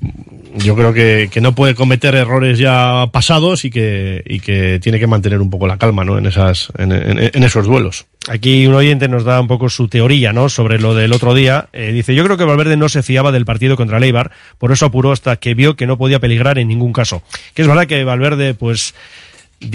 [0.54, 4.98] yo creo que, que no puede cometer errores ya pasados y que, y que tiene
[4.98, 6.16] que mantener un poco la calma, ¿no?
[6.18, 8.06] En esas, en, en- en esos duelos.
[8.28, 10.48] Aquí un oyente nos da un poco su teoría, ¿no?
[10.48, 11.68] Sobre lo del otro día.
[11.72, 14.86] Eh, dice, yo creo que Valverde no se fiaba del partido contra Leibar, por eso
[14.86, 17.22] apuró hasta que vio que no podía peligrar en ningún caso.
[17.54, 18.94] Que es verdad que Valverde, pues,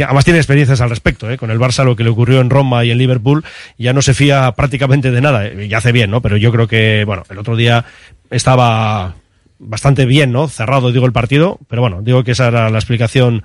[0.03, 1.37] además tiene experiencias al respecto, ¿eh?
[1.37, 3.43] con el Barça lo que le ocurrió en Roma y en Liverpool,
[3.77, 6.21] ya no se fía prácticamente de nada, eh, y hace bien, ¿no?
[6.21, 7.85] Pero yo creo que, bueno, el otro día
[8.29, 9.15] estaba
[9.61, 10.47] bastante bien, ¿no?
[10.47, 13.43] Cerrado, digo, el partido, pero bueno, digo que esa era la explicación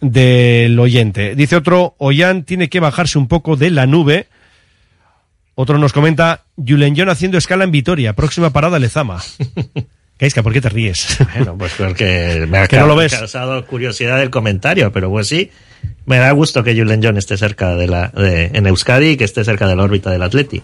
[0.00, 1.34] del oyente.
[1.34, 4.28] Dice otro, Ollán tiene que bajarse un poco de la nube.
[5.54, 9.20] Otro nos comenta, Julen John haciendo escala en Vitoria, próxima parada Lezama.
[10.18, 11.18] Gaisca, ¿por qué te ríes?
[11.34, 15.50] Bueno, pues porque me ha no causado curiosidad el comentario, pero pues sí,
[16.06, 19.24] me da gusto que Julen John esté cerca de la, de, en Euskadi y que
[19.24, 20.62] esté cerca de la órbita del Atleti.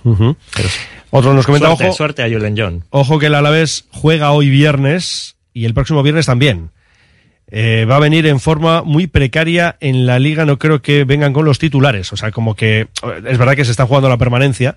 [1.10, 2.84] Otro nos comenta, suerte, ojo, suerte a Julen John.
[2.90, 6.70] Ojo que el Alavés juega hoy viernes y el próximo viernes también.
[7.48, 11.32] Eh, va a venir en forma muy precaria en la liga, no creo que vengan
[11.32, 12.12] con los titulares.
[12.12, 12.88] O sea, como que
[13.24, 14.76] es verdad que se está jugando la permanencia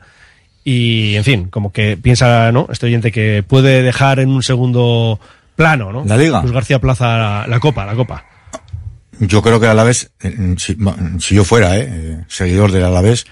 [0.64, 2.68] y, en fin, como que piensa, ¿no?
[2.72, 5.20] Este oyente que puede dejar en un segundo
[5.56, 6.04] plano, ¿no?
[6.06, 6.42] ¿La Liga?
[6.42, 8.26] Luis García Plaza la, la Copa, la Copa.
[9.20, 13.26] Yo creo que el Alavés, eh, si, ma- si yo fuera eh, seguidor del Alavés,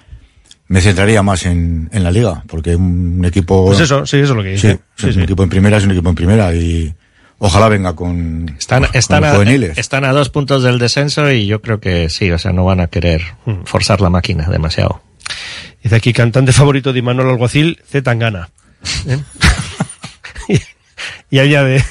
[0.67, 3.65] me centraría más en, en la Liga, porque un equipo...
[3.67, 4.73] Pues eso, sí, eso es lo que dice.
[4.73, 5.21] Sí, Sí, un sí.
[5.21, 6.93] equipo en primera es un equipo en primera y
[7.39, 9.77] ojalá venga con, Están, con están, los a, juveniles.
[9.77, 12.81] están a dos puntos del descenso y yo creo que sí, o sea, no van
[12.81, 13.63] a querer Hmm.
[13.63, 15.01] forzar la máquina demasiado.
[15.83, 18.49] Dice aquí, cantante favorito de Manuel Alguacil, Z Tangana.
[19.07, 19.19] ¿Eh?
[21.29, 21.83] y allá de...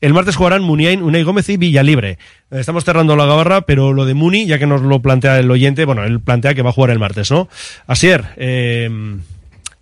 [0.00, 2.18] El martes jugarán Muniain, Unai Gómez y Villalibre.
[2.60, 5.84] Estamos cerrando la gabarra, pero lo de Muni, ya que nos lo plantea el oyente,
[5.84, 7.48] bueno, él plantea que va a jugar el martes, ¿no?
[7.88, 8.88] Asier, eh,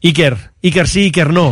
[0.02, 1.50] Iker, Iker sí, Iker no.